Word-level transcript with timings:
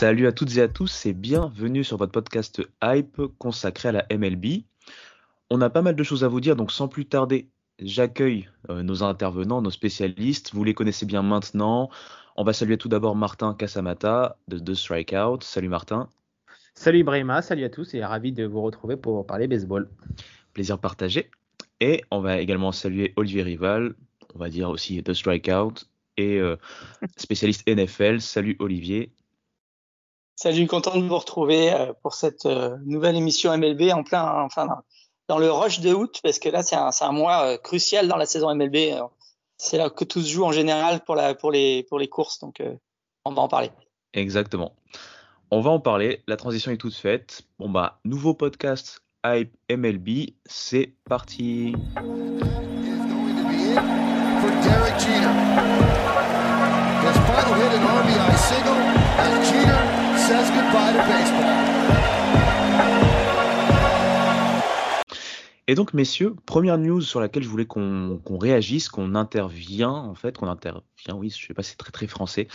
Salut 0.00 0.26
à 0.26 0.32
toutes 0.32 0.56
et 0.56 0.62
à 0.62 0.68
tous 0.68 1.04
et 1.04 1.12
bienvenue 1.12 1.84
sur 1.84 1.98
votre 1.98 2.12
podcast 2.12 2.62
Hype 2.82 3.20
consacré 3.36 3.90
à 3.90 3.92
la 3.92 4.06
MLB. 4.10 4.62
On 5.50 5.60
a 5.60 5.68
pas 5.68 5.82
mal 5.82 5.94
de 5.94 6.02
choses 6.02 6.24
à 6.24 6.28
vous 6.28 6.40
dire, 6.40 6.56
donc 6.56 6.72
sans 6.72 6.88
plus 6.88 7.04
tarder, 7.04 7.50
j'accueille 7.78 8.48
euh, 8.70 8.82
nos 8.82 9.02
intervenants, 9.02 9.60
nos 9.60 9.70
spécialistes. 9.70 10.54
Vous 10.54 10.64
les 10.64 10.72
connaissez 10.72 11.04
bien 11.04 11.20
maintenant. 11.20 11.90
On 12.38 12.44
va 12.44 12.54
saluer 12.54 12.78
tout 12.78 12.88
d'abord 12.88 13.14
Martin 13.14 13.52
Casamata 13.52 14.38
de 14.48 14.58
The 14.58 14.72
Strikeout. 14.72 15.42
Salut 15.42 15.68
Martin. 15.68 16.08
Salut 16.74 17.04
Brahima, 17.04 17.42
salut 17.42 17.64
à 17.64 17.68
tous 17.68 17.92
et 17.92 18.02
ravi 18.02 18.32
de 18.32 18.46
vous 18.46 18.62
retrouver 18.62 18.96
pour 18.96 19.26
parler 19.26 19.48
baseball. 19.48 19.90
Plaisir 20.54 20.78
partagé. 20.78 21.30
Et 21.80 22.04
on 22.10 22.22
va 22.22 22.38
également 22.38 22.72
saluer 22.72 23.12
Olivier 23.16 23.42
Rival, 23.42 23.92
on 24.34 24.38
va 24.38 24.48
dire 24.48 24.70
aussi 24.70 25.02
The 25.02 25.12
Strikeout 25.12 25.74
et 26.16 26.38
euh, 26.38 26.56
spécialiste 27.18 27.68
NFL. 27.68 28.22
Salut 28.22 28.56
Olivier. 28.60 29.12
Salut, 30.42 30.66
content 30.66 30.96
de 30.96 31.06
vous 31.06 31.18
retrouver 31.18 31.70
euh, 31.70 31.92
pour 32.02 32.14
cette 32.14 32.46
euh, 32.46 32.78
nouvelle 32.86 33.14
émission 33.14 33.54
MLB 33.58 33.90
en 33.92 34.02
plein, 34.02 34.24
enfin, 34.42 34.66
dans- 35.28 35.38
le 35.38 35.52
rush 35.52 35.80
de 35.80 35.92
août, 35.92 36.20
parce 36.22 36.38
que 36.38 36.48
là, 36.48 36.62
c'est 36.62 36.76
un, 36.76 37.12
mois 37.12 37.42
euh, 37.44 37.58
crucial 37.58 38.08
dans 38.08 38.16
la 38.16 38.24
saison 38.24 38.54
MLB. 38.54 38.98
C'est 39.58 39.76
là 39.76 39.90
que 39.90 40.02
tout 40.02 40.22
se 40.22 40.30
joue 40.30 40.44
en 40.44 40.52
général 40.52 41.04
pour, 41.04 41.14
la, 41.14 41.34
pour, 41.34 41.52
les, 41.52 41.82
pour 41.90 41.98
les 41.98 42.08
courses, 42.08 42.38
donc 42.38 42.60
euh, 42.60 42.74
on 43.26 43.34
va 43.34 43.42
en 43.42 43.48
parler. 43.48 43.70
Exactement. 44.14 44.72
On 45.50 45.60
va 45.60 45.72
en 45.72 45.78
parler. 45.78 46.22
La 46.26 46.38
transition 46.38 46.72
est 46.72 46.78
toute 46.78 46.94
faite. 46.94 47.42
Bon 47.58 47.68
bah, 47.68 48.00
nouveau 48.06 48.32
podcast 48.32 49.02
Hype 49.26 49.54
MLB, 49.68 50.30
c'est 50.46 50.94
parti. 51.06 51.68
is 51.68 51.74
going 51.74 53.36
to 53.36 53.44
be 53.46 53.72
it 53.72 53.82
for 54.40 54.50
Derek 54.64 54.98
Jeter. 54.98 55.34
His 57.04 57.16
final 57.28 57.54
hit 57.60 57.72
an 57.76 57.84
RBI 57.84 58.36
single 58.38 58.80
as 59.20 59.50
Jeter 59.50 59.89
Et 65.66 65.74
donc, 65.76 65.94
messieurs, 65.94 66.34
première 66.46 66.78
news 66.78 67.00
sur 67.00 67.20
laquelle 67.20 67.44
je 67.44 67.48
voulais 67.48 67.64
qu'on 67.64 68.20
réagisse, 68.40 68.88
qu'on 68.88 69.14
intervient, 69.14 69.90
en 69.92 70.14
fait, 70.14 70.36
qu'on 70.36 70.48
intervient, 70.48 70.82
oui, 71.14 71.30
je 71.30 71.46
sais 71.46 71.54
pas, 71.54 71.62
c'est 71.62 71.76
très 71.76 71.92
très 71.92 72.08
français. 72.08 72.48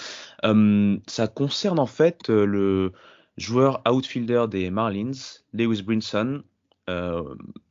Euh, 0.43 0.97
ça 1.07 1.27
concerne 1.27 1.79
en 1.79 1.85
fait 1.85 2.27
le 2.27 2.91
joueur 3.37 3.81
outfielder 3.89 4.45
des 4.49 4.69
Marlins, 4.69 5.11
Lewis 5.53 5.81
Brinson. 5.81 6.43
Euh, 6.89 7.23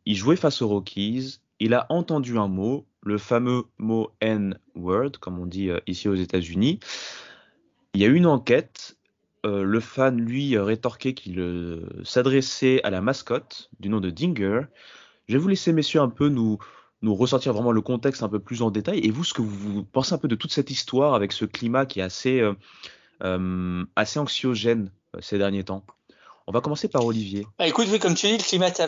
il 0.06 0.16
jouait 0.16 0.36
face 0.36 0.62
aux 0.62 0.69
Rockies. 0.69 1.41
Il 1.60 1.75
a 1.75 1.86
entendu 1.91 2.38
un 2.38 2.48
mot, 2.48 2.86
le 3.03 3.19
fameux 3.19 3.65
mot 3.78 4.10
N-word, 4.21 5.12
comme 5.21 5.38
on 5.38 5.47
dit 5.47 5.71
euh, 5.71 5.78
ici 5.86 6.09
aux 6.09 6.15
États-Unis. 6.15 6.81
Il 7.94 8.00
y 8.00 8.04
a 8.04 8.09
eu 8.09 8.15
une 8.15 8.26
enquête. 8.26 8.94
Euh, 9.44 9.62
le 9.62 9.81
fan, 9.81 10.19
lui, 10.19 10.56
a 10.56 10.65
rétorqué 10.65 11.15
qu'il 11.15 11.38
euh, 11.38 11.87
s'adressait 12.05 12.82
à 12.82 12.91
la 12.91 13.00
mascotte 13.00 13.71
du 13.78 13.88
nom 13.88 14.00
de 14.00 14.10
Dinger. 14.10 14.62
Je 15.28 15.34
vais 15.34 15.38
vous 15.38 15.49
laisser, 15.49 15.72
messieurs, 15.72 16.00
un 16.00 16.09
peu 16.09 16.28
nous, 16.28 16.59
nous 17.05 17.15
ressortir 17.15 17.53
vraiment 17.53 17.71
le 17.71 17.83
contexte 17.83 18.22
un 18.22 18.28
peu 18.28 18.41
plus 18.41 18.62
en 18.62 18.71
détail. 18.71 18.99
Et 19.00 19.10
vous, 19.10 19.25
ce 19.25 19.34
que 19.34 19.43
vous, 19.43 19.84
pensez 19.84 20.15
un 20.15 20.19
peu 20.19 20.28
de 20.28 20.34
toute 20.34 20.53
cette 20.53 20.71
histoire 20.71 21.15
avec 21.15 21.33
ce 21.33 21.44
climat 21.44 21.87
qui 21.87 22.00
est 22.00 22.03
assez, 22.03 22.41
euh, 22.41 22.54
euh, 23.22 23.84
assez 23.94 24.19
anxiogène 24.19 24.91
euh, 25.15 25.21
ces 25.21 25.38
derniers 25.38 25.65
temps? 25.65 25.84
On 26.47 26.53
va 26.53 26.60
commencer 26.60 26.88
par 26.88 27.04
Olivier. 27.04 27.47
Bah, 27.59 27.66
écoute, 27.66 27.87
oui, 27.91 27.99
comme 27.99 28.15
tu 28.15 28.27
dis, 28.27 28.38
le 28.38 28.43
climat 28.43 28.69
est 28.69 28.81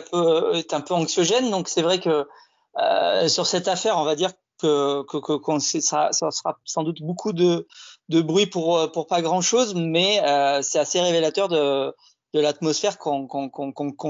un 0.73 0.81
peu, 0.81 0.93
anxiogène, 0.93 1.49
donc 1.49 1.69
c'est 1.69 1.81
vrai 1.81 1.99
que 1.99 2.27
euh, 2.79 3.27
sur 3.27 3.45
cette 3.45 3.67
affaire, 3.67 3.97
on 3.97 4.03
va 4.03 4.15
dire 4.15 4.31
que, 4.61 5.03
ça 5.79 6.11
sera 6.11 6.59
sans 6.65 6.83
doute 6.83 7.01
beaucoup 7.01 7.33
de, 7.33 7.67
de 8.09 8.21
bruit 8.21 8.47
pour, 8.47 8.77
euh, 8.77 8.87
pour 8.87 9.07
pas 9.07 9.21
grand 9.21 9.41
chose, 9.41 9.75
mais 9.75 10.21
euh, 10.23 10.61
c'est 10.61 10.79
assez 10.79 10.99
révélateur 10.99 11.47
de, 11.49 11.93
de 12.33 12.39
l'atmosphère 12.39 12.97
qu'on, 12.97 13.27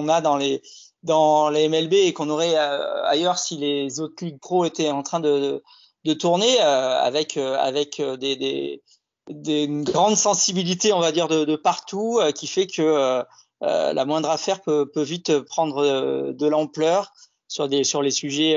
a 0.09 0.21
dans 0.21 0.37
les, 0.37 0.61
dans 1.03 1.49
les 1.49 1.67
MLB 1.69 1.93
et 1.93 2.13
qu'on 2.13 2.29
aurait 2.29 2.57
euh, 2.57 3.03
ailleurs 3.05 3.39
si 3.39 3.57
les 3.57 3.99
autres 3.99 4.23
ligues 4.23 4.39
pro 4.39 4.65
étaient 4.65 4.91
en 4.91 5.03
train 5.03 5.19
de, 5.19 5.63
de 6.07 6.13
tourner 6.13 6.61
euh, 6.61 6.99
avec, 7.01 7.37
euh, 7.37 7.57
avec 7.57 7.99
euh, 7.99 8.17
des, 8.17 8.35
des, 8.35 8.81
des 9.29 9.65
une 9.65 9.83
grande 9.83 10.15
sensibilité, 10.15 10.93
on 10.93 10.99
va 10.99 11.11
dire, 11.11 11.27
de, 11.27 11.43
de 11.43 11.55
partout, 11.55 12.21
qui 12.33 12.47
fait 12.47 12.65
que 12.65 13.23
la 13.59 14.05
moindre 14.05 14.29
affaire 14.29 14.61
peut, 14.61 14.89
peut 14.89 15.01
vite 15.01 15.39
prendre 15.39 16.31
de 16.31 16.47
l'ampleur 16.47 17.11
sur 17.49 17.67
des 17.67 17.83
sur 17.83 18.01
les 18.01 18.11
sujets 18.11 18.55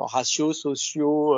raciaux, 0.00 0.52
sociaux 0.52 1.34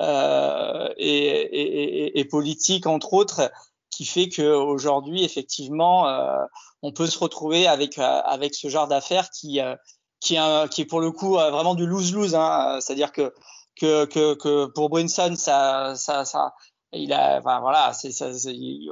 euh, 0.00 0.88
et, 0.96 1.26
et, 1.26 2.18
et, 2.20 2.24
politiques 2.24 2.86
entre 2.86 3.12
autres, 3.14 3.50
qui 3.90 4.04
fait 4.04 4.28
que 4.28 4.42
aujourd'hui 4.54 5.24
effectivement 5.24 6.06
euh, 6.08 6.36
on 6.82 6.92
peut 6.92 7.06
se 7.06 7.18
retrouver 7.18 7.66
avec 7.66 7.98
euh, 7.98 8.20
avec 8.24 8.54
ce 8.54 8.68
genre 8.68 8.86
d'affaires 8.88 9.30
qui 9.30 9.60
euh, 9.60 9.74
qui 10.20 10.34
est 10.34 10.38
un- 10.38 10.68
qui 10.68 10.82
est 10.82 10.84
pour 10.86 11.00
le 11.00 11.10
coup 11.10 11.36
euh, 11.38 11.50
vraiment 11.50 11.74
du 11.74 11.86
lose 11.86 12.12
lose, 12.14 12.34
hein, 12.34 12.78
c'est-à-dire 12.80 13.12
que 13.12 13.32
que, 13.80 14.04
que 14.06 14.34
que 14.34 14.66
pour 14.66 14.88
Brinson 14.90 15.34
ça 15.36 15.94
ça 15.96 16.24
ça 16.24 16.52
il 16.92 17.12
a 17.12 17.38
enfin 17.38 17.60
voilà 17.60 17.92
c'est 17.92 18.12
ça 18.12 18.32
c'est- 18.32 18.54
il, 18.54 18.90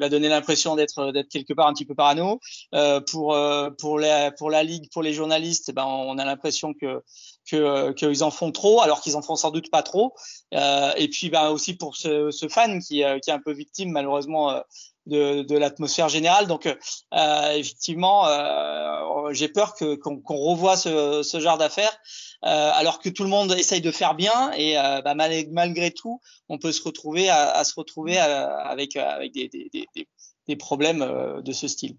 va 0.00 0.08
donner 0.08 0.28
l'impression 0.28 0.76
d'être 0.76 1.12
d'être 1.12 1.28
quelque 1.28 1.52
part 1.52 1.66
un 1.66 1.72
petit 1.72 1.84
peu 1.84 1.94
parano. 1.94 2.40
Euh, 2.74 3.00
pour 3.00 3.34
euh, 3.34 3.70
pour 3.70 3.98
la 3.98 4.30
pour 4.32 4.50
la 4.50 4.62
ligue 4.62 4.90
pour 4.92 5.02
les 5.02 5.12
journalistes 5.12 5.68
eh 5.68 5.72
ben 5.72 5.84
on 5.84 6.18
a 6.18 6.24
l'impression 6.24 6.72
que 6.74 7.02
que 7.50 7.92
qu'ils 7.92 8.24
en 8.24 8.30
font 8.30 8.52
trop 8.52 8.80
alors 8.80 9.00
qu'ils 9.00 9.16
en 9.16 9.22
font 9.22 9.36
sans 9.36 9.50
doute 9.50 9.70
pas 9.70 9.82
trop. 9.82 10.14
Euh, 10.54 10.92
et 10.96 11.08
puis 11.08 11.28
ben 11.30 11.50
aussi 11.50 11.74
pour 11.76 11.96
ce, 11.96 12.30
ce 12.30 12.48
fan 12.48 12.80
qui 12.82 13.04
euh, 13.04 13.18
qui 13.18 13.30
est 13.30 13.34
un 13.34 13.40
peu 13.40 13.52
victime 13.52 13.90
malheureusement 13.90 14.50
euh, 14.50 14.60
de, 15.06 15.42
de 15.42 15.58
l'atmosphère 15.58 16.08
générale. 16.08 16.46
Donc 16.46 16.66
euh, 16.66 17.52
effectivement 17.52 18.26
j'ai 19.32 19.48
peur 19.48 19.74
que 19.74 19.96
qu'on 19.96 20.20
qu'on 20.20 20.36
revoie 20.38 20.76
ce, 20.76 21.22
ce 21.22 21.40
genre 21.40 21.58
d'affaires 21.58 21.96
alors 22.42 22.98
que 22.98 23.08
tout 23.08 23.22
le 23.22 23.28
monde 23.28 23.52
essaye 23.52 23.80
de 23.80 23.90
faire 23.90 24.14
bien 24.14 24.50
et 24.52 24.78
euh, 24.78 25.00
bah, 25.02 25.14
mal- 25.14 25.46
malgré 25.52 25.90
tout 25.92 26.20
on 26.48 26.58
peut 26.58 26.72
se 26.72 26.82
retrouver 26.82 27.30
à, 27.30 27.62
se 27.64 27.74
retrouver 27.76 28.18
à- 28.18 28.56
avec 28.66 28.92
des, 28.94 30.56
problèmes 30.56 31.02
euh, 31.02 31.40
de 31.40 31.52
ce 31.52 31.68
style. 31.68 31.96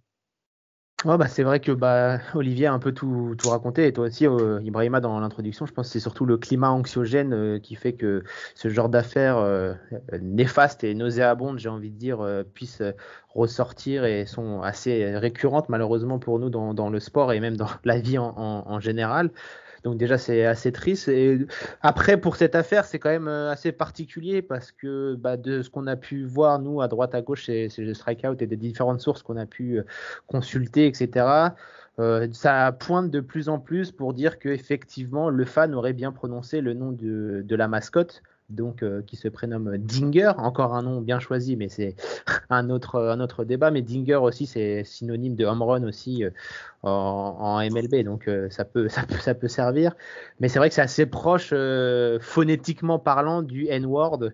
Bah, 1.06 1.28
c'est 1.28 1.44
vrai 1.44 1.60
que 1.60 1.74
bah, 1.74 2.20
Olivier 2.34 2.68
a 2.68 2.74
un 2.74 2.80
peu 2.80 2.94
tout, 2.94 3.36
raconté, 3.46 3.88
et 3.88 3.92
toi 3.94 4.06
aussi, 4.06 4.26
euh, 4.26 4.62
Ibrahima, 4.64 5.02
dans 5.02 5.20
l'introduction, 5.20 5.66
je 5.66 5.74
pense 5.74 5.88
que 5.88 5.92
c'est 5.94 6.00
surtout 6.00 6.26
le 6.26 6.38
climat 6.38 6.70
anxiogène 6.70 7.34
euh, 7.34 7.60
qui 7.60 7.76
fait 7.76 7.92
que 7.92 8.24
ce 8.56 8.70
genre 8.70 8.88
d'affaires 8.88 9.38
euh, 9.38 9.74
néfastes 10.22 10.86
et 10.86 10.94
nauséabondes, 10.94 11.60
j'ai 11.60 11.68
envie 11.68 11.92
de 11.92 11.98
dire, 11.98 12.22
euh, 12.22 12.44
puissent 12.44 12.80
euh, 12.80 12.94
ressortir 13.28 14.06
et 14.06 14.26
sont 14.26 14.62
assez 14.62 15.18
récurrentes, 15.18 15.68
malheureusement, 15.68 16.20
pour 16.20 16.40
nous 16.40 16.50
dans, 16.50 16.90
le 16.90 17.00
sport 17.02 17.34
et 17.34 17.42
même 17.42 17.58
dans 17.58 17.70
la 17.84 18.00
vie 18.00 18.18
en 18.18 18.80
général. 18.80 19.32
Donc 19.84 19.98
déjà 19.98 20.18
c'est 20.18 20.46
assez 20.46 20.72
triste. 20.72 21.08
Et 21.10 21.46
après 21.82 22.18
pour 22.18 22.36
cette 22.36 22.56
affaire 22.56 22.86
c'est 22.86 23.00
quand 23.00 23.10
même 23.10 23.28
euh, 23.28 23.52
assez 23.52 23.72
particulier 23.72 24.42
parce 24.42 24.72
que 24.72 25.16
bah, 25.16 25.38
de 25.38 25.62
ce 25.62 25.70
qu'on 25.70 25.88
a 25.88 25.96
pu 25.96 26.26
voir 26.26 26.60
nous 26.60 26.82
à 26.82 26.88
droite 26.88 27.14
à 27.16 27.22
gauche 27.22 27.46
c'est 27.46 27.70
le 27.78 27.94
strikeout 27.94 28.42
et 28.42 28.48
des 28.48 28.58
différentes 28.58 29.02
sources 29.02 29.24
qu'on 29.24 29.38
a 29.38 29.46
pu 29.46 29.80
euh, 29.80 29.84
consulter 30.28 30.88
etc. 30.88 31.26
Euh, 32.00 32.28
ça 32.32 32.72
pointe 32.72 33.12
de 33.12 33.20
plus 33.20 33.50
en 33.50 33.60
plus 33.60 33.92
pour 33.92 34.14
dire 34.14 34.40
que 34.40 34.50
effectivement 34.50 35.30
le 35.30 35.46
fan 35.46 35.76
aurait 35.76 35.94
bien 35.94 36.12
prononcé 36.12 36.62
le 36.62 36.74
nom 36.74 36.92
de, 36.92 37.44
de 37.46 37.56
la 37.56 37.68
mascotte 37.68 38.24
donc 38.54 38.84
qui 39.06 39.16
se 39.16 39.28
prénomme 39.28 39.78
Dinger, 39.78 40.32
encore 40.38 40.74
un 40.76 40.84
nom 40.84 41.02
bien 41.02 41.20
choisi, 41.20 41.56
mais 41.56 41.70
c'est 41.70 41.96
un 42.50 42.70
autre, 42.70 43.00
un 43.00 43.20
autre 43.20 43.44
débat. 43.44 43.72
Mais 43.72 43.82
Dinger 43.82 44.16
aussi, 44.16 44.46
c'est 44.46 44.84
synonyme 44.84 45.36
de 45.36 45.46
home 45.46 45.62
aussi 45.62 46.24
en, 46.84 46.90
en, 46.90 47.60
MLB, 47.60 48.04
donc 48.04 48.30
ça, 48.50 48.66
peut, 48.66 48.88
ça, 48.90 49.04
peut, 49.04 49.18
ça 49.18 49.34
peut 49.34 49.48
servir. 49.48 49.96
Mais 50.40 50.50
c'est 50.50 50.60
vrai 50.60 50.70
que 50.70 50.76
c'est 50.76 50.82
assez 50.82 51.06
proche 51.06 51.54
phonétiquement 52.22 53.00
parlant 53.00 53.42
du 53.42 53.68
N-word. 53.68 54.30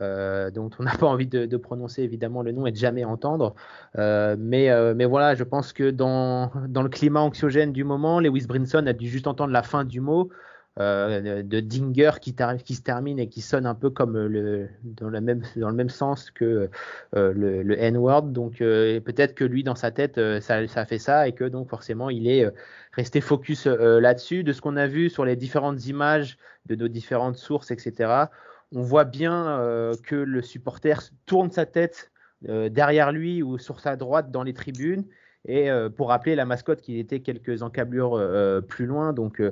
Euh, 0.00 0.52
dont 0.52 0.70
on 0.78 0.84
n'a 0.84 0.96
pas 0.96 1.06
envie 1.06 1.26
de, 1.26 1.56
prononcer 1.56 2.02
évidemment 2.02 2.42
le 2.42 2.52
nom 2.52 2.66
et 2.66 2.72
de 2.72 2.76
jamais 2.76 3.04
entendre. 3.04 3.54
Euh, 3.98 4.36
mais, 4.38 4.70
euh, 4.70 4.94
mais 4.94 5.04
voilà, 5.04 5.34
je 5.34 5.42
pense 5.42 5.72
que 5.72 5.90
dans, 5.90 6.52
dans 6.68 6.82
le 6.82 6.88
climat 6.88 7.20
anxiogène 7.20 7.72
du 7.72 7.82
moment, 7.82 8.20
Lewis 8.20 8.46
Brinson 8.46 8.86
a 8.86 8.92
dû 8.92 9.08
juste 9.08 9.26
entendre 9.26 9.52
la 9.52 9.62
fin 9.62 9.84
du 9.84 10.00
mot. 10.00 10.30
De 10.78 11.60
Dinger 11.60 12.12
qui, 12.20 12.30
se 12.30 12.82
termine 12.82 13.18
et 13.18 13.28
qui 13.28 13.40
sonne 13.40 13.66
un 13.66 13.74
peu 13.74 13.90
comme 13.90 14.16
le, 14.16 14.68
dans, 14.84 15.08
le 15.08 15.20
même, 15.20 15.42
dans 15.56 15.70
le 15.70 15.74
même 15.74 15.88
sens 15.88 16.30
que 16.30 16.70
le, 17.12 17.62
le 17.62 17.82
N-word. 17.82 18.32
Donc 18.32 18.58
peut-être 18.58 19.34
que 19.34 19.44
lui, 19.44 19.64
dans 19.64 19.74
sa 19.74 19.90
tête, 19.90 20.20
ça, 20.40 20.66
ça, 20.68 20.84
fait 20.86 20.98
ça 20.98 21.26
et 21.26 21.32
que 21.32 21.44
donc 21.44 21.68
forcément, 21.68 22.10
il 22.10 22.28
est 22.28 22.46
resté 22.92 23.20
focus 23.20 23.66
là-dessus. 23.66 24.44
De 24.44 24.52
ce 24.52 24.60
qu'on 24.60 24.76
a 24.76 24.86
vu 24.86 25.10
sur 25.10 25.24
les 25.24 25.36
différentes 25.36 25.86
images 25.86 26.38
de 26.66 26.76
nos 26.76 26.88
différentes 26.88 27.36
sources, 27.36 27.70
etc., 27.70 28.28
on 28.74 28.82
voit 28.82 29.04
bien 29.04 29.60
euh, 29.60 29.94
que 30.04 30.14
le 30.14 30.42
supporter 30.42 31.10
tourne 31.26 31.50
sa 31.50 31.66
tête 31.66 32.10
euh, 32.48 32.68
derrière 32.68 33.12
lui 33.12 33.42
ou 33.42 33.58
sur 33.58 33.80
sa 33.80 33.96
droite 33.96 34.30
dans 34.30 34.42
les 34.42 34.54
tribunes. 34.54 35.04
Et 35.46 35.70
euh, 35.70 35.88
pour 35.88 36.08
rappeler 36.08 36.34
la 36.34 36.44
mascotte 36.44 36.80
qui 36.80 36.98
était 36.98 37.20
quelques 37.20 37.62
encablures 37.62 38.20
plus 38.68 38.86
loin. 38.86 39.12
Donc 39.12 39.42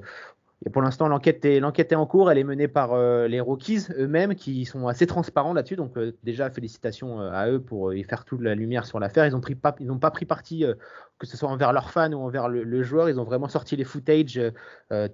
pour 0.72 0.82
l'instant, 0.82 1.08
l'enquête 1.08 1.44
est, 1.44 1.94
en 1.94 2.06
cours. 2.06 2.30
Elle 2.30 2.38
est 2.38 2.44
menée 2.44 2.68
par 2.68 2.96
les 3.28 3.40
Rockies 3.40 3.86
eux-mêmes 3.98 4.34
qui 4.34 4.64
sont 4.64 4.88
assez 4.88 5.06
transparents 5.06 5.52
là-dessus. 5.52 5.76
Donc, 5.76 5.94
déjà, 6.22 6.50
félicitations 6.50 7.20
à 7.20 7.48
eux 7.50 7.60
pour 7.60 7.92
y 7.92 8.02
faire 8.02 8.24
toute 8.24 8.40
la 8.40 8.54
lumière 8.54 8.86
sur 8.86 8.98
l'affaire. 8.98 9.26
Ils 9.26 9.32
n'ont 9.32 9.98
pas, 9.98 10.10
pris 10.10 10.24
parti, 10.24 10.64
que 11.18 11.26
ce 11.26 11.36
soit 11.36 11.50
envers 11.50 11.72
leurs 11.72 11.90
fans 11.90 12.12
ou 12.12 12.20
envers 12.20 12.48
le, 12.48 12.82
joueur. 12.82 13.08
Ils 13.10 13.20
ont 13.20 13.24
vraiment 13.24 13.48
sorti 13.48 13.76
les 13.76 13.84
footages 13.84 14.40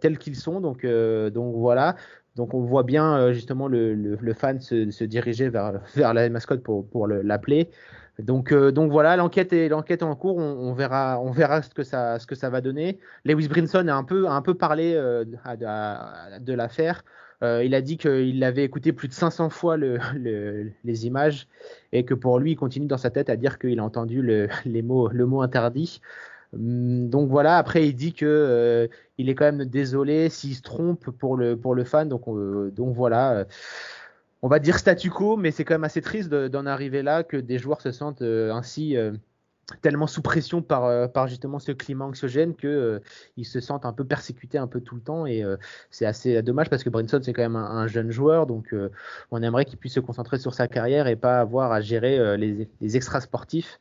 tels 0.00 0.19
qu'ils 0.19 0.37
sont. 0.37 0.61
Donc, 0.61 0.85
voilà. 0.85 1.97
Donc 2.37 2.55
on 2.55 2.61
voit 2.61 2.83
bien 2.83 3.17
euh, 3.17 3.33
justement 3.33 3.69
le, 3.69 4.35
fan 4.35 4.61
se, 4.61 5.05
diriger 5.05 5.49
vers, 5.49 5.81
la 5.97 6.29
mascotte 6.31 6.62
pour 6.62 7.06
l'appeler. 7.06 7.69
Donc, 8.23 8.53
euh, 8.53 8.73
donc 8.73 8.91
voilà, 8.91 9.17
l'enquête 9.17 9.53
est, 9.53 9.69
l'enquête 9.69 10.03
en 10.03 10.15
cours. 10.15 10.37
On, 10.37 10.73
verra, 10.73 11.21
on 11.21 11.31
verra 11.31 11.63
ce 11.63 11.71
que 11.71 11.83
ça, 11.83 12.19
ce 12.19 12.27
que 12.27 12.35
ça 12.35 12.51
va 12.51 12.61
donner. 12.61 12.99
Lewis 13.25 13.49
Brinson 13.49 13.89
a 13.89 13.95
un 13.95 14.05
peu, 14.05 14.29
un 14.29 14.43
peu 14.43 14.55
parlé 14.55 14.95
euh, 14.95 15.25
de 15.25 16.53
l'affaire. 16.53 17.05
il 17.43 17.75
a 17.75 17.81
dit 17.81 17.97
qu'il 17.99 18.43
avait 18.45 18.65
écouté 18.65 18.93
plus 18.93 19.09
de 19.09 19.13
500 19.13 19.51
fois 19.51 19.77
le, 19.77 19.99
les 20.85 21.07
images 21.07 21.49
et 21.93 22.05
que 22.05 22.15
pour 22.15 22.39
lui, 22.39 22.53
il 22.53 22.57
continue 22.57 22.87
dans 22.87 22.99
sa 22.99 23.11
tête 23.11 23.29
à 23.31 23.37
dire 23.37 23.59
qu'il 23.59 23.79
a 23.79 23.85
entendu 23.85 24.23
les 24.65 24.83
mots, 24.83 25.09
le 25.09 25.27
mot 25.27 25.43
interdit. 25.43 26.01
Hum, 26.55 27.09
donc 27.09 27.31
voilà, 27.31 27.57
après 27.57 27.89
il 27.89 27.95
dit 27.95 28.13
que 28.13 28.27
euh, 28.27 28.87
il 29.17 29.31
est 29.31 29.35
quand 29.35 29.51
même 29.51 29.65
désolé 29.65 30.29
s'il 30.29 30.55
se 30.55 30.63
trompe 30.63 31.11
pour 31.11 31.37
le, 31.37 31.57
pour 31.57 31.75
le 31.75 31.85
fan. 31.85 32.09
Donc, 32.09 32.29
euh, 32.29 32.71
donc 32.71 32.95
voilà, 32.95 33.33
euh, 33.33 33.45
on 34.43 34.49
va 34.49 34.59
dire 34.59 34.79
statu 34.79 35.11
quo, 35.11 35.37
mais 35.37 35.50
c'est 35.50 35.65
quand 35.65 35.75
même 35.75 35.85
assez 35.85 36.03
triste 36.03 36.29
d'en 36.31 36.67
arriver 36.67 37.03
là, 37.03 37.23
que 37.23 37.37
des 37.37 37.59
joueurs 37.59 37.81
se 37.81 37.93
sentent 37.93 38.23
ainsi 38.23 38.97
tellement 39.81 40.09
sous 40.09 40.21
pression 40.21 40.61
par, 40.61 41.11
par 41.12 41.29
justement 41.29 41.59
ce 41.61 41.73
climat 41.73 42.05
anxiogène 42.05 42.55
qu'ils 42.56 43.00
ils 43.37 43.44
se 43.44 43.61
sentent 43.61 43.87
un 43.87 43.93
peu 43.93 44.05
persécutés 44.05 44.59
un 44.59 44.67
peu 44.67 44.81
tout 44.81 44.97
le 44.97 45.00
temps. 45.00 45.27
Et 45.27 45.44
c'est 45.91 46.06
assez 46.06 46.43
dommage 46.43 46.69
parce 46.71 46.83
que 46.83 46.91
Brinson 46.91 47.21
c'est 47.23 47.33
quand 47.33 47.43
même 47.43 47.56
un, 47.56 47.87
jeune 47.87 48.11
joueur, 48.11 48.47
donc 48.47 48.75
on 49.31 49.43
aimerait 49.43 49.65
qu'il 49.65 49.79
puisse 49.79 49.94
se 49.94 50.00
concentrer 50.00 50.39
sur 50.39 50.55
sa 50.55 50.67
carrière 50.67 51.06
et 51.06 51.17
pas 51.17 51.39
avoir 51.41 51.71
à 51.71 51.81
gérer 51.81 52.37
les, 52.37 52.69
les 52.81 52.97
extra 52.97 53.21
sportifs. 53.21 53.79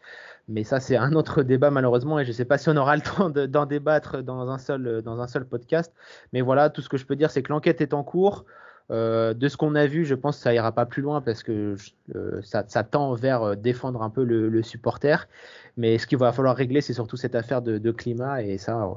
Mais 0.48 0.64
ça, 0.64 0.80
c'est 0.80 0.98
un 0.98 1.14
autre 1.14 1.44
débat 1.44 1.72
malheureusement, 1.72 2.20
et 2.20 2.26
je 2.26 2.30
ne 2.30 2.34
sais 2.34 2.46
pas 2.46 2.58
si 2.58 2.70
on 2.70 2.76
aura 2.76 2.96
le 2.96 3.02
temps 3.18 3.30
d'en 3.30 3.66
débattre 3.66 4.22
dans 4.22 4.50
un, 4.50 4.58
seul, 4.58 5.02
dans 5.02 5.22
un 5.22 5.28
seul 5.28 5.46
podcast. 5.46 5.94
Mais 6.34 6.42
voilà, 6.42 6.70
tout 6.70 6.82
ce 6.82 6.90
que 6.90 6.98
je 6.98 7.06
peux 7.06 7.16
dire, 7.16 7.32
c'est 7.32 7.42
que 7.44 7.52
l'enquête 7.52 7.82
est 7.82 7.94
en 7.94 8.04
cours. 8.04 8.46
Euh, 8.90 9.34
de 9.34 9.48
ce 9.48 9.58
qu'on 9.58 9.76
a 9.76 9.86
vu, 9.86 10.06
je 10.06 10.16
pense 10.16 10.38
que 10.38 10.44
ça 10.44 10.54
ira 10.54 10.72
pas 10.72 10.86
plus 10.86 11.02
loin 11.02 11.22
parce 11.22 11.44
que 11.44 11.76
euh, 12.16 12.42
ça, 12.44 12.64
tend 12.84 13.14
vers 13.14 13.44
euh, 13.44 13.56
défendre 13.56 14.02
un 14.02 14.10
peu 14.10 14.24
le, 14.24 14.64
supporter. 14.64 15.28
Mais 15.78 15.98
ce 15.98 16.08
qu'il 16.08 16.18
va 16.18 16.34
falloir 16.34 16.56
régler, 16.56 16.82
c'est 16.82 16.94
surtout 16.94 17.16
cette 17.16 17.36
affaire 17.36 17.62
de, 17.62 17.92
climat. 17.92 18.44
Et 18.44 18.58
ça, 18.58 18.90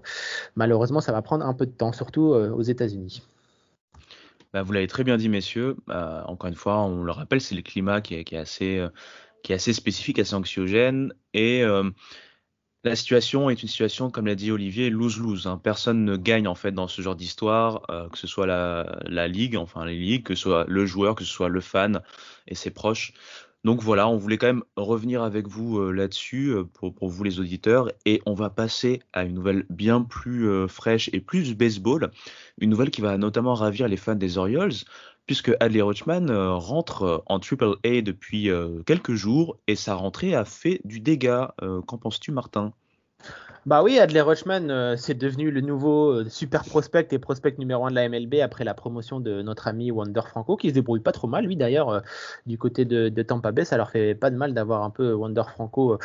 malheureusement, 0.57 1.01
ça 1.01 1.13
va 1.13 1.23
prendre 1.23 1.47
un 1.47 1.55
peu 1.55 1.67
de 1.67 1.71
temps, 1.71 1.93
surtout 1.93 2.35
aux 2.35 2.63
États-Unis. 2.63 3.23
Bah, 4.53 4.63
vous 4.63 4.73
l'avez 4.73 4.89
très 4.89 5.05
bien 5.05 5.17
dit, 5.17 5.29
messieurs. 5.29 5.77
encore 5.89 6.49
une 6.49 6.57
fois, 6.57 6.83
on 6.83 7.05
le 7.05 7.13
rappelle, 7.13 7.41
c'est 7.41 7.55
le 7.55 7.63
climat 7.63 8.01
qui 8.01 8.15
est 8.15 8.37
assez 8.37 9.73
spécifique, 9.73 10.19
assez 10.19 10.35
anxiogène. 10.35 11.13
Et 11.33 11.65
la 12.85 12.97
situation 12.97 13.49
est 13.49 13.63
une 13.63 13.69
situation, 13.69 14.11
comme 14.11 14.27
l'a 14.27 14.35
dit 14.35 14.53
Olivier, 14.53 14.91
lose-lose. 14.91 15.47
Hein. 15.47 15.59
Personne 15.63 16.05
ne 16.05 16.17
gagne 16.17 16.47
en 16.47 16.55
fait 16.55 16.73
dans 16.73 16.87
ce 16.87 17.01
genre 17.01 17.17
d'histoire, 17.17 17.83
euh, 17.91 18.09
que 18.11 18.19
ce 18.19 18.27
soit 18.27 18.47
la, 18.47 19.01
la, 19.07 19.27
ligue, 19.27 19.57
enfin 19.57 19.87
les 19.87 19.99
ligues, 19.99 20.25
que 20.25 20.35
ce 20.35 20.43
soit 20.43 20.67
le 20.69 20.85
joueur, 20.85 21.15
que 21.15 21.25
ce 21.25 21.33
soit 21.33 21.49
le 21.49 21.61
fan 21.61 22.03
et 22.47 22.55
ses 22.55 22.71
proches. 22.71 23.15
Donc 23.65 23.83
voilà, 23.83 24.07
on 24.07 24.19
voulait 24.19 24.37
quand 24.37 24.49
même 24.49 24.65
revenir 24.77 25.23
avec 25.23 25.49
vous 25.49 25.79
euh, 25.79 25.91
là-dessus 25.91 26.55
pour, 26.75 26.95
pour, 26.95 27.09
vous 27.09 27.25
les 27.25 27.41
auditeurs 27.41 27.91
et 28.05 28.21
on 28.27 28.35
va 28.35 28.51
passer 28.51 29.01
à 29.15 29.25
une 29.25 29.33
nouvelle 29.33 29.65
bien 29.71 30.03
plus 30.03 30.69
fraîche 30.69 31.09
et 31.15 31.21
plus 31.21 31.55
baseball, 31.55 32.11
une 32.59 32.69
nouvelle 32.69 32.91
qui 32.91 33.01
va 33.01 33.17
notamment 33.17 33.55
ravir 33.55 33.89
les 33.89 33.97
fans 33.97 34.15
des 34.15 34.37
Orioles 34.37 34.75
puisque 35.27 35.53
Adley 35.61 35.81
Rochman 35.81 36.29
euh, 36.29 36.55
rentre 36.55 37.03
euh, 37.03 37.19
en 37.27 37.39
Triple 37.39 37.77
A 37.85 38.01
depuis 38.03 38.51
euh, 38.51 38.83
quelques 38.85 39.15
jours 39.15 39.57
et 39.67 39.77
sa 39.77 39.95
rentrée 39.95 40.35
a 40.35 40.45
fait 40.45 40.81
du 40.85 41.01
dégât. 41.01 41.55
Qu'en 41.87 41.99
penses-tu, 41.99 42.33
Martin? 42.33 42.73
Bah 43.67 43.83
oui, 43.83 43.99
Adley 43.99 44.21
Rutschman, 44.21 44.71
euh, 44.71 44.95
c'est 44.99 45.15
devenu 45.15 45.51
le 45.51 45.63
nouveau 45.63 46.11
euh, 46.11 46.29
super 46.29 46.65
prospect 46.65 47.09
et 47.13 47.19
prospect 47.19 47.55
numéro 47.57 47.87
un 47.87 47.91
de 47.91 47.95
la 47.95 48.07
MLB 48.11 48.35
après 48.43 48.63
la 48.63 48.75
promotion 48.75 49.21
de 49.21 49.41
notre 49.41 49.69
ami 49.69 49.91
Wander 49.91 50.21
Franco, 50.27 50.59
qui 50.59 50.69
se 50.69 50.75
débrouille 50.75 51.01
pas 51.01 51.13
trop 51.13 51.29
mal, 51.29 51.47
lui 51.47 51.57
d'ailleurs, 51.57 51.89
euh, 51.89 52.01
du 52.45 52.59
côté 52.59 52.85
de, 52.85 53.09
Tampa 53.23 53.53
Bay. 53.53 53.65
Ça 53.65 53.79
leur 53.79 53.91
fait 53.91 54.15
pas 54.15 54.29
de 54.29 54.37
mal 54.37 54.53
d'avoir 54.53 54.83
un 54.83 54.91
peu 54.91 55.15
Wander 55.15 55.45
Franco 55.49 55.99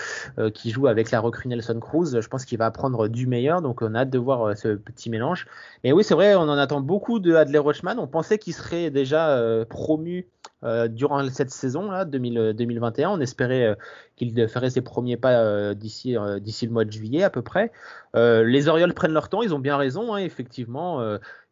qui 0.54 0.72
joue 0.72 0.88
avec 0.88 1.12
la 1.12 1.20
recrue 1.20 1.50
Nelson 1.50 1.80
Cruz. 1.82 2.22
Je 2.22 2.28
pense 2.30 2.46
qu'il 2.46 2.58
va 2.58 2.68
apprendre 2.68 3.10
du 3.10 3.28
meilleur, 3.28 3.62
donc 3.62 3.82
on 3.82 3.94
a 3.94 4.00
hâte 4.00 4.10
de 4.10 4.18
voir 4.18 4.58
ce 4.58 4.76
petit 4.76 5.10
mélange. 5.10 5.48
Et 5.84 5.92
oui, 5.92 6.06
c'est 6.06 6.14
vrai, 6.14 6.36
on 6.36 6.42
en 6.42 6.58
attend 6.58 6.80
beaucoup 6.80 7.20
de 7.20 7.36
Adley 7.36 7.60
Rutschman. 7.60 8.00
On 8.00 8.08
pensait 8.08 8.38
qu'il 8.38 8.54
serait 8.54 8.90
déjà 8.90 9.66
promu 9.70 10.28
durant 10.64 11.28
cette 11.30 11.52
saison 11.52 11.92
là 11.92 12.06
2021. 12.06 13.10
On 13.10 13.20
espérait 13.20 13.76
qu'il 14.16 14.48
ferait 14.48 14.70
ses 14.70 14.82
premiers 14.82 15.18
pas 15.18 15.74
d'ici 15.76 16.16
d'ici 16.40 16.66
le 16.66 16.72
mois 16.72 16.86
de 16.86 16.92
juillet 16.92 17.24
à 17.24 17.30
peu 17.30 17.42
près. 17.42 17.49
Les 18.14 18.68
Orioles 18.68 18.94
prennent 18.94 19.14
leur 19.14 19.30
temps, 19.30 19.42
ils 19.42 19.54
ont 19.54 19.60
bien 19.60 19.78
raison. 19.78 20.14
Hein, 20.14 20.20
effectivement, 20.20 21.02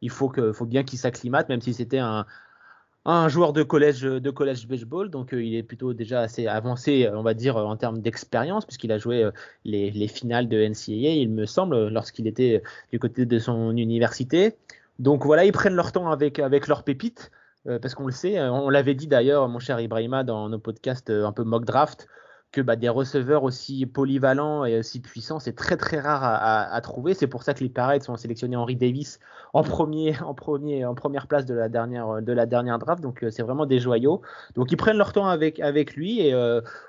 il 0.02 0.10
faut 0.10 0.32
bien 0.66 0.84
qu'ils 0.84 1.00
s'acclimatent, 1.00 1.50
même 1.50 1.62
si 1.62 1.74
c'était 1.74 2.00
un 2.00 3.28
joueur 3.30 3.54
de 3.54 3.64
collège 3.64 4.02
de 4.02 4.30
collège 4.32 4.68
baseball, 4.68 5.10
donc 5.10 5.30
il 5.32 5.56
est 5.56 5.64
plutôt 5.64 5.94
déjà 5.94 6.22
assez 6.22 6.48
avancé, 6.48 7.10
on 7.14 7.24
va 7.24 7.34
dire, 7.34 7.56
en 7.56 7.78
termes 7.78 8.02
d'expérience, 8.02 8.66
puisqu'il 8.66 8.92
a 8.92 8.98
joué 8.98 9.30
les, 9.64 9.92
les, 9.92 10.08
finales 10.08 10.50
de 10.50 10.58
NCAA, 10.58 11.16
il 11.16 11.30
me 11.30 11.46
semble, 11.46 11.88
lorsqu'il 11.88 12.28
était 12.28 12.62
du 12.92 13.00
côté 13.00 13.26
de 13.26 13.40
son 13.40 13.76
université. 13.78 14.56
Donc 15.00 15.26
voilà, 15.26 15.46
ils 15.46 15.52
prennent 15.52 15.76
leur 15.76 15.92
temps 15.92 16.10
avec, 16.12 16.40
avec 16.40 16.68
leurs 16.68 16.84
pépites. 16.84 17.32
Euh, 17.68 17.80
parce 17.80 17.96
qu'on 17.96 18.06
le 18.06 18.12
sait, 18.12 18.38
euh, 18.38 18.52
on 18.52 18.70
l'avait 18.70 18.96
dit 18.96 19.08
d'ailleurs, 19.08 19.48
mon 19.50 19.60
cher 19.60 19.80
Ibrahima, 19.80 20.24
dans 20.24 20.48
nos 20.48 20.60
podcasts 20.60 21.10
euh, 21.10 21.26
un 21.26 21.34
peu 21.34 21.44
mock 21.44 21.66
draft, 21.66 22.08
que 22.52 22.62
bah, 22.62 22.76
des 22.76 22.90
receveurs 22.90 23.44
aussi 23.44 23.86
polyvalents 23.86 24.66
et 24.66 24.80
aussi 24.80 25.00
puissants, 25.00 25.40
c'est 25.40 25.56
très 25.56 25.78
très 25.78 26.00
rare 26.00 26.24
à, 26.24 26.82
trouver. 26.82 27.14
C'est 27.14 27.28
pour 27.28 27.44
ça 27.44 27.54
que 27.54 27.64
les 27.64 27.70
Pirates 27.70 28.10
ont 28.10 28.16
sélectionné 28.16 28.56
Henry 28.56 28.76
Davis 28.76 29.20
en 29.54 29.64
première 29.64 31.28
place 31.28 31.46
de 31.46 31.54
la 31.54 31.68
dernière 31.68 32.80
draft. 32.80 33.02
Donc 33.02 33.26
c'est 33.30 33.44
vraiment 33.44 33.66
des 33.66 33.80
joyaux. 33.80 34.22
Donc 34.56 34.72
ils 34.72 34.78
prennent 34.78 34.98
leur 34.98 35.14
temps 35.14 35.28
avec 35.28 35.96
lui 35.96 36.22
et 36.22 36.34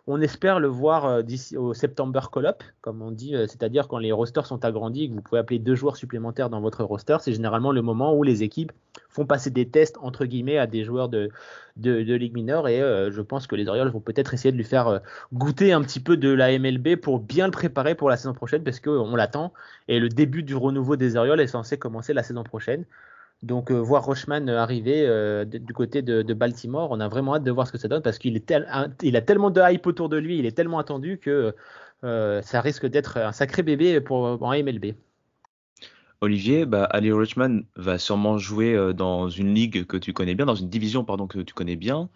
on 0.06 0.20
espère 0.20 0.60
le 0.60 0.68
voir 0.68 1.24
d'ici 1.24 1.56
au 1.56 1.74
September 1.74 2.20
Call-up, 2.32 2.62
comme 2.80 3.02
on 3.02 3.10
dit, 3.10 3.34
c'est-à-dire 3.48 3.88
quand 3.88 3.98
les 3.98 4.12
rosters 4.12 4.46
sont 4.46 4.64
agrandis 4.64 5.08
que 5.08 5.14
vous 5.14 5.22
pouvez 5.22 5.40
appeler 5.40 5.58
deux 5.58 5.74
joueurs 5.74 5.96
supplémentaires 5.96 6.50
dans 6.50 6.60
votre 6.60 6.84
roster. 6.84 7.16
C'est 7.20 7.32
généralement 7.32 7.72
le 7.72 7.82
moment 7.82 8.14
où 8.14 8.22
les 8.22 8.42
équipes 8.42 8.72
font 9.08 9.26
passer 9.26 9.50
des 9.50 9.68
tests 9.68 9.96
entre 10.00 10.26
guillemets 10.26 10.58
à 10.58 10.66
des 10.66 10.84
joueurs 10.84 11.08
de, 11.08 11.30
de, 11.76 12.14
Ligue 12.14 12.34
mineure 12.34 12.68
et 12.68 12.80
euh, 12.82 13.10
je 13.10 13.22
pense 13.22 13.46
que 13.46 13.56
les 13.56 13.68
Orioles 13.68 13.88
vont 13.88 14.00
peut-être 14.00 14.34
essayer 14.34 14.52
de 14.52 14.56
lui 14.56 14.64
faire 14.64 14.88
euh, 14.88 14.98
goûter 15.32 15.72
un 15.72 15.82
petit 15.82 16.00
peu 16.00 16.16
de 16.16 16.28
la 16.30 16.56
MLB 16.58 16.96
pour 16.96 17.20
bien 17.20 17.46
le 17.46 17.52
préparer 17.52 17.94
pour 17.94 18.10
la 18.10 18.16
saison 18.16 18.34
prochaine 18.34 18.62
parce 18.62 18.80
qu'on 18.80 19.16
l'attend 19.16 19.52
et 19.88 19.98
le 19.98 20.08
début 20.08 20.42
du 20.42 20.54
renouveau 20.54 20.96
des 20.96 21.16
Orioles 21.16 21.40
est 21.40 21.46
censé 21.46 21.78
commencer 21.78 22.12
la 22.12 22.22
saison 22.22 22.44
prochaine. 22.44 22.84
Donc 23.42 23.70
euh, 23.70 23.76
voir 23.76 24.04
Rochman 24.04 24.48
arriver 24.48 25.06
du 25.46 25.72
côté 25.72 26.02
de, 26.02 26.34
Baltimore, 26.34 26.90
on 26.90 27.00
a 27.00 27.08
vraiment 27.08 27.36
hâte 27.36 27.44
de 27.44 27.50
voir 27.52 27.66
ce 27.66 27.72
que 27.72 27.78
ça 27.78 27.88
donne 27.88 28.02
parce 28.02 28.18
qu'il 28.18 28.42
il 29.02 29.16
a 29.16 29.20
tellement 29.20 29.50
de 29.50 29.60
hype 29.62 29.86
autour 29.86 30.08
de 30.08 30.16
lui, 30.16 30.38
il 30.38 30.46
est 30.46 30.56
tellement 30.56 30.78
attendu 30.78 31.18
que 31.18 31.54
ça 32.02 32.60
risque 32.60 32.86
d'être 32.86 33.18
un 33.18 33.32
sacré 33.32 33.62
bébé 33.62 34.00
pour 34.00 34.42
en 34.42 34.50
MLB. 34.52 34.94
Olivier, 36.20 36.66
bah, 36.66 36.84
Ali 36.84 37.12
Richman 37.12 37.62
va 37.76 37.98
sûrement 37.98 38.38
jouer 38.38 38.74
euh, 38.74 38.92
dans 38.92 39.28
une 39.28 39.54
ligue 39.54 39.86
que 39.86 39.96
tu 39.96 40.12
connais 40.12 40.34
bien, 40.34 40.46
dans 40.46 40.54
une 40.54 40.68
division 40.68 41.04
pardon 41.04 41.26
que 41.26 41.38
tu 41.38 41.54
connais 41.54 41.76
bien, 41.76 42.08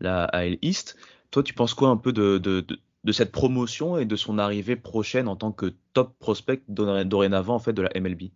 la 0.00 0.24
AL 0.24 0.56
East. 0.62 0.96
Toi, 1.30 1.42
tu 1.42 1.54
penses 1.54 1.74
quoi 1.74 1.88
un 1.90 1.96
peu 1.96 2.12
de, 2.12 2.64
cette 3.12 3.32
promotion 3.32 3.98
et 3.98 4.04
de 4.04 4.16
son 4.16 4.38
arrivée 4.38 4.76
prochaine 4.76 5.28
en 5.28 5.36
tant 5.36 5.52
que 5.52 5.74
top 5.92 6.14
prospect 6.18 6.62
dorénavant 6.68 7.54
en 7.54 7.58
fait 7.58 7.72
de 7.72 7.82
la 7.82 7.90
MLB 8.00 8.30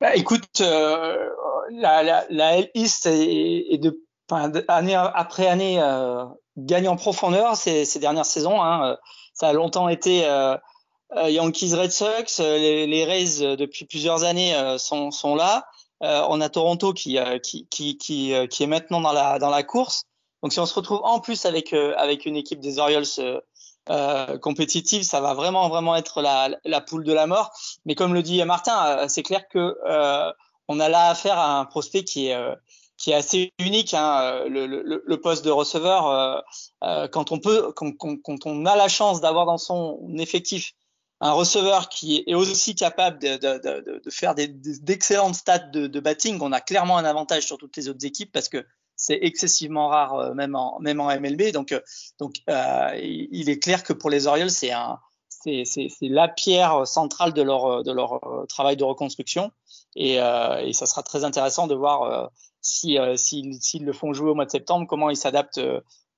bah, 0.00 0.14
écoute, 0.14 0.60
euh, 0.60 1.28
la, 1.72 2.24
AL 2.28 2.68
East 2.74 3.06
est, 3.06 3.80
année 4.68 4.94
après 4.94 5.48
année 5.48 5.80
euh, 5.82 6.24
gagne 6.56 6.88
en 6.88 6.96
profondeur 6.96 7.56
ces, 7.56 7.98
dernières 7.98 8.26
saisons. 8.26 8.62
Hein. 8.62 8.96
Ça 9.34 9.48
a 9.48 9.52
longtemps 9.52 9.88
été 9.88 10.24
euh, 10.26 10.56
Yankees 11.16 11.74
Red 11.74 11.90
Sox, 11.90 12.40
euh, 12.40 12.56
les, 12.58 12.86
les 12.86 13.04
Rays 13.04 13.42
euh, 13.42 13.56
depuis 13.56 13.86
plusieurs 13.86 14.24
années 14.24 14.54
sont, 14.78 15.10
sont 15.10 15.34
là. 15.34 15.66
on 16.00 16.40
a 16.40 16.48
Toronto 16.48 16.92
qui, 16.92 17.18
qui, 17.42 17.66
qui, 17.68 17.96
qui, 17.98 18.34
qui 18.50 18.62
est 18.62 18.66
maintenant 18.66 19.00
dans 19.00 19.12
la, 19.12 19.38
dans 19.38 19.50
la 19.50 19.62
course. 19.62 20.04
Donc 20.42 20.52
si 20.52 20.60
on 20.60 20.66
se 20.66 20.74
retrouve 20.74 21.00
en 21.02 21.18
plus 21.18 21.46
avec, 21.46 21.72
avec 21.72 22.26
une 22.26 22.36
équipe 22.36 22.60
des 22.60 22.78
Orioles 22.78 23.06
euh, 23.90 24.36
compétitive, 24.38 25.02
ça 25.02 25.20
va 25.22 25.32
vraiment 25.32 25.70
vraiment 25.70 25.96
être 25.96 26.20
la, 26.20 26.50
la 26.64 26.80
poule 26.82 27.04
de 27.04 27.12
la 27.12 27.26
mort. 27.26 27.50
Mais 27.86 27.94
comme 27.94 28.12
le 28.12 28.22
dit 28.22 28.44
Martin, 28.44 29.08
c'est 29.08 29.22
clair 29.22 29.48
que 29.48 29.76
euh, 29.86 30.30
on 30.68 30.78
a 30.78 30.90
là 30.90 31.08
affaire 31.08 31.38
à 31.38 31.58
un 31.58 31.64
prospect 31.64 32.04
qui 32.04 32.28
est 32.28 32.36
qui 32.98 33.12
est 33.12 33.14
assez 33.14 33.52
unique. 33.58 33.94
Hein, 33.94 34.44
le, 34.48 34.66
le, 34.66 35.02
le, 35.04 35.20
poste 35.20 35.44
de 35.44 35.50
receveur, 35.50 36.42
euh, 36.82 37.08
quand 37.08 37.32
on 37.32 37.38
peut, 37.38 37.72
quand, 37.72 37.92
quand, 37.96 38.46
on 38.46 38.66
a 38.66 38.76
la 38.76 38.88
chance 38.88 39.20
d'avoir 39.20 39.46
dans 39.46 39.56
son 39.56 40.00
effectif 40.18 40.74
un 41.20 41.32
receveur 41.32 41.88
qui 41.88 42.22
est 42.26 42.34
aussi 42.34 42.74
capable 42.74 43.18
de, 43.18 43.36
de, 43.36 43.58
de, 43.58 44.00
de 44.04 44.10
faire 44.10 44.34
d'excellentes 44.34 45.34
stats 45.34 45.58
de, 45.58 46.00
batting, 46.00 46.38
on 46.40 46.52
a 46.52 46.60
clairement 46.60 46.96
un 46.96 47.04
avantage 47.04 47.44
sur 47.44 47.58
toutes 47.58 47.76
les 47.76 47.88
autres 47.88 48.04
équipes 48.04 48.30
parce 48.32 48.48
que 48.48 48.64
c'est 48.94 49.18
excessivement 49.22 49.88
rare 49.88 50.14
euh, 50.14 50.34
même 50.34 50.54
en 50.54 50.78
même 50.80 51.00
en 51.00 51.08
MLB. 51.08 51.52
Donc 51.52 51.72
euh, 51.72 51.80
donc 52.18 52.36
euh, 52.48 52.98
il 53.00 53.48
est 53.48 53.58
clair 53.58 53.82
que 53.82 53.92
pour 53.92 54.10
les 54.10 54.26
Orioles 54.26 54.50
c'est 54.50 54.72
un 54.72 54.98
c'est 55.28 55.64
la 56.02 56.28
pierre 56.28 56.86
centrale 56.86 57.32
de 57.32 57.42
leur 57.42 57.82
de 57.82 57.92
leur 57.92 58.20
travail 58.48 58.76
de 58.76 58.84
reconstruction 58.84 59.50
et, 59.96 60.20
euh, 60.20 60.58
et 60.58 60.72
ça 60.72 60.84
sera 60.86 61.02
très 61.02 61.24
intéressant 61.24 61.66
de 61.68 61.74
voir 61.74 62.30
si 62.60 62.98
s'ils 63.16 63.84
le 63.84 63.92
font 63.92 64.12
jouer 64.12 64.30
au 64.30 64.34
mois 64.34 64.46
de 64.46 64.50
septembre 64.50 64.86
comment 64.88 65.10
ils 65.10 65.16
s'adaptent 65.16 65.60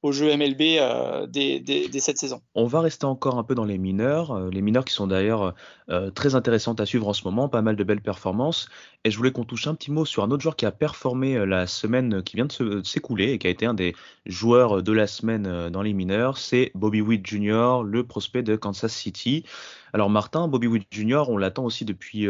au 0.02 0.12
jeu 0.12 0.34
MLB 0.34 0.78
euh, 0.78 1.26
dès, 1.26 2.00
cette 2.00 2.18
saison. 2.18 2.40
On 2.54 2.66
va 2.66 2.80
rester 2.80 3.04
encore 3.04 3.38
un 3.38 3.44
peu 3.44 3.54
dans 3.54 3.64
les 3.64 3.76
mineurs, 3.76 4.32
euh, 4.32 4.50
les 4.50 4.62
mineurs 4.62 4.84
qui 4.84 4.94
sont 4.94 5.06
d'ailleurs 5.06 5.54
euh, 5.90 6.10
très 6.10 6.34
intéressantes 6.34 6.80
à 6.80 6.86
suivre 6.86 7.08
en 7.08 7.12
ce 7.12 7.24
moment, 7.24 7.48
pas 7.48 7.60
mal 7.60 7.76
de 7.76 7.84
belles 7.84 8.00
performances. 8.00 8.68
Et 9.04 9.10
je 9.10 9.16
voulais 9.18 9.30
qu'on 9.30 9.44
touche 9.44 9.66
un 9.66 9.74
petit 9.74 9.90
mot 9.90 10.04
sur 10.04 10.22
un 10.22 10.30
autre 10.30 10.42
joueur 10.42 10.56
qui 10.56 10.64
a 10.64 10.72
performé 10.72 11.44
la 11.46 11.66
semaine 11.66 12.22
qui 12.22 12.36
vient 12.36 12.46
de 12.46 12.82
s'écouler 12.82 13.32
et 13.32 13.38
qui 13.38 13.46
a 13.46 13.50
été 13.50 13.66
un 13.66 13.74
des 13.74 13.94
joueurs 14.26 14.82
de 14.82 14.92
la 14.92 15.06
semaine 15.06 15.70
dans 15.70 15.82
les 15.82 15.92
mineurs, 15.92 16.38
c'est 16.38 16.70
Bobby 16.74 17.00
Witt 17.00 17.26
Jr., 17.26 17.82
le 17.84 18.04
prospect 18.04 18.42
de 18.42 18.56
Kansas 18.56 18.92
City. 18.92 19.44
Alors 19.92 20.10
Martin, 20.10 20.48
Bobby 20.48 20.66
Witt 20.66 20.86
Jr., 20.90 21.24
on 21.28 21.38
l'attend 21.38 21.64
aussi 21.64 21.84
depuis 21.86 22.28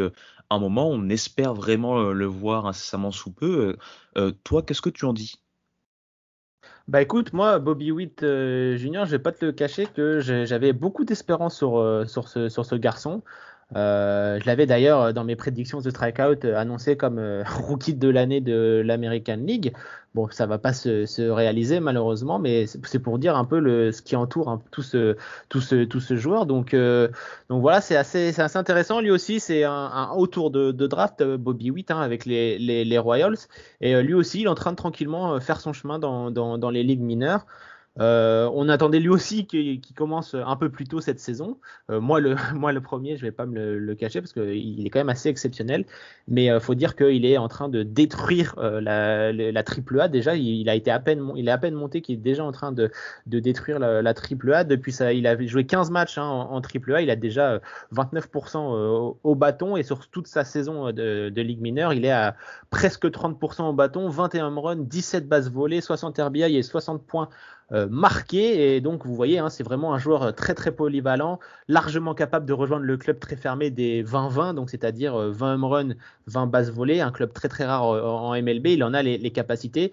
un 0.49 0.59
moment, 0.59 0.89
on 0.89 1.09
espère 1.09 1.53
vraiment 1.53 2.01
le 2.11 2.25
voir 2.25 2.65
incessamment 2.65 3.11
sous 3.11 3.31
peu. 3.31 3.75
toi, 4.45 4.63
qu'est-ce 4.63 4.81
que 4.81 4.89
tu 4.89 5.03
en 5.03 5.13
dis? 5.13 5.41
Bah 6.91 7.01
écoute, 7.01 7.31
moi, 7.31 7.57
Bobby 7.57 7.89
Witt 7.89 8.21
euh, 8.21 8.75
Junior, 8.75 9.05
je 9.05 9.11
vais 9.11 9.19
pas 9.19 9.31
te 9.31 9.45
le 9.45 9.53
cacher 9.53 9.87
que 9.87 10.19
j'avais 10.19 10.73
beaucoup 10.73 11.05
d'espérance 11.05 11.55
sur, 11.55 11.77
euh, 11.79 12.05
sur, 12.05 12.27
ce, 12.27 12.49
sur 12.49 12.65
ce 12.65 12.75
garçon. 12.75 13.23
Euh, 13.75 14.39
je 14.39 14.45
l'avais 14.45 14.65
d'ailleurs 14.65 15.01
euh, 15.01 15.11
dans 15.13 15.23
mes 15.23 15.35
prédictions 15.35 15.79
de 15.79 15.89
strikeout 15.89 16.43
euh, 16.43 16.57
annoncé 16.57 16.97
comme 16.97 17.19
rookie 17.67 17.93
de 17.93 18.09
l'année 18.09 18.41
de 18.41 18.81
l'American 18.85 19.37
League. 19.37 19.73
Bon, 20.13 20.27
ça 20.29 20.45
va 20.45 20.57
pas 20.57 20.73
se, 20.73 21.05
se 21.05 21.21
réaliser 21.21 21.79
malheureusement, 21.79 22.37
mais 22.37 22.65
c'est 22.67 22.99
pour 22.99 23.17
dire 23.17 23.37
un 23.37 23.45
peu 23.45 23.93
ce 23.93 24.01
qui 24.01 24.17
entoure 24.17 24.49
hein, 24.49 24.61
tout, 24.69 24.81
ce, 24.81 25.15
joueur. 26.17 26.45
Donc, 26.45 26.75
voilà, 27.47 27.79
c'est 27.79 27.95
assez, 27.95 28.37
intéressant. 28.55 28.99
Lui 28.99 29.09
aussi, 29.09 29.39
c'est 29.39 29.63
un, 29.63 30.11
haut 30.13 30.27
tour 30.27 30.51
de, 30.51 30.73
draft, 30.73 31.23
Bobby 31.23 31.71
Witt, 31.71 31.91
hein, 31.91 32.01
avec 32.01 32.25
les, 32.25 32.97
Royals. 32.97 33.37
Et 33.79 34.03
lui 34.03 34.13
aussi, 34.13 34.41
il 34.41 34.47
est 34.47 34.49
en 34.49 34.55
train 34.55 34.71
de 34.71 34.75
tranquillement 34.75 35.39
faire 35.39 35.61
son 35.61 35.71
chemin 35.71 35.97
dans 35.97 36.69
les 36.69 36.83
ligues 36.83 36.99
mineures. 36.99 37.45
Euh, 37.99 38.49
on 38.53 38.69
attendait 38.69 38.99
lui 38.99 39.09
aussi 39.09 39.45
qu'il 39.45 39.81
commence 39.95 40.33
un 40.33 40.55
peu 40.55 40.69
plus 40.69 40.85
tôt 40.85 41.01
cette 41.01 41.19
saison. 41.19 41.57
Euh, 41.89 41.99
moi, 41.99 42.21
le, 42.21 42.35
premier, 42.81 43.17
je 43.17 43.21
vais 43.21 43.31
pas 43.31 43.45
me 43.45 43.77
le, 43.77 43.95
cacher 43.95 44.21
parce 44.21 44.31
qu'il 44.31 44.85
est 44.85 44.89
quand 44.89 44.99
même 44.99 45.09
assez 45.09 45.29
exceptionnel. 45.29 45.85
Mais 46.27 46.45
il 46.45 46.49
euh, 46.51 46.59
faut 46.59 46.75
dire 46.75 46.95
qu'il 46.95 47.25
est 47.25 47.37
en 47.37 47.49
train 47.49 47.67
de 47.67 47.83
détruire 47.83 48.55
la, 48.57 49.63
triple 49.63 49.99
A. 49.99 50.07
Déjà, 50.07 50.35
il, 50.35 50.69
a 50.69 50.75
été 50.75 50.89
à 50.89 50.99
peine, 50.99 51.31
est 51.35 51.49
à 51.49 51.57
peine 51.57 51.75
monté 51.75 52.01
qu'il 52.01 52.15
est 52.15 52.19
déjà 52.19 52.45
en 52.45 52.51
train 52.51 52.71
de, 52.71 52.91
détruire 53.25 53.79
la, 53.79 54.13
triple 54.13 54.53
A. 54.53 54.63
Depuis 54.63 54.95
il 55.13 55.27
a 55.27 55.45
joué 55.45 55.65
15 55.65 55.91
matchs 55.91 56.17
hein, 56.17 56.25
en, 56.25 56.61
triple 56.61 56.95
A. 56.95 57.01
Il 57.01 57.09
a 57.09 57.15
déjà 57.15 57.59
29% 57.93 59.17
au, 59.23 59.35
bâton 59.35 59.75
et 59.75 59.83
sur 59.83 60.07
toute 60.07 60.27
sa 60.27 60.43
saison 60.43 60.91
de, 60.91 61.29
de 61.29 61.41
ligue 61.41 61.61
mineure, 61.61 61.93
il 61.93 62.05
est 62.05 62.11
à 62.11 62.35
presque 62.69 63.05
30% 63.05 63.63
au 63.63 63.73
bâton, 63.73 64.07
21 64.07 64.55
runs, 64.55 64.75
17 64.75 65.27
bases 65.27 65.51
volées, 65.51 65.81
60 65.81 66.19
RBI 66.19 66.55
et 66.55 66.63
60 66.63 67.05
points 67.05 67.29
marqué. 67.89 68.75
Et 68.75 68.81
donc, 68.81 69.05
vous 69.05 69.15
voyez, 69.15 69.39
hein, 69.39 69.49
c'est 69.49 69.63
vraiment 69.63 69.93
un 69.93 69.97
joueur 69.97 70.33
très 70.35 70.53
très 70.53 70.71
polyvalent, 70.71 71.39
largement 71.67 72.13
capable 72.13 72.45
de 72.45 72.53
rejoindre 72.53 72.85
le 72.85 72.97
club 72.97 73.19
très 73.19 73.35
fermé 73.35 73.69
des 73.69 74.03
20-20, 74.03 74.55
donc 74.55 74.69
c'est-à-dire 74.69 75.15
20 75.15 75.51
euh, 75.51 75.53
home 75.53 75.65
runs, 75.65 75.95
20 76.27 76.47
bases 76.47 76.71
volées, 76.71 77.01
un 77.01 77.11
club 77.11 77.33
très 77.33 77.47
très 77.47 77.65
rare 77.65 77.89
euh, 77.89 78.03
en 78.03 78.33
MLB. 78.41 78.67
Il 78.67 78.83
en 78.83 78.93
a 78.93 79.01
les 79.01 79.31
capacités. 79.31 79.91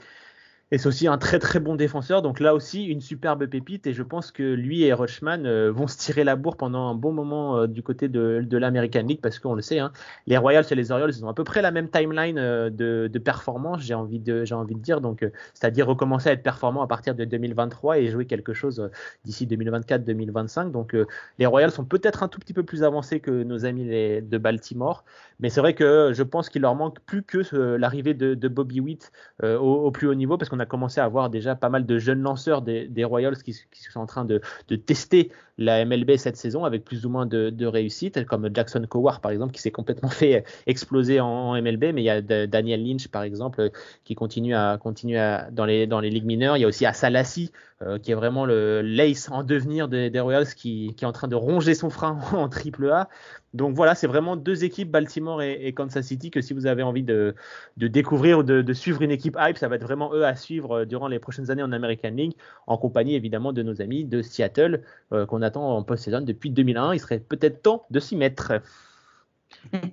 Et 0.70 0.76
c'est 0.76 0.86
aussi 0.86 1.08
un 1.08 1.16
très 1.16 1.38
très 1.38 1.60
bon 1.60 1.76
défenseur. 1.76 2.20
Donc 2.20 2.40
là 2.40 2.54
aussi, 2.54 2.84
une 2.84 3.00
superbe 3.00 3.46
pépite. 3.46 3.86
Et 3.86 3.94
je 3.94 4.02
pense 4.02 4.30
que 4.30 4.42
lui 4.42 4.82
et 4.82 4.92
Rushman 4.92 5.46
euh, 5.46 5.72
vont 5.72 5.86
se 5.86 5.96
tirer 5.96 6.24
la 6.24 6.36
bourre 6.36 6.58
pendant 6.58 6.88
un 6.88 6.94
bon 6.94 7.10
moment 7.10 7.56
euh, 7.56 7.66
du 7.66 7.82
côté 7.82 8.08
de, 8.08 8.44
de 8.46 8.58
l'American 8.58 9.02
League 9.02 9.20
parce 9.22 9.38
qu'on 9.38 9.54
le 9.54 9.62
sait, 9.62 9.78
hein, 9.78 9.92
les 10.26 10.36
Royals 10.36 10.66
et 10.70 10.74
les 10.74 10.92
Orioles, 10.92 11.12
ils 11.16 11.24
ont 11.24 11.28
à 11.30 11.34
peu 11.34 11.44
près 11.44 11.62
la 11.62 11.70
même 11.70 11.88
timeline 11.88 12.36
euh, 12.38 12.68
de, 12.68 13.08
de, 13.10 13.18
performance, 13.18 13.80
j'ai 13.80 13.94
envie 13.94 14.18
de, 14.18 14.44
j'ai 14.44 14.54
envie 14.54 14.74
de 14.74 14.80
dire. 14.80 15.00
Donc, 15.00 15.26
c'est-à-dire 15.54 15.86
recommencer 15.86 16.28
à 16.28 16.32
être 16.32 16.42
performant 16.42 16.82
à 16.82 16.86
partir 16.86 17.14
de 17.14 17.24
2023 17.24 17.98
et 17.98 18.08
jouer 18.08 18.26
quelque 18.26 18.52
chose 18.52 18.90
d'ici 19.24 19.46
2024-2025. 19.46 20.70
Donc, 20.70 20.94
les 21.38 21.46
Royals 21.46 21.70
sont 21.70 21.84
peut-être 21.84 22.22
un 22.22 22.28
tout 22.28 22.40
petit 22.40 22.52
peu 22.52 22.62
plus 22.62 22.82
avancés 22.84 23.20
que 23.20 23.30
nos 23.30 23.64
amis 23.64 23.84
les, 23.84 24.20
de 24.20 24.38
Baltimore. 24.38 25.04
Mais 25.40 25.48
c'est 25.50 25.60
vrai 25.60 25.74
que 25.74 26.12
je 26.12 26.22
pense 26.22 26.48
qu'il 26.48 26.62
leur 26.62 26.74
manque 26.74 27.00
plus 27.00 27.22
que 27.22 27.38
l'arrivée 27.76 28.14
de, 28.14 28.48
Bobby 28.48 28.80
Witt 28.80 29.12
au, 29.42 29.46
au 29.46 29.90
plus 29.90 30.08
haut 30.08 30.14
niveau 30.14 30.36
parce 30.36 30.48
qu'on 30.48 30.57
on 30.58 30.60
a 30.60 30.66
commencé 30.66 31.00
à 31.00 31.08
voir 31.08 31.30
déjà 31.30 31.54
pas 31.54 31.68
mal 31.68 31.86
de 31.86 31.98
jeunes 31.98 32.20
lanceurs 32.20 32.62
des, 32.62 33.04
Royals 33.04 33.36
qui, 33.38 33.52
sont 33.52 34.00
en 34.00 34.06
train 34.06 34.24
de, 34.24 34.40
tester 34.86 35.30
la 35.56 35.84
MLB 35.84 36.16
cette 36.16 36.36
saison 36.36 36.64
avec 36.64 36.84
plus 36.84 37.06
ou 37.06 37.08
moins 37.08 37.26
de, 37.26 37.66
réussite, 37.66 38.24
comme 38.26 38.50
Jackson 38.52 38.84
Coward 38.88 39.20
par 39.20 39.30
exemple 39.30 39.52
qui 39.52 39.60
s'est 39.60 39.70
complètement 39.70 40.08
fait 40.10 40.44
exploser 40.66 41.20
en, 41.20 41.60
MLB, 41.60 41.92
mais 41.94 42.02
il 42.02 42.04
y 42.04 42.10
a 42.10 42.20
Daniel 42.20 42.84
Lynch 42.84 43.08
par 43.08 43.22
exemple 43.22 43.70
qui 44.04 44.14
continue 44.14 44.54
à 44.54 44.78
continuer 44.78 45.18
dans 45.52 45.64
les 45.64 46.10
ligues 46.10 46.26
mineures. 46.26 46.56
Il 46.56 46.60
y 46.60 46.64
a 46.64 46.68
aussi 46.68 46.86
Asalassi 46.86 47.52
euh, 47.80 47.96
qui 47.96 48.10
est 48.10 48.14
vraiment 48.14 48.44
le 48.44 48.82
l'ace 48.82 49.30
en 49.30 49.44
devenir 49.44 49.86
des, 49.86 50.10
Royals 50.18 50.48
qui, 50.48 50.94
qui, 50.96 51.04
est 51.04 51.06
en 51.06 51.12
train 51.12 51.28
de 51.28 51.36
ronger 51.36 51.74
son 51.74 51.90
frein 51.90 52.18
en 52.32 52.48
triple 52.48 52.90
A. 52.90 53.08
Donc 53.54 53.74
voilà, 53.74 53.94
c'est 53.94 54.06
vraiment 54.06 54.36
deux 54.36 54.64
équipes, 54.64 54.90
Baltimore 54.90 55.42
et, 55.42 55.72
Kansas 55.72 56.06
City, 56.06 56.30
que 56.30 56.40
si 56.42 56.52
vous 56.52 56.66
avez 56.66 56.82
envie 56.82 57.02
de, 57.02 57.34
découvrir 57.76 58.38
ou 58.38 58.42
de, 58.42 58.72
suivre 58.72 59.02
une 59.02 59.10
équipe 59.10 59.36
hype, 59.38 59.56
ça 59.56 59.68
va 59.68 59.76
être 59.76 59.82
vraiment 59.82 60.12
eux 60.14 60.24
à 60.24 60.36
suivre 60.36 60.80
euh, 60.80 60.84
durant 60.84 61.08
les 61.08 61.18
prochaines 61.18 61.50
années 61.50 61.62
en 61.62 61.72
American 61.72 62.10
League, 62.10 62.34
en 62.66 62.76
compagnie 62.76 63.14
évidemment 63.14 63.52
de 63.52 63.62
nos 63.62 63.80
amis 63.80 64.04
de 64.04 64.20
Seattle, 64.22 64.82
euh, 65.12 65.24
qu'on 65.26 65.42
attend 65.42 65.76
en 65.76 65.82
post-saison 65.82 66.20
depuis 66.20 66.50
2001. 66.50 66.94
Il 66.94 67.00
serait 67.00 67.20
peut-être 67.20 67.62
temps 67.62 67.86
de 67.90 68.00
s'y 68.00 68.16
mettre. 68.16 68.60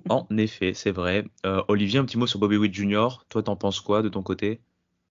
en 0.08 0.26
effet, 0.36 0.74
c'est 0.74 0.90
vrai. 0.90 1.24
Euh, 1.46 1.62
Olivier, 1.68 1.98
un 1.98 2.04
petit 2.04 2.18
mot 2.18 2.26
sur 2.26 2.38
Bobby 2.38 2.56
Witt 2.56 2.74
Jr. 2.74 3.24
Toi, 3.30 3.42
t'en 3.42 3.56
penses 3.56 3.80
quoi 3.80 4.02
de 4.02 4.08
ton 4.08 4.22
côté? 4.22 4.60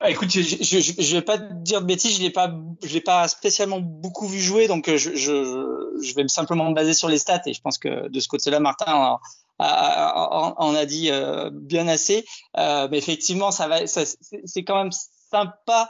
Ah, 0.02 0.10
écoute, 0.10 0.30
je, 0.30 0.42
je, 0.42 1.16
vais 1.16 1.22
pas 1.22 1.38
te 1.38 1.54
dire 1.54 1.80
de 1.82 1.86
bêtises, 1.86 2.18
je 2.18 2.22
l'ai 2.22 2.30
pas, 2.30 2.54
je 2.84 2.94
l'ai 2.94 3.02
pas 3.02 3.28
spécialement 3.30 3.80
beaucoup 3.80 4.28
vu 4.28 4.42
jouer, 4.42 4.68
donc 4.68 4.90
euh, 4.90 4.98
je, 4.98 5.16
je, 5.16 5.98
je 6.02 6.16
vais 6.16 6.28
simplement 6.28 6.70
me 6.70 6.76
baser 6.76 6.94
sur 6.94 7.08
les 7.08 7.18
stats 7.18 7.42
et 7.46 7.54
je 7.54 7.62
pense 7.62 7.78
que 7.78 8.10
de 8.10 8.20
ce 8.20 8.28
côté-là, 8.28 8.60
Martin 8.60 8.94
en 8.94 9.20
a, 9.60 10.80
a, 10.80 10.86
dit 10.86 11.12
euh, 11.12 11.50
bien 11.52 11.88
assez. 11.88 12.26
Euh, 12.58 12.88
mais 12.92 12.98
effectivement, 12.98 13.52
ça 13.52 13.68
va, 13.68 13.88
c'est 13.88 14.64
quand 14.64 14.76
même 14.84 14.92
sympa 15.32 15.90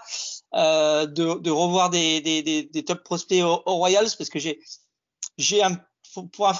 euh, 0.54 1.06
de, 1.08 1.40
de, 1.40 1.52
revoir 1.52 1.90
des, 1.90 2.22
des, 2.22 2.42
des, 2.44 2.64
des, 2.64 2.86
top 2.86 3.04
prospects 3.04 3.44
aux, 3.44 3.76
Royals 3.76 4.10
parce 4.18 4.30
que 4.30 4.40
j'ai, 4.40 4.60
j'ai 5.38 5.64
un, 5.64 5.78
pour, 6.14 6.30
pour 6.30 6.48
un, 6.48 6.54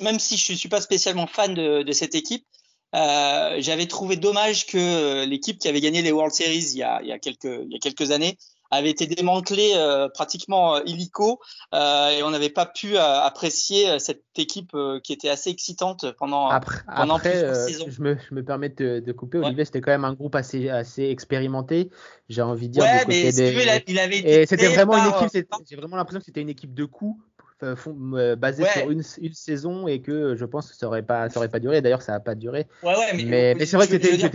même 0.00 0.18
si 0.18 0.36
je 0.36 0.54
suis 0.54 0.68
pas 0.68 0.80
spécialement 0.80 1.26
fan 1.26 1.54
de, 1.54 1.82
de 1.82 1.92
cette 1.92 2.14
équipe, 2.14 2.46
euh, 2.94 3.56
j'avais 3.58 3.86
trouvé 3.86 4.16
dommage 4.16 4.66
que 4.66 5.24
l'équipe 5.26 5.58
qui 5.58 5.68
avait 5.68 5.80
gagné 5.80 6.02
les 6.02 6.12
World 6.12 6.32
Series 6.32 6.70
il 6.72 6.78
y 6.78 6.82
a, 6.82 7.00
il 7.02 7.08
y 7.08 7.12
a, 7.12 7.18
quelques, 7.18 7.44
il 7.44 7.72
y 7.72 7.76
a 7.76 7.78
quelques 7.78 8.10
années 8.10 8.38
avait 8.70 8.90
été 8.90 9.06
démantelé 9.06 9.72
pratiquement 10.12 10.82
illico. 10.84 11.40
Et 11.72 12.22
on 12.22 12.30
n'avait 12.30 12.50
pas 12.50 12.66
pu 12.66 12.98
apprécier 12.98 13.98
cette 13.98 14.22
équipe 14.36 14.76
qui 15.02 15.12
était 15.12 15.30
assez 15.30 15.50
excitante 15.50 16.12
pendant 16.18 16.48
après, 16.48 16.80
pendant 16.94 17.16
après 17.16 17.34
je 17.34 18.02
me, 18.02 18.16
je 18.28 18.34
me 18.34 18.44
permets 18.44 18.68
de, 18.68 19.00
de 19.00 19.12
couper 19.12 19.38
Olivier 19.38 19.64
c'était 19.64 19.80
quand 19.80 19.90
même 19.90 20.04
un 20.04 20.12
groupe 20.12 20.34
assez 20.34 20.68
assez 20.68 21.04
expérimenté 21.04 21.90
j'ai 22.28 22.42
envie 22.42 22.68
de 22.68 22.74
dire 22.74 22.82
ouais, 22.82 23.04
mais 23.08 23.32
des... 23.32 23.82
il 23.86 23.98
avait 23.98 24.18
et 24.18 24.46
c'était 24.46 24.68
vraiment 24.68 24.96
une 24.96 25.24
équipe 25.24 25.46
j'ai 25.68 25.76
vraiment 25.76 25.96
l'impression 25.96 26.20
que 26.20 26.26
c'était 26.26 26.42
une 26.42 26.50
équipe 26.50 26.74
de 26.74 26.84
coups 26.84 27.18
euh, 27.62 28.36
basé 28.36 28.64
sur 28.64 28.90
une, 28.90 29.02
une, 29.20 29.34
saison 29.34 29.88
et 29.88 30.00
que 30.00 30.36
je 30.36 30.44
pense 30.44 30.70
que 30.70 30.76
ça 30.76 30.86
aurait 30.86 31.02
pas 31.02 31.28
ça 31.30 31.38
aurait 31.38 31.48
pas 31.48 31.60
duré. 31.60 31.82
D'ailleurs 31.82 32.02
ça 32.02 32.14
a 32.14 32.20
pas 32.20 32.34
duré. 32.34 32.66
Ouais, 32.82 32.96
ouais, 32.96 33.12
mais, 33.14 33.24
mais, 33.24 33.54
mais 33.54 33.66
c'est 33.66 33.76
vrai 33.76 33.86
que 33.86 33.92
c'était 33.92 34.14
une, 34.14 34.20
une, 34.20 34.28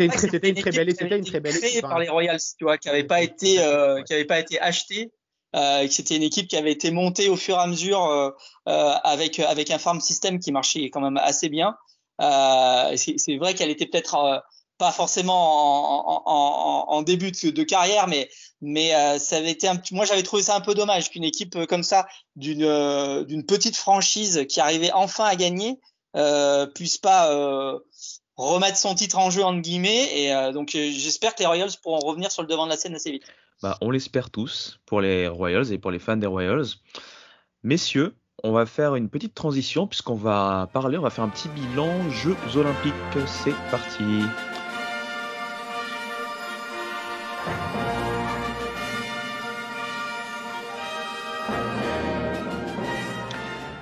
très 0.56 0.72
belle 0.72 0.92
c'était 0.92 1.18
une 1.18 1.26
très 1.26 1.40
belle 1.40 1.56
équipe 1.56 1.82
par 1.82 2.00
les 2.00 2.10
Royals 2.10 2.40
tu 2.58 2.66
vois 2.66 2.78
qui 2.78 2.90
avait 2.90 3.04
pas 3.04 3.22
été 3.22 3.62
euh, 3.62 4.02
qui 4.04 4.14
avait 4.14 4.26
pas 4.26 4.40
été 4.40 4.60
acheté 4.60 5.12
euh, 5.56 5.88
c'était 5.90 6.16
une 6.16 6.24
équipe 6.24 6.48
qui 6.48 6.58
avait 6.58 6.72
été 6.72 6.92
montée 6.92 7.30
au 7.30 7.36
fur 7.36 7.56
et 7.56 7.60
à 7.60 7.68
mesure 7.68 8.06
euh, 8.06 8.32
euh 8.68 8.94
avec 9.04 9.40
avec 9.40 9.70
un 9.70 9.78
farm 9.78 10.02
system 10.02 10.40
qui 10.40 10.52
marchait 10.52 10.90
quand 10.90 11.02
même 11.02 11.18
assez 11.18 11.50
bien. 11.50 11.78
Euh, 12.22 12.96
c'est 12.96 13.38
vrai 13.38 13.54
qu'elle 13.54 13.70
était 13.70 13.86
peut-être 13.86 14.44
pas 14.78 14.92
forcément 14.92 16.28
en, 16.92 17.02
début 17.04 17.32
de, 17.32 17.64
carrière, 17.64 18.08
mais 18.08 18.30
mais 18.62 18.96
euh, 18.96 19.20
ça 19.20 19.38
avait 19.38 19.52
été 19.52 19.68
un, 19.68 19.80
moi 19.92 20.06
j'avais 20.06 20.24
trouvé 20.24 20.42
ça 20.42 20.56
un 20.56 20.62
peu 20.62 20.74
dommage 20.74 21.10
qu'une 21.10 21.24
équipe 21.24 21.56
euh, 21.56 21.66
comme 21.66 21.84
ça 21.84 22.08
d'une 22.36 22.64
euh, 22.64 23.24
d'une 23.24 23.46
petite 23.46 23.76
franchise 23.76 24.46
qui 24.48 24.62
arrivait 24.62 24.92
enfin 24.94 25.26
à 25.26 25.36
gagner 25.36 25.80
puisse 26.76 26.98
pas 27.00 27.30
remettre 28.36 28.78
son 28.78 28.94
titre 28.94 29.18
en 29.18 29.32
jeu 29.32 29.44
entre 29.44 29.62
guillemets 29.62 30.10
et 30.16 30.54
donc 30.54 30.70
j'espère 30.70 31.34
que 31.34 31.40
les 31.40 31.48
Royals 31.48 31.72
pourront 31.82 32.00
revenir 32.00 32.32
sur 32.32 32.44
le 32.44 32.48
devant 32.48 32.66
de 32.66 32.70
la 32.70 32.78
scène 32.78 32.94
assez 32.94 33.12
vite. 33.12 33.24
Bah, 33.64 33.78
on 33.82 33.90
l'espère 33.90 34.30
tous 34.30 34.80
pour 34.86 35.02
les 35.02 35.28
Royals 35.28 35.74
et 35.74 35.80
pour 35.80 35.90
les 35.90 35.98
fans 35.98 36.18
des 36.18 36.28
Royals. 36.28 36.66
Messieurs, 37.64 38.16
on 38.44 38.52
va 38.52 38.68
faire 38.68 38.96
une 38.96 39.10
petite 39.10 39.34
transition 39.34 39.88
puisqu'on 39.88 40.16
va 40.16 40.70
parler, 40.72 41.00
on 41.00 41.02
va 41.02 41.10
faire 41.10 41.24
un 41.24 41.30
petit 41.30 41.50
bilan 41.50 42.12
Jeux 42.12 42.38
Olympiques. 42.56 42.94
C'est 43.26 43.56
parti. 43.72 44.04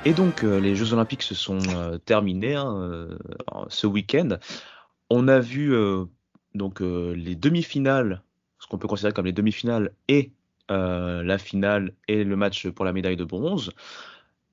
Et 0.03 0.13
donc, 0.13 0.43
euh, 0.43 0.59
les 0.59 0.75
Jeux 0.75 0.93
Olympiques 0.93 1.21
se 1.21 1.35
sont 1.35 1.59
euh, 1.75 1.97
terminés 1.99 2.55
hein, 2.55 2.75
euh, 2.75 3.17
ce 3.69 3.85
week-end. 3.85 4.37
On 5.09 5.27
a 5.27 5.39
vu 5.39 5.75
donc 6.55 6.79
les 6.79 7.35
demi-finales, 7.35 8.23
ce 8.59 8.67
qu'on 8.67 8.77
peut 8.77 8.87
considérer 8.87 9.11
comme 9.13 9.25
les 9.25 9.33
demi-finales, 9.33 9.91
et 10.07 10.31
la 10.69 11.37
finale 11.37 11.91
et 12.07 12.23
le 12.23 12.37
match 12.37 12.69
pour 12.69 12.85
la 12.85 12.93
médaille 12.93 13.17
de 13.17 13.25
bronze. 13.25 13.73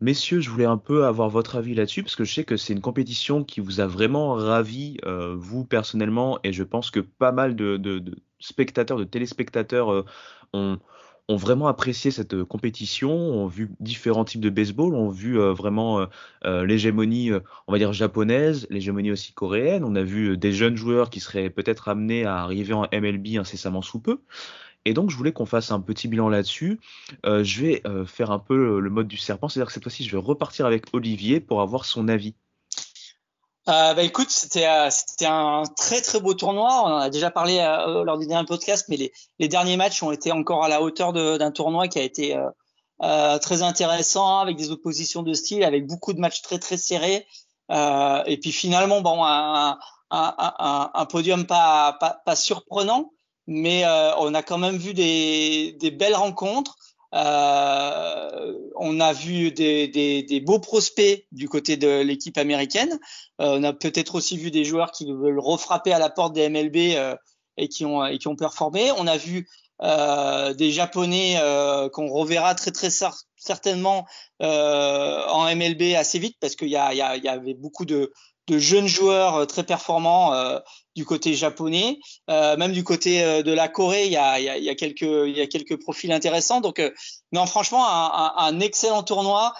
Messieurs, 0.00 0.40
je 0.40 0.50
voulais 0.50 0.64
un 0.64 0.78
peu 0.78 1.06
avoir 1.06 1.28
votre 1.28 1.54
avis 1.54 1.74
là-dessus 1.74 2.02
parce 2.02 2.16
que 2.16 2.24
je 2.24 2.34
sais 2.34 2.42
que 2.42 2.56
c'est 2.56 2.72
une 2.72 2.80
compétition 2.80 3.44
qui 3.44 3.60
vous 3.60 3.78
a 3.78 3.86
vraiment 3.86 4.34
ravi, 4.34 4.96
vous 5.36 5.64
personnellement, 5.64 6.40
et 6.42 6.52
je 6.52 6.64
pense 6.64 6.90
que 6.90 6.98
pas 6.98 7.30
mal 7.30 7.54
de 7.54 8.02
spectateurs, 8.40 8.98
de 8.98 9.04
téléspectateurs 9.04 10.04
ont 10.52 10.80
ont 11.28 11.36
vraiment 11.36 11.68
apprécié 11.68 12.10
cette 12.10 12.34
euh, 12.34 12.44
compétition, 12.44 13.10
ont 13.10 13.46
vu 13.46 13.70
différents 13.80 14.24
types 14.24 14.40
de 14.40 14.50
baseball, 14.50 14.94
ont 14.94 15.10
vu 15.10 15.38
euh, 15.38 15.52
vraiment 15.52 16.06
euh, 16.44 16.64
l'hégémonie, 16.64 17.30
on 17.66 17.72
va 17.72 17.78
dire 17.78 17.92
japonaise, 17.92 18.66
l'hégémonie 18.70 19.12
aussi 19.12 19.32
coréenne. 19.32 19.84
On 19.84 19.94
a 19.94 20.02
vu 20.02 20.36
des 20.38 20.52
jeunes 20.52 20.76
joueurs 20.76 21.10
qui 21.10 21.20
seraient 21.20 21.50
peut-être 21.50 21.88
amenés 21.88 22.24
à 22.24 22.38
arriver 22.38 22.72
en 22.72 22.86
MLB 22.92 23.36
incessamment 23.38 23.82
sous 23.82 24.00
peu. 24.00 24.20
Et 24.84 24.94
donc, 24.94 25.10
je 25.10 25.16
voulais 25.16 25.32
qu'on 25.32 25.44
fasse 25.44 25.70
un 25.70 25.80
petit 25.80 26.08
bilan 26.08 26.28
là-dessus. 26.30 26.80
Je 27.24 27.60
vais 27.60 27.82
faire 28.06 28.30
un 28.30 28.38
peu 28.38 28.80
le 28.80 28.90
mode 28.90 29.08
du 29.08 29.18
serpent, 29.18 29.48
c'est-à-dire 29.48 29.66
que 29.66 29.72
cette 29.72 29.82
fois-ci, 29.82 30.04
je 30.04 30.12
vais 30.12 30.22
repartir 30.22 30.64
avec 30.64 30.86
Olivier 30.94 31.40
pour 31.40 31.60
avoir 31.60 31.84
son 31.84 32.08
avis. 32.08 32.34
Euh, 33.68 33.92
bah 33.92 34.02
écoute, 34.02 34.30
c'était 34.30 34.66
euh, 34.66 34.88
c'était 34.88 35.26
un 35.26 35.62
très 35.76 36.00
très 36.00 36.20
beau 36.20 36.32
tournoi. 36.32 36.68
On 36.84 36.86
en 36.86 36.96
a 36.96 37.10
déjà 37.10 37.30
parlé 37.30 37.58
euh, 37.58 38.02
lors 38.02 38.16
du 38.16 38.26
dernier 38.26 38.46
podcast, 38.46 38.86
mais 38.88 38.96
les, 38.96 39.12
les 39.38 39.48
derniers 39.48 39.76
matchs 39.76 40.02
ont 40.02 40.10
été 40.10 40.32
encore 40.32 40.64
à 40.64 40.68
la 40.68 40.80
hauteur 40.80 41.12
d'un 41.12 41.50
tournoi 41.50 41.86
qui 41.88 41.98
a 41.98 42.02
été 42.02 42.38
euh, 43.02 43.38
très 43.38 43.62
intéressant 43.62 44.38
avec 44.38 44.56
des 44.56 44.70
oppositions 44.70 45.22
de 45.22 45.34
style, 45.34 45.64
avec 45.64 45.86
beaucoup 45.86 46.14
de 46.14 46.20
matchs 46.20 46.40
très 46.40 46.58
très 46.58 46.78
serrés. 46.78 47.26
et 47.70 48.38
puis 48.40 48.52
finalement, 48.52 49.02
bon, 49.02 49.22
un, 49.22 49.78
un, 50.10 50.34
un, 50.38 50.90
un 50.94 51.04
podium 51.04 51.46
pas, 51.46 51.98
pas, 52.00 52.22
pas 52.24 52.36
surprenant, 52.36 53.10
mais 53.46 53.84
on 54.18 54.32
a 54.32 54.42
quand 54.42 54.58
même 54.58 54.78
vu 54.78 54.94
des, 54.94 55.76
des 55.78 55.90
belles 55.90 56.14
rencontres. 56.16 56.76
Euh, 57.14 58.52
on 58.76 59.00
a 59.00 59.12
vu 59.12 59.50
des, 59.50 59.88
des, 59.88 60.22
des, 60.22 60.40
beaux 60.40 60.58
prospects 60.58 61.26
du 61.32 61.48
côté 61.48 61.76
de 61.76 62.00
l'équipe 62.00 62.36
américaine. 62.36 62.98
Euh, 63.40 63.58
on 63.58 63.62
a 63.62 63.72
peut-être 63.72 64.14
aussi 64.14 64.36
vu 64.36 64.50
des 64.50 64.64
joueurs 64.64 64.92
qui 64.92 65.10
veulent 65.10 65.40
refrapper 65.40 65.92
à 65.92 65.98
la 65.98 66.10
porte 66.10 66.34
des 66.34 66.48
MLB 66.48 66.76
euh, 66.96 67.16
et, 67.56 67.68
qui 67.68 67.84
ont, 67.84 68.04
et 68.04 68.18
qui 68.18 68.28
ont 68.28 68.36
performé. 68.36 68.92
On 68.92 69.06
a 69.06 69.16
vu 69.16 69.48
euh, 69.82 70.52
des 70.54 70.70
Japonais 70.70 71.36
euh, 71.40 71.88
qu'on 71.88 72.08
reverra 72.08 72.54
très 72.54 72.72
très 72.72 72.90
certainement 73.36 74.06
en 74.40 75.56
MLB 75.56 75.94
assez 75.96 76.18
vite 76.18 76.36
parce 76.40 76.56
qu'il 76.56 76.68
y, 76.68 76.76
a, 76.76 76.92
y, 76.92 77.20
y 77.20 77.28
avait 77.28 77.54
beaucoup 77.54 77.86
de, 77.86 78.12
de 78.48 78.58
jeunes 78.58 78.86
joueurs 78.86 79.46
très 79.46 79.62
performants 79.62 80.32
euh, 80.32 80.58
du 80.98 81.04
côté 81.04 81.34
japonais, 81.34 82.00
euh, 82.28 82.56
même 82.56 82.72
du 82.72 82.82
côté 82.82 83.22
euh, 83.22 83.42
de 83.44 83.52
la 83.52 83.68
Corée, 83.68 84.06
il 84.06 84.12
y 84.12 84.16
a, 84.16 84.74
quelques, 84.74 85.80
profils 85.80 86.10
intéressants. 86.10 86.60
Donc, 86.60 86.80
euh, 86.80 86.90
non, 87.30 87.46
franchement, 87.46 87.86
un, 87.86 88.58
excellent 88.58 89.04
tournoi. 89.04 89.54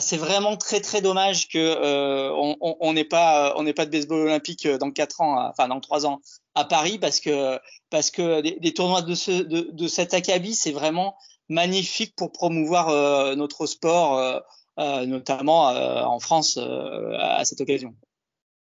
C'est 0.00 0.18
vraiment 0.18 0.56
très 0.56 0.80
très 0.80 1.00
dommage 1.00 1.48
que 1.48 1.58
euh, 1.58 2.30
on 2.70 2.92
n'ait 2.92 3.04
pas 3.04 3.54
de 3.56 3.90
baseball 3.90 4.20
olympique 4.20 4.68
dans 4.68 4.90
quatre 4.90 5.22
ans, 5.22 5.48
enfin 5.48 5.66
dans 5.66 5.80
trois 5.80 6.06
ans 6.06 6.20
à 6.54 6.64
Paris 6.64 6.98
parce 6.98 7.20
que 7.20 8.40
des, 8.60 8.74
tournois 8.74 9.02
de 9.02 9.14
ce 9.14 9.32
de, 9.32 9.70
de 9.72 9.88
cet 9.88 10.14
acabit 10.14 10.54
c'est 10.54 10.70
vraiment 10.70 11.16
magnifique 11.48 12.14
pour 12.14 12.30
promouvoir 12.30 13.34
notre 13.34 13.66
sport, 13.66 14.40
notamment 14.78 15.66
en 15.66 16.20
France 16.20 16.58
à 16.58 17.44
cette 17.44 17.60
occasion. 17.60 17.92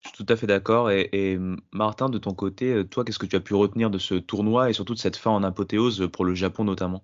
Je 0.01 0.09
suis 0.09 0.25
tout 0.25 0.33
à 0.33 0.37
fait 0.37 0.47
d'accord. 0.47 0.91
Et, 0.91 1.39
Martin, 1.73 2.09
de 2.09 2.19
ton 2.19 2.33
côté, 2.33 2.73
euh, 2.73 2.85
toi, 2.85 3.05
qu'est-ce 3.05 3.19
que 3.19 3.27
tu 3.27 3.37
as 3.37 3.41
pu 3.41 3.55
retenir 3.55 3.91
de 3.91 3.99
ce 3.99 4.15
tournoi 4.15 4.71
et 4.71 4.73
surtout 4.73 4.95
de 4.95 4.99
cette 4.99 5.17
fin 5.17 5.31
en 5.31 5.43
apothéose 5.43 6.09
pour 6.13 6.25
le 6.25 6.35
Japon 6.35 6.65
notamment? 6.65 7.03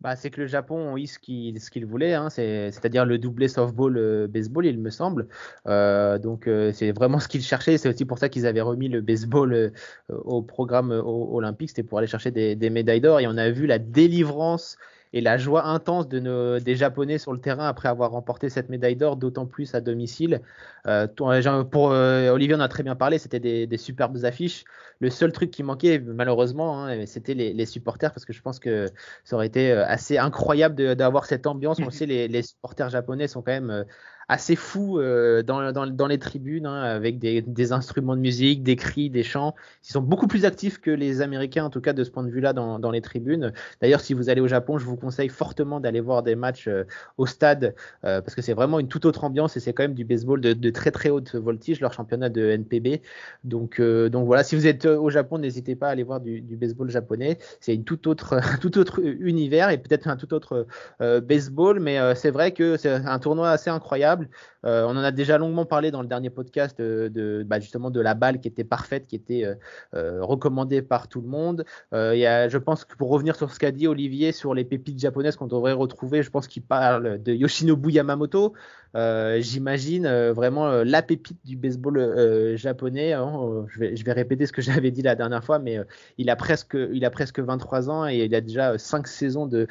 Bah, 0.00 0.16
c'est 0.16 0.30
que 0.30 0.40
le 0.40 0.46
Japon 0.46 0.94
a 0.94 0.98
eu 0.98 1.06
ce 1.06 1.18
qu'il 1.18 1.86
voulait, 1.86 2.14
hein, 2.14 2.30
c'est-à-dire 2.30 3.04
le 3.04 3.18
doublé 3.18 3.48
softball 3.48 3.98
euh, 3.98 4.28
il 4.64 4.78
me 4.80 4.88
semble. 4.88 5.28
Euh, 5.66 6.18
donc 6.18 6.46
euh, 6.46 6.72
c'est 6.72 6.92
vraiment 6.92 7.18
ce 7.20 7.28
qu'ils 7.28 7.42
cherchaient. 7.42 7.76
C'est 7.76 7.90
aussi 7.90 8.06
pour 8.06 8.18
ça 8.18 8.30
qu'ils 8.30 8.46
avaient 8.46 8.62
remis 8.62 8.88
le 8.88 9.02
baseball 9.02 9.52
euh, 9.52 9.70
au 10.08 10.40
programme 10.40 10.90
olympique. 10.90 11.68
C'était 11.68 11.82
pour 11.82 11.98
aller 11.98 12.06
chercher 12.06 12.30
des 12.30 12.70
médailles 12.70 13.02
d'or. 13.02 13.20
Et 13.20 13.26
on 13.26 13.36
a 13.36 13.50
vu 13.50 13.66
la 13.66 13.78
délivrance 13.78 14.78
et 15.12 15.20
la 15.20 15.38
joie 15.38 15.66
intense 15.66 16.08
de 16.08 16.20
nos, 16.20 16.60
des 16.60 16.76
Japonais 16.76 17.18
sur 17.18 17.32
le 17.32 17.40
terrain 17.40 17.66
après 17.66 17.88
avoir 17.88 18.12
remporté 18.12 18.48
cette 18.48 18.68
médaille 18.68 18.96
d'or, 18.96 19.16
d'autant 19.16 19.46
plus 19.46 19.74
à 19.74 19.80
domicile. 19.80 20.40
Euh, 20.86 21.06
pour 21.08 21.90
euh, 21.92 22.30
Olivier, 22.30 22.54
on 22.54 22.60
a 22.60 22.68
très 22.68 22.82
bien 22.82 22.94
parlé, 22.96 23.18
c'était 23.18 23.40
des, 23.40 23.66
des, 23.66 23.76
superbes 23.76 24.24
affiches. 24.24 24.64
Le 25.00 25.10
seul 25.10 25.32
truc 25.32 25.50
qui 25.50 25.62
manquait, 25.62 25.98
malheureusement, 25.98 26.84
hein, 26.84 27.06
c'était 27.06 27.34
les, 27.34 27.52
les, 27.52 27.66
supporters, 27.66 28.12
parce 28.12 28.24
que 28.24 28.32
je 28.32 28.42
pense 28.42 28.58
que 28.58 28.86
ça 29.24 29.36
aurait 29.36 29.46
été 29.46 29.72
euh, 29.72 29.84
assez 29.86 30.18
incroyable 30.18 30.94
d'avoir 30.94 31.24
cette 31.26 31.46
ambiance. 31.46 31.80
On 31.80 31.90
sait, 31.90 32.06
les, 32.06 32.28
les 32.28 32.42
supporters 32.42 32.90
japonais 32.90 33.26
sont 33.26 33.42
quand 33.42 33.52
même 33.52 33.70
euh, 33.70 33.84
assez 34.30 34.54
fou 34.54 35.00
euh, 35.00 35.42
dans, 35.42 35.72
dans, 35.72 36.06
les 36.06 36.18
tribunes, 36.20 36.64
hein, 36.64 36.82
avec 36.82 37.18
des, 37.18 37.42
des, 37.42 37.72
instruments 37.72 38.14
de 38.14 38.20
musique, 38.20 38.62
des 38.62 38.76
cris, 38.76 39.10
des 39.10 39.24
chants. 39.24 39.56
Ils 39.84 39.90
sont 39.90 40.02
beaucoup 40.02 40.28
plus 40.28 40.44
actifs 40.44 40.80
que 40.80 40.92
les 40.92 41.20
Américains, 41.20 41.64
en 41.64 41.70
tout 41.70 41.80
cas 41.80 41.92
de 41.92 42.04
ce 42.04 42.12
point 42.12 42.22
de 42.22 42.30
vue-là, 42.30 42.52
dans, 42.52 42.78
dans, 42.78 42.92
les 42.92 43.00
tribunes. 43.00 43.52
D'ailleurs, 43.82 43.98
si 43.98 44.14
vous 44.14 44.30
allez 44.30 44.40
au 44.40 44.46
Japon, 44.46 44.78
je 44.78 44.84
vous 44.84 44.96
conseille 44.96 45.30
fortement 45.30 45.80
d'aller 45.80 45.98
voir 45.98 46.22
des 46.22 46.36
matchs 46.36 46.68
euh, 46.68 46.84
au 47.18 47.26
stade, 47.26 47.74
euh, 48.04 48.20
parce 48.20 48.36
que 48.36 48.40
c'est 48.40 48.52
vraiment 48.52 48.78
une 48.78 48.86
toute 48.86 49.04
autre 49.04 49.24
ambiance 49.24 49.56
et 49.56 49.60
c'est 49.60 49.72
quand 49.72 49.82
même 49.82 49.94
du 49.94 50.04
baseball 50.04 50.40
de, 50.40 50.70
très 50.70 50.92
très 50.92 51.10
haute 51.10 51.34
voltige, 51.34 51.80
leur 51.80 51.92
championnat 51.92 52.28
de 52.28 52.50
NPB. 52.50 53.02
Donc, 53.42 53.80
donc 53.80 54.26
voilà, 54.26 54.44
si 54.44 54.54
vous 54.54 54.68
êtes 54.68 54.86
au 54.86 55.10
Japon, 55.10 55.38
n'hésitez 55.38 55.74
pas 55.74 55.88
à 55.88 55.90
aller 55.90 56.04
voir 56.04 56.20
du, 56.20 56.40
du 56.40 56.56
baseball 56.56 56.88
japonais. 56.88 57.38
C'est 57.58 57.74
une 57.74 57.82
toute 57.82 58.06
autre, 58.06 58.38
tout 58.60 58.78
autre 58.78 59.00
univers 59.02 59.70
et 59.70 59.78
peut-être 59.78 60.06
un 60.06 60.16
tout 60.16 60.32
autre 60.34 60.66
baseball, 61.00 61.80
mais 61.80 61.98
c'est 62.14 62.30
vrai 62.30 62.52
que 62.52 62.76
c'est 62.76 62.90
un 62.90 63.18
tournoi 63.18 63.50
assez 63.50 63.70
incroyable 63.70 64.19
incroyable. 64.22 64.28
on 64.62 64.96
en 64.96 65.04
a 65.04 65.10
déjà 65.10 65.38
longuement 65.38 65.64
parlé 65.64 65.90
dans 65.90 66.02
le 66.02 66.08
dernier 66.08 66.30
podcast 66.30 66.80
de, 66.80 67.44
bah, 67.46 67.60
justement 67.60 67.90
de 67.90 68.00
la 68.00 68.14
balle 68.14 68.40
qui 68.40 68.48
était 68.48 68.64
parfaite, 68.64 69.06
qui 69.06 69.16
était 69.16 69.46
recommandée 69.92 70.82
par 70.82 71.08
tout 71.08 71.20
le 71.20 71.28
monde. 71.28 71.64
Je 71.92 72.58
pense 72.58 72.84
que 72.84 72.96
pour 72.96 73.10
revenir 73.10 73.36
sur 73.36 73.52
ce 73.52 73.58
qu'a 73.58 73.70
dit 73.70 73.86
Olivier 73.86 74.32
sur 74.32 74.54
les 74.54 74.64
pépites 74.64 74.98
japonaises 74.98 75.36
qu'on 75.36 75.46
devrait 75.46 75.72
retrouver, 75.72 76.22
je 76.22 76.30
pense 76.30 76.46
qu'il 76.46 76.62
parle 76.62 77.22
de 77.22 77.32
Yoshinobu 77.32 77.90
Yamamoto. 77.92 78.54
J'imagine 78.94 80.08
vraiment 80.30 80.82
la 80.82 81.02
pépite 81.02 81.38
du 81.44 81.56
baseball 81.56 82.56
japonais. 82.56 83.12
Hein. 83.12 83.66
Je, 83.68 84.04
vais, 84.04 84.12
répéter 84.12 84.46
ce 84.46 84.52
que 84.52 84.62
j'avais 84.80 84.90
dit 84.90 85.02
la 85.02 85.14
dernière 85.14 85.44
fois, 85.44 85.58
mais 85.58 85.78
il 86.18 86.30
a 86.30 86.36
presque, 86.36 86.76
il 86.92 87.04
a 87.04 87.10
presque 87.10 87.40
23 87.40 87.90
ans 87.90 88.08
et 88.08 88.24
il 88.24 88.34
a 88.34 88.40
déjà 88.40 88.78
5 88.78 89.06
saisons 89.06 89.46
de, 89.46 89.66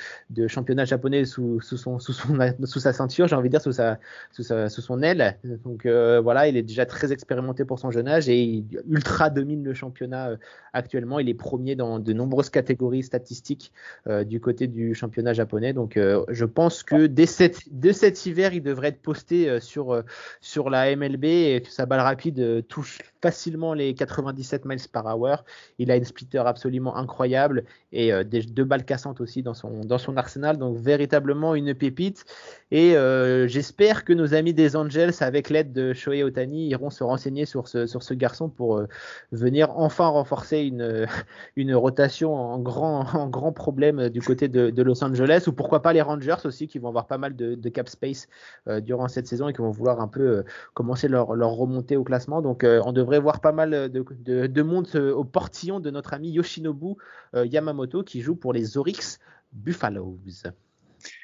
championnat 0.48 0.86
japonais 0.86 1.26
sous, 1.26 1.60
sous, 1.62 1.78
son, 1.78 2.00
sous, 2.00 2.80
sa 2.80 2.94
ceinture, 2.94 3.28
j'ai 3.28 3.36
envie 3.36 3.50
de 3.50 3.54
dire 3.54 3.62
sous, 3.62 3.72
sa, 3.72 4.00
sous, 4.32 4.44
sa, 4.44 4.70
sous 4.70 4.82
son 4.82 5.02
aile. 5.02 5.38
Donc 5.64 5.86
euh, 5.86 6.20
voilà, 6.22 6.48
il 6.48 6.58
est 6.58 6.64
déjà 6.64 6.86
très 6.86 7.12
expérimenté 7.12 7.66
pour 7.66 7.80
son 7.80 7.92
jeune 7.92 8.08
âge 8.08 8.30
et 8.30 8.42
il 8.42 8.66
ultra 8.90 9.30
domine 9.30 9.64
le 9.64 9.74
championnat 9.74 10.30
euh, 10.30 10.38
actuellement. 10.74 11.20
Il 11.20 11.30
est 11.30 11.34
premier 11.34 11.76
dans 11.76 12.00
de 12.00 12.14
nombreuses 12.14 12.50
catégories 12.50 13.04
statistiques 13.04 13.72
euh, 14.08 14.24
du 14.24 14.40
côté 14.40 14.68
du 14.68 14.94
championnat 14.94 15.34
japonais. 15.34 15.74
Donc 15.74 15.98
je 15.98 16.46
pense 16.46 16.84
que 16.84 17.08
dès, 17.08 17.26
cette, 17.26 17.62
dès 17.72 17.94
cet 17.94 18.26
hiver, 18.26 18.54
il 18.54 18.62
devrait 18.62 18.90
être 18.90 19.02
posté 19.10 19.60
sur, 19.60 20.04
sur 20.40 20.70
la 20.70 20.96
MLB 20.96 21.26
et 21.26 21.62
que 21.66 21.72
sa 21.72 21.88
balle 21.88 22.02
rapide 22.02 22.68
touche 22.68 23.00
facilement 23.22 23.74
les 23.74 23.94
97 23.94 24.66
miles 24.66 24.80
par 24.92 25.06
hour. 25.06 25.44
Il 25.78 25.92
a 25.92 25.96
une 25.96 26.06
splitter 26.06 26.40
absolument 26.40 26.96
incroyable 26.96 27.66
et 27.92 28.12
des, 28.24 28.42
deux 28.44 28.64
balles 28.64 28.86
cassantes 28.86 29.22
aussi 29.22 29.44
dans 29.44 29.54
son, 29.54 29.82
dans 29.82 29.98
son 29.98 30.18
arsenal. 30.18 30.58
Donc 30.58 30.78
véritablement 30.78 31.56
une 31.56 31.74
pépite. 31.74 32.26
Et 32.72 32.96
euh, 32.96 33.48
j'espère 33.48 34.06
que 34.06 34.14
nos 34.14 34.34
amis 34.34 34.54
des 34.54 34.76
Angels, 34.76 35.14
avec 35.22 35.50
l'aide 35.50 35.74
de 35.74 35.94
Shohei 35.94 36.24
Otani, 36.24 36.68
iront 36.68 36.92
se 36.92 37.04
renseigner 37.04 37.46
sur 37.46 37.68
ce, 37.68 37.88
sur 37.88 38.04
ce 38.04 38.14
garçon 38.14 38.50
pour 38.50 38.78
euh, 38.78 38.88
venir 39.32 39.72
enfin 39.78 40.08
renforcer 40.08 40.60
une, 40.60 41.08
une 41.56 41.74
rotation 41.74 42.36
en 42.36 42.60
grand, 42.60 43.06
en 43.16 43.28
grand 43.28 43.52
problème 43.52 44.10
du 44.10 44.22
côté 44.22 44.48
de, 44.48 44.82
Los 44.82 45.04
Angeles. 45.04 45.46
Ou 45.48 45.52
pourquoi 45.52 45.82
pas 45.82 45.94
les 45.94 46.02
Rangers 46.02 46.46
aussi, 46.46 46.68
qui 46.68 46.80
vont 46.80 46.90
avoir 46.90 47.08
pas 47.08 47.18
mal 47.18 47.36
de, 47.36 47.70
cap 47.70 47.90
space 47.90 48.28
euh, 48.68 48.80
durant 48.80 49.08
cette 49.08 49.28
saison 49.28 49.50
et 49.50 49.54
qui 49.54 49.62
vont 49.62 49.72
vouloir 49.72 50.02
un 50.02 50.08
peu 50.08 50.44
commencer 50.74 51.08
leur, 51.08 51.36
leur 51.36 51.52
remontée 51.52 51.98
au 51.98 52.04
classement. 52.04 52.42
Donc 52.42 52.64
on 52.64 52.92
devrait 52.92 53.09
voir 53.18 53.42
pas 53.42 53.52
mal 53.52 53.90
de, 53.92 54.06
de, 54.20 54.48
de 54.48 54.62
monde 54.62 54.94
au 54.96 55.24
portillon 55.24 55.80
de 55.80 55.90
notre 55.90 56.14
ami 56.14 56.30
Yoshinobu 56.30 56.96
Yamamoto 57.34 58.04
qui 58.04 58.22
joue 58.22 58.36
pour 58.36 58.54
les 58.54 58.78
Oryx 58.78 59.20
Buffaloes. 59.52 60.20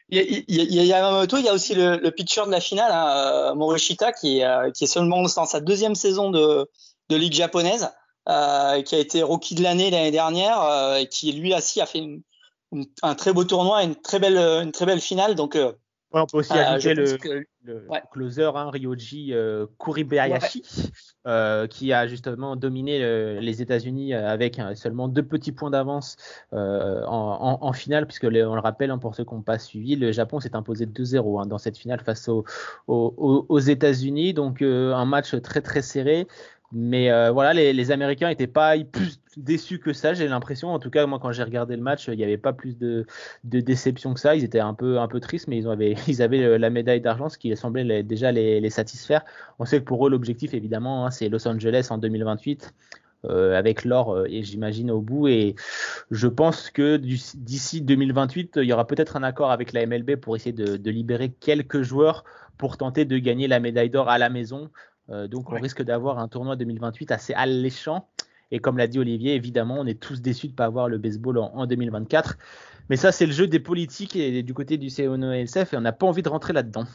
Il 0.10 0.45
y, 0.48 0.80
a, 0.80 0.84
Yamamoto, 0.84 1.38
il 1.38 1.45
y 1.45 1.50
a 1.50 1.54
aussi 1.54 1.74
le, 1.74 2.10
pitcher 2.12 2.45
de 2.45 2.52
la 2.52 2.62
finale, 2.62 2.91
hein, 2.91 3.52
euh, 3.52 3.56
Morishita, 3.56 4.13
qui, 4.13 4.43
euh, 4.43 4.69
est 4.69 4.86
seulement 4.86 5.24
dans 5.24 5.45
sa 5.45 5.60
deuxième 5.60 5.95
saison 5.95 6.30
de, 6.30 6.69
ligue 7.10 7.34
japonaise, 7.34 7.89
euh, 8.30 8.82
qui 8.84 8.95
a 8.95 9.00
été 9.00 9.24
rookie 9.24 9.56
de 9.56 9.63
l'année 9.63 9.89
l'année 9.89 10.12
dernière, 10.12 10.62
euh, 10.62 10.95
et 10.98 11.08
qui 11.08 11.32
lui 11.32 11.56
aussi 11.56 11.82
a 11.82 11.88
fait 11.88 12.04
un 13.02 13.15
très 13.15 13.34
beau 13.34 13.43
tournoi 13.43 13.84
une 13.84 13.95
très 13.95 14.19
belle, 14.19 15.02
finale. 15.02 15.36
On 16.23 16.25
peut 16.25 16.38
aussi 16.38 16.54
ajouter 16.54 16.93
le, 16.95 17.45
le 17.63 17.88
closer, 18.12 18.51
hein, 18.56 18.69
Ryoji 18.69 19.34
Kuribayashi, 19.80 20.63
euh, 21.28 21.65
qui 21.65 21.91
a 21.91 22.06
justement 22.06 22.56
dominé 22.56 23.04
euh, 23.04 23.39
les 23.39 23.62
États-Unis 23.62 24.13
euh, 24.13 24.30
avec 24.30 24.62
seulement 24.75 25.08
deux 25.08 25.23
petits 25.23 25.51
points 25.51 25.71
d'avance 25.71 26.17
en, 26.51 27.73
finale, 27.73 28.06
puisque 28.06 28.25
on 28.25 28.30
le 28.30 28.60
rappelle, 28.60 28.91
hein, 28.91 28.99
pour 28.99 29.15
ceux 29.15 29.23
qui 29.23 29.34
n'ont 29.34 29.41
pas 29.41 29.58
suivi, 29.58 29.95
le 29.95 30.12
Japon 30.12 30.39
s'est 30.39 30.56
imposé 30.56 30.86
2-0 30.86 31.41
hein, 31.41 31.45
dans 31.47 31.58
cette 31.58 31.78
finale 31.78 31.99
face 32.01 32.30
aux 32.88 33.60
États-Unis. 33.60 34.34
Donc 34.34 34.62
un 34.62 35.06
match 35.06 35.36
très 35.41 35.62
très 35.62 35.82
serré. 35.82 36.28
Mais 36.71 37.12
euh, 37.12 37.32
voilà, 37.32 37.54
les, 37.54 37.91
Américains 37.91 38.30
n'étaient 38.30 38.47
pas 38.47 38.75
plus 38.78 39.19
déçus 39.38 39.80
que 39.80 39.93
ça, 39.93 40.13
j'ai 40.13 40.28
l'impression. 40.28 40.69
En 40.69 40.80
tout 40.80 40.89
cas, 40.89 41.06
moi, 41.06 41.19
quand 41.19 41.32
j'ai 41.32 41.43
regardé 41.43 41.75
le 41.75 41.82
match, 41.82 42.08
il 42.08 42.17
n'y 42.17 42.23
avait 42.23 42.38
pas 42.38 42.54
plus 42.54 42.78
de, 42.78 43.06
déception 43.43 44.13
que 44.13 44.19
ça. 44.19 44.36
Ils 44.36 44.43
étaient 44.43 44.60
un 44.60 44.73
peu, 44.73 44.99
un 44.99 45.08
peu 45.08 45.19
tristes, 45.19 45.47
mais 45.47 45.58
ils 45.58 45.67
avaient, 45.67 45.95
ils 46.08 46.21
avaient 46.21 46.58
la 46.58 46.69
médaille 46.69 47.01
d'argent, 47.01 47.30
ce 47.30 47.38
qui 47.38 47.56
semblait 47.56 48.04
déjà 48.04 48.32
les, 48.32 48.69
satisfaire. 48.69 49.23
On 49.60 49.65
sait 49.65 49.80
que 49.80 49.86
pour 49.86 50.06
eux, 50.08 50.10
l'objectif, 50.10 50.54
évidemment, 50.54 51.06
hein, 51.06 51.12
c'est 51.12 51.30
Los 51.30 51.47
Angeles 51.47 51.88
en 51.91 51.97
2028. 51.97 52.73
Euh, 53.23 53.58
avec 53.58 53.86
l'or 53.86 54.13
euh, 54.13 54.28
et 54.30 54.43
j'imagine 54.43 54.91
au 54.91 55.01
bout 55.01 55.28
et 55.28 55.56
je 56.12 56.28
pense 56.28 56.69
que 56.69 56.97
d'ici 56.97 57.82
2028 57.82 58.60
il 58.62 58.65
y 58.65 58.73
aura 58.73 58.86
peut-être 58.86 59.15
un 59.15 59.23
accord 59.23 59.49
avec 59.49 59.73
la 59.73 59.84
MLB 59.88 60.17
pour 60.17 60.36
essayer 60.36 60.54
de 60.54 60.91
libérer 60.91 61.32
quelques 61.32 61.82
joueurs 61.82 62.23
pour 62.60 62.78
tenter 62.78 63.04
de 63.06 63.17
gagner 63.17 63.47
la 63.47 63.60
médaille 63.60 63.89
d'or 63.89 64.10
à 64.10 64.19
la 64.19 64.30
maison 64.30 64.69
euh, 65.09 65.27
donc 65.27 65.51
on 65.51 65.59
risque 65.59 65.83
d'avoir 65.83 66.19
un 66.19 66.27
tournoi 66.27 66.55
2028 66.55 67.11
assez 67.11 67.33
alléchant. 67.33 68.07
Et 68.51 68.59
comme 68.59 68.77
l'a 68.77 68.87
dit 68.87 68.99
Olivier, 68.99 69.35
évidemment, 69.35 69.77
on 69.79 69.85
est 69.85 69.99
tous 69.99 70.21
déçus 70.21 70.47
de 70.47 70.51
ne 70.51 70.55
pas 70.55 70.65
avoir 70.65 70.87
le 70.87 70.97
baseball 70.97 71.37
en, 71.39 71.65
2024. 71.65 72.37
Mais 72.89 72.95
ça, 72.95 73.11
c'est 73.11 73.25
le 73.25 73.31
jeu 73.31 73.47
des 73.47 73.59
politiques 73.59 74.15
et 74.15 74.43
du 74.43 74.53
côté 74.53 74.77
du 74.77 74.89
CONOLCF 74.89 75.73
et 75.73 75.77
on 75.77 75.81
n'a 75.81 75.91
pas 75.91 76.05
envie 76.05 76.21
de 76.21 76.29
rentrer 76.29 76.53
là-dedans. 76.53 76.85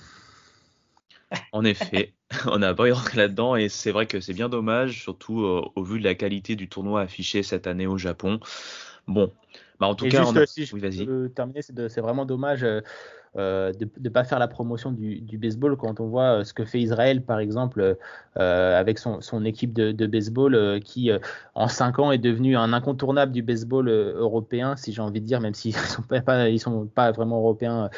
En 1.53 1.65
effet, 1.65 2.13
on 2.47 2.59
n'a 2.59 2.75
pas 2.75 2.83
envie 2.83 2.91
de 2.91 2.97
rentrer 2.97 3.17
là-dedans 3.17 3.55
et 3.55 3.69
c'est 3.69 3.93
vrai 3.93 4.07
que 4.07 4.19
c'est 4.19 4.33
bien 4.33 4.49
dommage, 4.49 5.01
surtout 5.01 5.43
euh, 5.43 5.63
au 5.77 5.85
vu 5.85 6.01
de 6.01 6.05
la 6.05 6.17
qualité 6.17 6.57
du 6.57 6.69
tournoi 6.69 7.03
affiché 7.03 7.45
cette 7.45 7.69
année 7.69 7.87
au 7.87 7.99
Japon. 7.99 8.41
Bon, 9.07 9.33
bah 9.79 9.87
en 9.87 9.95
tout 9.95 10.09
cas, 10.09 10.25
on 10.25 10.47
si 10.47 10.67
je 10.67 10.75
oui, 10.75 11.31
terminer, 11.33 11.63
c'est 11.63 12.01
vraiment 12.01 12.27
dommage. 12.27 12.65
Euh, 12.65 12.81
euh, 13.37 13.73
de 13.73 13.89
ne 14.01 14.09
pas 14.09 14.25
faire 14.25 14.41
la 14.41 14.49
promotion 14.49 14.91
du, 14.91 15.39
baseball 15.39 15.77
quand 15.77 16.01
on 16.01 16.09
voit 16.09 16.41
euh, 16.41 16.45
ce 16.45 16.53
que 16.53 16.65
fait 16.65 16.81
Israël, 16.81 17.25
par 17.25 17.39
exemple, 17.39 17.97
euh, 18.37 18.81
avec 18.81 18.99
son, 18.99 19.45
équipe 19.45 19.73
de, 19.73 20.07
baseball 20.07 20.81
qui, 20.81 21.13
en 21.55 21.69
5 21.69 21.99
ans, 22.01 22.11
est 22.11 22.19
devenu 22.19 22.57
un 22.57 22.73
incontournable 22.73 23.31
du 23.31 23.43
baseball 23.43 23.89
européen, 23.89 24.75
si 24.77 24.93
j'ai 24.93 25.01
envie 25.01 25.21
de 25.21 25.27
dire, 25.27 25.41
même 25.41 25.55
s'ils 25.55 25.75
ne 25.77 25.81
sont 25.81 26.03
pas, 26.03 26.49
ils 26.49 26.59
sont 26.59 26.87
pas 26.87 27.13
vraiment 27.13 27.39
européens 27.39 27.89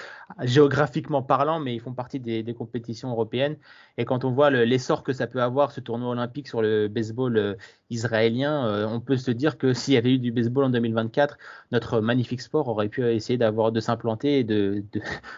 géographiquement 0.41 1.23
parlant, 1.23 1.61
mais 1.61 1.75
ils 1.75 1.81
font 1.81 1.95
partie 1.95 2.21
des, 2.21 2.55
compétitions 2.55 3.11
européennes. 3.11 3.57
Et 3.99 4.05
quand 4.05 4.25
on 4.25 4.31
voit 4.31 4.51
l'essor 4.51 5.03
que 5.03 5.13
ça 5.13 5.27
peut 5.27 5.43
avoir, 5.43 5.73
ce 5.73 5.81
tournoi 5.81 6.11
olympique 6.11 6.49
sur 6.49 6.63
le 6.63 6.89
baseball 6.89 7.57
israélien, 7.91 8.87
on 8.89 9.01
peut 9.01 9.17
se 9.17 9.31
dire 9.31 9.59
que 9.59 9.73
s'il 9.73 9.95
y 9.95 9.97
avait 9.97 10.15
eu 10.15 10.19
du 10.19 10.33
baseball 10.33 10.65
en 10.65 10.71
2024, 10.71 11.37
notre 11.71 12.01
magnifique 12.01 12.41
sport 12.41 12.69
aurait 12.69 12.89
pu 12.89 13.05
essayer 13.07 13.37
d'avoir 13.37 13.73
de 13.73 13.81
s'implanter 13.81 14.39
et 14.39 14.45
de, 14.45 14.85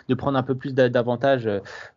de 0.09 0.15
prendre 0.15 0.39
un 0.39 0.43
peu 0.43 0.55
plus 0.55 0.75
d'avantages 0.75 1.49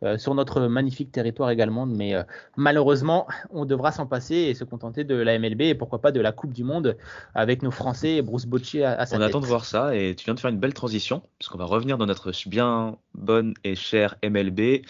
euh, 0.04 0.18
sur 0.18 0.36
notre 0.36 0.62
magnifique 0.62 1.12
territoire 1.12 1.50
également. 1.50 1.86
Mais 1.86 2.16
euh, 2.16 2.24
malheureusement, 2.56 3.28
on 3.50 3.66
devra 3.66 3.92
s'en 3.92 4.06
passer 4.06 4.36
et 4.36 4.54
se 4.54 4.64
contenter 4.64 5.04
de 5.04 5.16
la 5.16 5.38
MLB 5.40 5.62
et 5.62 5.76
pourquoi 5.76 6.02
pas 6.02 6.12
de 6.12 6.20
la 6.20 6.32
Coupe 6.32 6.54
du 6.54 6.64
Monde 6.64 6.98
avec 7.34 7.64
nos 7.64 7.72
Français 7.72 8.16
et 8.16 8.22
Bruce 8.22 8.46
Bocci 8.46 8.84
à, 8.84 9.06
sa 9.06 9.16
on 9.16 9.20
tête. 9.20 9.30
attend 9.30 9.42
de 9.42 9.46
voir 9.46 9.66
ça 9.66 9.96
et 9.96 10.16
tu 10.16 10.26
viens 10.26 10.34
de 10.34 10.40
faire 10.40 10.52
une 10.52 10.60
belle 10.60 10.74
transition 10.74 11.22
puisqu'on 11.40 11.58
va 11.58 11.66
revenir 11.66 11.98
dans 11.98 12.06
notre 12.06 12.32
bien 12.48 12.98
bonne 13.14 13.54
et 13.64 13.76
chère 13.76 14.16
MLB. 14.24 14.82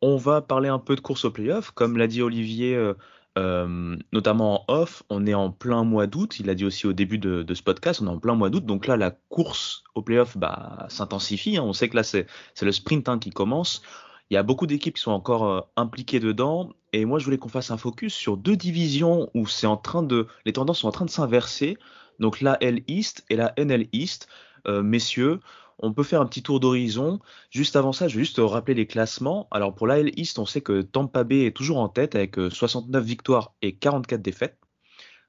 On 0.00 0.16
va 0.16 0.40
parler 0.42 0.68
un 0.68 0.78
peu 0.78 0.94
de 0.94 1.00
course 1.00 1.24
au 1.24 1.30
playoff. 1.30 1.72
Comme 1.72 1.96
l'a 1.96 2.06
dit 2.06 2.22
Olivier, 2.22 2.76
euh, 2.76 2.94
euh, 3.36 3.96
notamment 4.12 4.62
en 4.70 4.72
off, 4.72 5.02
on 5.10 5.26
est 5.26 5.34
en 5.34 5.50
plein 5.50 5.82
mois 5.82 6.06
d'août. 6.06 6.38
Il 6.38 6.48
a 6.50 6.54
dit 6.54 6.64
aussi 6.64 6.86
au 6.86 6.92
début 6.92 7.18
de, 7.18 7.44
ce 7.52 7.62
podcast, 7.62 8.00
on 8.00 8.06
est 8.06 8.10
en 8.10 8.18
plein 8.18 8.34
mois 8.34 8.48
d'août. 8.48 8.64
Donc 8.64 8.86
là, 8.86 8.96
la 8.96 9.10
course 9.10 9.82
au 9.96 10.02
playoff 10.02 10.36
bah, 10.36 10.86
s'intensifie. 10.88 11.56
Hein. 11.56 11.64
On 11.64 11.72
sait 11.72 11.88
que 11.88 11.96
là, 11.96 12.04
c'est 12.04 12.26
le 12.62 12.72
sprint 12.72 13.08
hein, 13.08 13.18
qui 13.18 13.30
commence. 13.30 13.82
Il 14.30 14.34
y 14.34 14.36
a 14.36 14.42
beaucoup 14.44 14.66
d'équipes 14.66 14.94
qui 14.94 15.02
sont 15.02 15.10
encore 15.10 15.44
euh, 15.46 15.60
impliquées 15.76 16.20
dedans. 16.20 16.70
Et 16.92 17.04
moi, 17.04 17.18
je 17.18 17.24
voulais 17.24 17.38
qu'on 17.38 17.48
fasse 17.48 17.72
un 17.72 17.76
focus 17.76 18.14
sur 18.14 18.36
deux 18.36 18.56
divisions 18.56 19.30
où 19.34 19.48
c'est 19.48 19.66
en 19.66 19.76
train 19.76 20.04
de, 20.04 20.28
les 20.44 20.52
tendances 20.52 20.80
sont 20.80 20.88
en 20.88 20.92
train 20.92 21.06
de 21.06 21.10
s'inverser. 21.10 21.76
Donc 22.20 22.40
la 22.40 22.56
L 22.62 22.82
East 22.86 23.24
et 23.30 23.36
la 23.36 23.52
NL 23.56 23.88
East. 23.92 24.28
Messieurs, 24.66 25.40
on 25.78 25.92
peut 25.92 26.02
faire 26.02 26.20
un 26.20 26.26
petit 26.26 26.42
tour 26.42 26.60
d'horizon. 26.60 27.20
Juste 27.50 27.76
avant 27.76 27.92
ça, 27.92 28.08
je 28.08 28.16
vais 28.16 28.24
juste 28.24 28.40
rappeler 28.42 28.74
les 28.74 28.86
classements. 28.86 29.48
Alors 29.50 29.74
pour 29.74 29.86
l'AL 29.86 30.10
East, 30.18 30.38
on 30.38 30.46
sait 30.46 30.60
que 30.60 30.82
Tampa 30.82 31.24
Bay 31.24 31.46
est 31.46 31.56
toujours 31.56 31.78
en 31.78 31.88
tête 31.88 32.14
avec 32.14 32.36
69 32.36 33.00
euh, 33.00 33.04
victoires 33.04 33.54
et 33.62 33.76
44 33.76 34.20
défaites. 34.20 34.58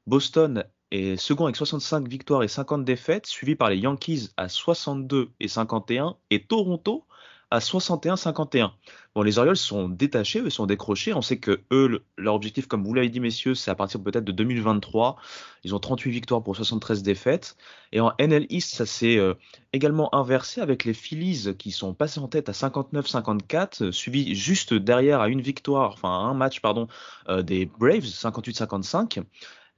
Boston 0.07 0.65
est 0.91 1.17
second 1.17 1.45
avec 1.45 1.55
65 1.55 2.07
victoires 2.07 2.43
et 2.43 2.47
50 2.47 2.83
défaites, 2.83 3.27
suivi 3.27 3.55
par 3.55 3.69
les 3.69 3.77
Yankees 3.77 4.29
à 4.37 4.49
62 4.49 5.31
et 5.39 5.47
51 5.47 6.17
et 6.31 6.45
Toronto 6.45 7.05
à 7.51 7.59
61-51. 7.59 8.71
Bon, 9.15 9.23
les 9.23 9.39
Orioles 9.39 9.57
sont 9.57 9.89
détachés, 9.89 10.39
eux 10.39 10.49
sont 10.49 10.67
décrochés. 10.67 11.13
On 11.13 11.21
sait 11.21 11.37
que 11.37 11.61
eux, 11.71 12.03
leur 12.17 12.35
objectif, 12.35 12.67
comme 12.67 12.83
vous 12.83 12.93
l'avez 12.93 13.09
dit, 13.09 13.19
messieurs, 13.19 13.55
c'est 13.55 13.71
à 13.71 13.75
partir 13.75 14.01
peut-être 14.01 14.23
de 14.23 14.31
2023. 14.31 15.17
Ils 15.63 15.73
ont 15.73 15.79
38 15.79 16.11
victoires 16.11 16.43
pour 16.43 16.55
73 16.55 17.01
défaites. 17.01 17.57
Et 17.91 17.99
en 17.99 18.13
NL 18.19 18.45
East, 18.49 18.75
ça 18.75 18.85
s'est 18.85 19.17
euh, 19.17 19.33
également 19.73 20.13
inversé 20.13 20.61
avec 20.61 20.85
les 20.85 20.93
Phillies 20.93 21.55
qui 21.57 21.71
sont 21.71 21.93
passés 21.93 22.19
en 22.19 22.27
tête 22.27 22.49
à 22.49 22.51
59-54, 22.51 23.83
euh, 23.83 23.91
suivi 23.91 24.35
juste 24.35 24.73
derrière 24.73 25.21
à 25.21 25.29
une 25.29 25.41
victoire, 25.41 25.93
enfin 25.93 26.09
à 26.09 26.29
un 26.29 26.35
match, 26.35 26.61
pardon, 26.61 26.87
euh, 27.29 27.41
des 27.41 27.65
Braves, 27.65 28.05
58-55. 28.05 29.23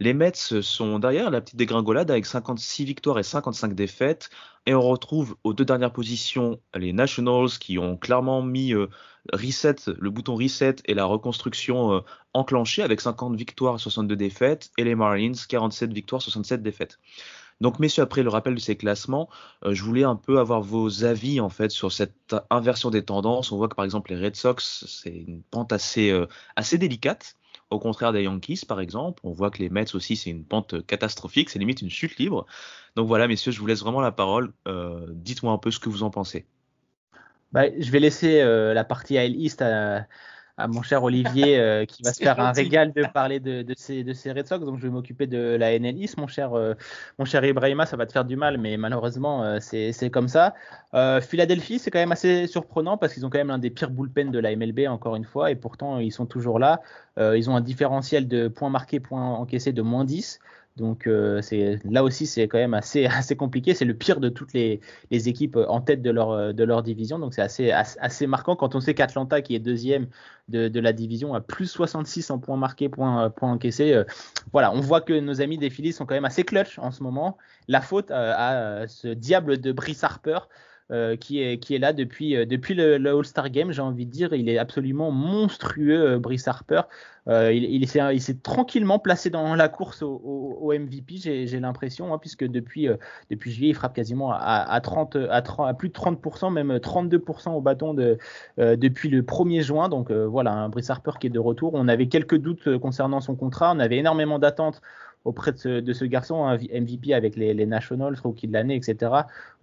Les 0.02 0.16
Mets 0.16 0.32
sont 0.64 0.98
derrière 0.98 1.30
la 1.30 1.42
petite 1.42 1.58
dégringolade 1.58 2.10
avec 2.10 2.26
56 2.26 2.86
victoires 2.86 3.20
et 3.20 3.24
55 3.24 3.76
défaites. 3.76 4.32
Et 4.66 4.74
on 4.74 4.82
retrouve 4.82 5.36
aux 5.44 5.54
deux 5.54 5.64
dernières 5.64 5.94
positions 5.94 6.60
les 6.74 6.92
Nationals 6.92 7.50
qui 7.60 7.78
ont 7.78 7.98
clairement 7.98 8.42
mis 8.42 8.74
euh, 8.74 8.88
le 9.32 10.10
bouton 10.10 10.36
reset 10.36 10.78
et 10.86 10.96
la 10.96 11.06
reconstruction 11.06 11.94
euh, 11.94 12.00
enclenchée 12.34 12.82
avec 12.82 13.00
50 13.00 13.36
victoires 13.36 13.76
et 13.76 13.78
62 13.78 14.16
défaites. 14.16 14.72
Et 14.80 14.84
les 14.86 14.96
Marlins, 14.96 15.34
47 15.48 15.94
victoires, 15.94 16.20
67 16.20 16.64
défaites. 16.64 16.98
Donc, 17.60 17.78
messieurs, 17.78 18.02
après 18.02 18.24
le 18.24 18.30
rappel 18.30 18.56
de 18.56 18.60
ces 18.60 18.76
classements, 18.76 19.30
euh, 19.66 19.76
je 19.76 19.84
voulais 19.84 20.04
un 20.04 20.16
peu 20.16 20.40
avoir 20.40 20.62
vos 20.62 21.04
avis 21.04 21.40
en 21.40 21.50
fait 21.50 21.70
sur 21.70 21.92
cette 21.92 22.36
inversion 22.50 22.90
des 22.90 23.06
tendances. 23.06 23.52
On 23.52 23.58
voit 23.58 23.70
que 23.70 23.76
par 23.76 23.86
exemple 23.86 24.12
les 24.12 24.20
Red 24.20 24.36
Sox, 24.36 24.84
c'est 24.88 25.14
une 25.14 25.44
pente 25.44 25.72
assez 25.72 26.28
délicate. 26.80 27.36
Au 27.72 27.80
contraire 27.80 28.12
des 28.12 28.24
Yankees, 28.24 28.66
par 28.68 28.82
exemple, 28.82 29.22
on 29.24 29.32
voit 29.32 29.50
que 29.50 29.60
les 29.60 29.70
Mets 29.70 29.96
aussi, 29.96 30.18
c'est 30.18 30.30
une 30.30 30.44
pente 30.44 30.86
catastrophique, 30.86 31.50
c'est 31.50 31.58
limite 31.58 31.82
une 31.82 31.90
chute 31.90 32.18
libre. 32.18 32.46
Donc 32.98 33.08
voilà, 33.08 33.30
messieurs, 33.30 33.54
je 33.54 33.60
vous 33.60 33.66
laisse 33.66 33.82
vraiment 33.82 34.02
la 34.02 34.12
parole. 34.12 34.52
Euh, 34.68 35.08
dites-moi 35.10 35.54
un 35.54 35.58
peu 35.58 35.72
ce 35.72 35.80
que 35.80 35.88
vous 35.88 36.04
en 36.04 36.10
pensez. 36.10 36.46
Bah, 37.54 37.64
je 37.80 37.90
vais 37.92 38.00
laisser 38.00 38.42
euh, 38.42 38.74
la 38.74 38.84
partie 38.84 39.18
AL 39.18 39.36
East 39.36 39.62
à, 39.62 40.06
à 40.58 40.68
mon 40.68 40.82
cher 40.82 41.04
Olivier 41.04 41.60
euh, 41.60 41.86
qui 41.86 42.04
va 42.04 42.14
se 42.14 42.22
faire 42.24 42.40
un 42.40 42.52
régal 42.52 42.94
de 42.94 43.06
parler 43.06 43.40
de, 43.40 43.62
de, 43.62 43.74
ces, 43.78 44.04
de 44.04 44.14
ces 44.14 44.32
Red 44.32 44.48
Sox. 44.48 44.66
Donc 44.66 44.78
je 44.78 44.84
vais 44.84 44.90
m'occuper 44.90 45.28
de 45.28 45.56
la 45.56 45.78
NL 45.78 45.98
East, 45.98 46.18
mon 46.18 46.28
cher, 46.28 46.54
euh, 46.54 46.74
mon 47.20 47.26
cher 47.26 47.44
Ibrahima. 47.44 47.86
Ça 47.86 47.98
va 47.98 48.06
te 48.06 48.12
faire 48.12 48.26
du 48.26 48.36
mal, 48.36 48.58
mais 48.58 48.78
malheureusement, 48.78 49.44
euh, 49.44 49.58
c'est 49.60 50.10
comme 50.10 50.28
ça. 50.28 50.54
Philadelphie, 51.22 51.80
c'est 51.80 51.90
quand 51.90 52.00
même 52.00 52.12
assez 52.12 52.48
surprenant 52.48 52.98
parce 52.98 53.14
qu'ils 53.14 53.26
ont 53.26 53.30
quand 53.30 53.38
même 53.38 53.48
l'un 53.48 53.60
des 53.60 53.70
pires 53.70 53.92
bullpen 53.92 54.32
de 54.32 54.40
la 54.40 54.56
MLB, 54.56 54.88
encore 54.88 55.16
une 55.16 55.24
fois, 55.24 55.52
et 55.52 55.56
pourtant 55.56 56.00
ils 56.00 56.12
sont 56.12 56.26
toujours 56.26 56.60
là. 56.60 56.82
ils 57.18 57.50
ont 57.50 57.56
un 57.56 57.62
différentiel 57.62 58.28
de 58.28 58.48
points 58.48 58.70
marqués, 58.70 59.00
points 59.00 59.36
encaissés 59.36 59.72
de 59.72 59.82
moins 59.82 60.04
10. 60.04 60.40
Donc 60.78 61.06
euh, 61.06 61.42
là 61.84 62.04
aussi 62.04 62.26
c'est 62.26 62.48
quand 62.48 62.58
même 62.58 62.74
assez 62.74 63.06
assez 63.08 63.36
compliqué. 63.36 63.74
C'est 63.74 63.86
le 63.86 63.94
pire 63.94 64.20
de 64.20 64.30
toutes 64.30 64.54
les, 64.54 64.80
les, 65.12 65.30
équipes 65.30 65.58
en 65.68 65.82
tête 65.82 66.02
de 66.02 66.12
leur 66.12 66.54
de 66.54 66.64
leur 66.64 66.84
division. 66.84 67.20
Donc 67.20 67.34
c'est 67.34 67.42
assez, 67.42 67.72
assez, 67.72 68.28
marquant 68.28 68.56
quand 68.56 68.76
on 68.76 68.80
sait 68.80 68.94
qu'Atlanta 68.94 69.42
qui 69.42 69.56
est 69.56 69.60
deuxième 69.60 70.08
de, 70.52 70.80
la 70.80 70.94
division 70.94 71.34
a 71.34 71.42
plus 71.42 71.68
66 71.68 72.30
en 72.30 72.40
points 72.40 72.58
marqués, 72.58 72.90
points, 72.90 73.30
points 73.30 73.52
encaissés. 73.52 73.94
Euh, 73.94 74.04
voilà, 74.52 74.72
on 74.74 74.82
voit 74.82 75.02
que 75.02 75.14
nos 75.20 75.42
amis 75.42 75.58
des 75.58 75.70
Phillies 75.70 75.94
sont 75.94 76.06
quand 76.06 76.16
même 76.16 76.26
assez 76.26 76.44
clutch 76.44 76.78
en 76.80 76.92
ce 76.92 77.04
moment. 77.04 77.38
La 77.68 77.82
faute 77.82 78.12
euh, 78.12 78.34
à 78.36 78.88
ce 78.88 79.08
diable 79.08 79.60
de 79.60 79.72
Brice 79.72 80.04
Harper. 80.04 80.40
Euh, 80.92 81.16
qui, 81.16 81.40
est, 81.40 81.80
là 81.80 81.94
depuis, 81.94 82.36
euh, 82.36 82.46
le, 82.46 83.18
All-Star 83.18 83.50
Game, 83.50 83.72
j'ai 83.72 83.82
envie 83.82 84.06
de 84.06 84.12
dire. 84.12 84.34
Il 84.34 84.50
est 84.50 84.58
absolument 84.58 85.10
monstrueux, 85.10 86.16
euh, 86.16 86.20
Brice 86.20 86.50
Harper. 86.50 86.82
il, 87.28 87.64
il 87.64 88.22
s'est 88.22 88.38
tranquillement 88.44 89.00
placé 89.00 89.30
dans 89.30 89.56
la 89.56 89.70
course 89.70 90.02
au, 90.04 90.74
MVP, 90.74 91.16
j'ai 91.46 91.60
l'impression, 91.62 92.14
hein, 92.14 92.18
puisque 92.18 92.44
depuis, 92.44 92.90
juillet, 93.40 93.70
il 93.70 93.74
frappe 93.74 93.94
quasiment 93.96 94.34
à, 94.34 94.38
à, 94.38 94.82
30, 94.82 95.16
à, 95.30 95.42
30, 95.42 95.70
à 95.70 95.74
plus 95.74 95.88
de 95.88 95.94
30%, 95.94 96.52
même 96.52 96.76
32% 96.76 97.52
au 97.52 97.62
bâton 97.62 97.94
de, 97.94 98.18
depuis 98.58 99.08
le 99.08 99.22
1er 99.22 99.62
juin. 99.62 99.88
Donc 99.88 100.12
voilà, 100.12 100.52
un 100.52 100.68
Brice 100.68 100.90
Harper 100.90 101.12
qui 101.22 101.28
est 101.28 101.30
de 101.30 101.40
retour. 101.40 101.72
On 101.74 101.88
avait 101.88 102.08
quelques 102.08 102.38
doutes 102.38 102.78
concernant 102.80 103.22
son 103.22 103.36
contrat, 103.36 103.72
on 103.74 103.80
avait 103.80 103.98
énormément 103.98 104.40
d'attentes 104.40 104.82
auprès 105.24 105.52
de 105.52 105.94
ce, 105.94 106.06
garçon, 106.06 106.46
un 106.46 106.58
MVP 106.58 107.14
avec 107.14 107.36
les, 107.36 107.66
Nationals, 107.66 108.16
rookie 108.24 108.48
de 108.48 108.54
l'année, 108.54 108.76
etc. 108.76 109.12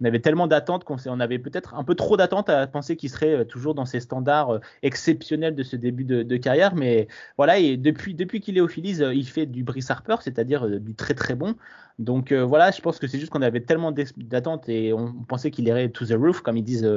On 0.01 0.05
avait 0.05 0.19
tellement 0.19 0.47
d'attentes 0.47 0.85
qu'on 0.85 0.95
on 1.07 1.19
avait 1.19 1.39
peut-être 1.39 1.75
un 1.75 1.83
peu 1.83 1.95
trop 1.95 2.15
d'attentes 2.15 2.49
à 2.49 2.65
penser 2.65 2.95
qu'il 2.95 3.09
serait 3.09 3.39
euh, 3.39 3.43
toujours 3.43 3.75
dans 3.75 3.85
ses 3.85 3.99
standards 3.99 4.51
euh, 4.51 4.59
exceptionnels 4.83 5.55
de 5.55 5.63
ce 5.63 5.75
début 5.75 6.05
de, 6.05 6.37
carrière. 6.37 6.75
Mais 6.75 7.07
voilà, 7.37 7.59
depuis, 7.77 8.15
qu'il 8.39 8.57
est 8.57 8.61
au 8.61 8.67
Phillies, 8.69 9.01
euh, 9.01 9.13
il 9.13 9.27
fait 9.27 9.45
du 9.45 9.63
Brice 9.63 9.91
Harper, 9.91 10.15
c'est-à-dire 10.21 10.79
du 10.79 10.95
très 10.95 11.13
très 11.13 11.35
bon. 11.35 11.55
Donc 11.97 12.31
voilà, 12.31 12.71
je 12.71 12.79
pense 12.79 12.97
que 12.97 13.07
c'est 13.07 13.19
juste 13.19 13.29
qu'on 13.29 13.41
avait 13.41 13.59
tellement 13.59 13.91
d'attentes 13.91 14.69
et 14.69 14.93
on 14.93 15.11
pensait 15.11 15.51
qu'il 15.51 15.67
irait 15.67 15.89
to 15.89 16.05
the 16.05 16.13
roof, 16.13 16.39
comme 16.39 16.55
ils 16.55 16.63
disent 16.63 16.89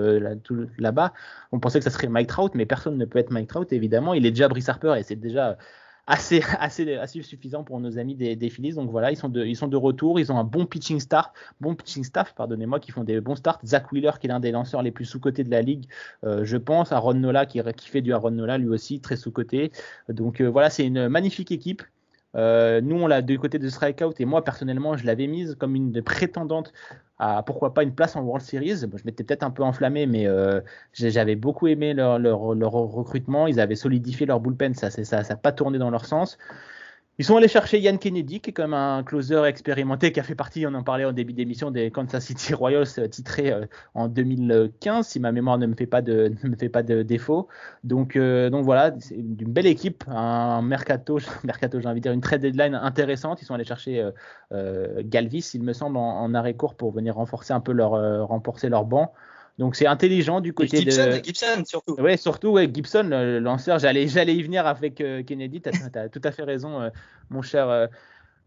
là-bas. 0.79 1.13
on 1.51 1.59
pensait 1.59 1.81
que 1.81 1.85
ça 1.85 1.91
serait 1.91 2.07
Mike 2.07 2.29
Trout, 2.29 2.53
mais 2.55 2.67
personne 2.67 2.97
ne 2.97 3.05
peut 3.05 3.19
être 3.19 3.33
Mike 3.33 3.49
Trout, 3.49 3.73
évidemment. 3.73 4.15
Il 4.15 4.27
est 4.27 4.31
déjà 4.31 4.47
Brice 4.47 4.69
Harper 4.69 4.95
et 4.97 5.03
c'est 5.03 5.17
déjà 5.17 5.59
assez, 6.07 7.23
suffisant 7.23 7.65
pour 7.65 7.81
nos 7.81 7.99
amis 7.99 8.15
des, 8.15 8.37
des. 8.37 8.51
Donc 8.73 8.91
voilà, 8.91 9.11
ils 9.11 9.17
sont, 9.17 9.29
de, 9.29 9.77
retour. 9.77 10.19
Ils 10.19 10.33
ont 10.33 10.39
un 10.39 10.45
bon 10.45 10.67
pitching 10.67 11.01
staff, 11.01 11.31
bon 11.61 11.75
pitching 11.75 12.05
staff, 12.05 12.35
pardonnez-moi, 12.35 12.81
qui 12.81 12.91
font 12.91 13.05
des 13.05 13.21
bons 13.21 13.37
starts. 13.37 13.61
Zach 13.65 13.93
Wheeler, 13.93 14.13
qui 14.21 14.27
est 14.27 14.31
l'un 14.31 14.41
des 14.41 14.51
lanceurs 14.51 14.83
les 14.83 14.91
plus 14.91 15.05
sous-cotés 15.05 15.45
de 15.45 15.51
la 15.51 15.63
ligue, 15.63 15.87
euh, 16.25 16.45
je 16.45 16.57
pense. 16.57 16.93
Aaron 16.93 17.15
Nola, 17.15 17.47
qui, 17.47 17.61
qui 17.77 17.89
fait 17.89 18.03
du 18.03 18.13
Aaron 18.13 18.33
Nola, 18.33 18.59
lui 18.59 18.69
aussi, 18.69 19.01
très 19.01 19.17
sous-coté. 19.17 19.73
Donc 20.09 20.41
euh, 20.41 20.49
voilà, 20.51 20.71
c'est 20.71 20.87
une 20.87 21.09
magnifique 21.09 21.53
équipe. 21.53 21.83
Euh, 22.35 22.81
nous, 22.81 22.97
on 22.97 23.07
l'a 23.07 23.23
du 23.23 23.39
côté 23.39 23.59
de 23.59 23.69
Strikeout 23.69 24.15
et 24.19 24.25
moi, 24.25 24.43
personnellement, 24.45 24.97
je 24.97 25.07
l'avais 25.07 25.27
mise 25.27 25.55
comme 25.59 25.75
une 25.75 26.03
prétendante 26.03 26.73
à 27.19 27.43
pourquoi 27.43 27.75
pas 27.75 27.83
une 27.83 27.95
place 27.95 28.17
en 28.17 28.23
World 28.23 28.45
Series. 28.45 28.79
je 28.79 29.05
m'étais 29.05 29.23
peut-être 29.23 29.43
un 29.43 29.51
peu 29.51 29.63
enflammé, 29.63 30.07
mais 30.07 30.27
euh, 30.27 30.61
j'avais 30.93 31.37
beaucoup 31.37 31.69
aimé 31.69 31.95
leur, 31.95 32.21
recrutement. 32.73 33.47
Ils 33.47 33.61
avaient 33.61 33.77
solidifié 33.77 34.27
leur 34.27 34.41
bullpen, 34.41 34.75
ça 34.75 34.89
n'a 34.89 35.05
ça, 35.05 35.23
ça 35.23 35.37
pas 35.37 35.53
tourné 35.53 35.79
dans 35.79 35.91
leur 35.91 36.07
sens. 36.07 36.39
Ils 37.19 37.27
sont 37.27 37.37
allés 37.37 37.47
chercher 37.49 37.79
Yann 37.79 37.99
Kennedy, 37.99 38.41
qui 38.41 38.51
est 38.51 38.53
comme 38.55 38.73
un 38.73 39.03
closer 39.03 39.45
expérimenté, 39.45 40.13
qui 40.13 40.21
a 40.21 40.23
fait 40.23 40.35
partie, 40.35 40.67
on 40.67 40.73
en 40.73 40.83
parlait 40.83 41.05
au 41.05 41.13
début 41.13 41.35
d'émission, 41.35 41.71
des 41.71 41.91
Kansas 41.91 42.25
City 42.25 42.55
Royals 42.55 42.87
euh, 42.99 43.07
titrés 43.07 43.53
euh, 43.53 43.67
en 43.93 44.09
2015, 44.09 45.07
si 45.07 45.21
ma 45.21 45.31
mémoire 45.31 45.59
ne 45.59 45.67
me 45.67 45.75
fait 45.75 45.87
pas 45.87 46.01
de, 46.01 46.35
ne 46.43 46.49
me 46.49 46.57
fait 46.57 46.71
pas 46.71 46.83
de 46.83 47.03
défaut. 47.03 47.49
Donc, 47.85 48.17
euh, 48.17 48.49
donc 48.49 48.65
voilà, 48.65 48.95
c'est 48.99 49.17
une 49.17 49.37
belle 49.37 49.67
équipe, 49.67 50.05
un 50.09 50.63
mercato, 50.63 51.19
mercato 51.45 51.81
j'ai 51.81 51.89
envie 51.89 52.01
de 52.01 52.05
dire, 52.05 52.13
une 52.13 52.23
trade 52.23 52.41
deadline 52.41 52.75
intéressante. 52.75 53.43
Ils 53.43 53.45
sont 53.45 53.55
allés 53.55 53.65
chercher 53.65 54.11
euh, 54.53 55.03
Galvis, 55.05 55.51
il 55.53 55.63
me 55.63 55.75
semble, 55.75 55.99
en, 55.99 56.23
en, 56.23 56.33
arrêt 56.33 56.55
court 56.55 56.75
pour 56.77 56.93
venir 56.93 57.17
renforcer 57.17 57.53
un 57.53 57.61
peu 57.61 57.73
leur, 57.73 58.27
renforcer 58.27 58.71
leur 58.71 58.87
banc. 58.87 59.13
Donc 59.59 59.77
c'est 59.77 59.87
intelligent 59.87 60.41
du 60.41 60.55
côté 60.55 60.79
Gibson, 60.79 61.07
de 61.07 61.23
Gibson 61.23 61.63
surtout. 61.67 61.95
Ouais, 62.01 62.17
surtout 62.17 62.49
ouais, 62.49 62.71
Gibson 62.73 63.09
le 63.11 63.39
lanceur, 63.39 63.79
j'allais 63.79 64.09
j'allais 64.09 64.35
y 64.35 64.43
venir 64.43 64.67
avec 64.67 65.01
euh, 65.01 65.23
Kennedy, 65.23 65.61
tu 65.61 65.69
as, 65.69 66.09
tout 66.09 66.21
à 66.25 66.33
fait 66.33 66.43
raison 66.43 66.81
euh, 66.81 66.91
mon 67.29 67.43
cher 67.43 67.69
euh, 67.69 67.87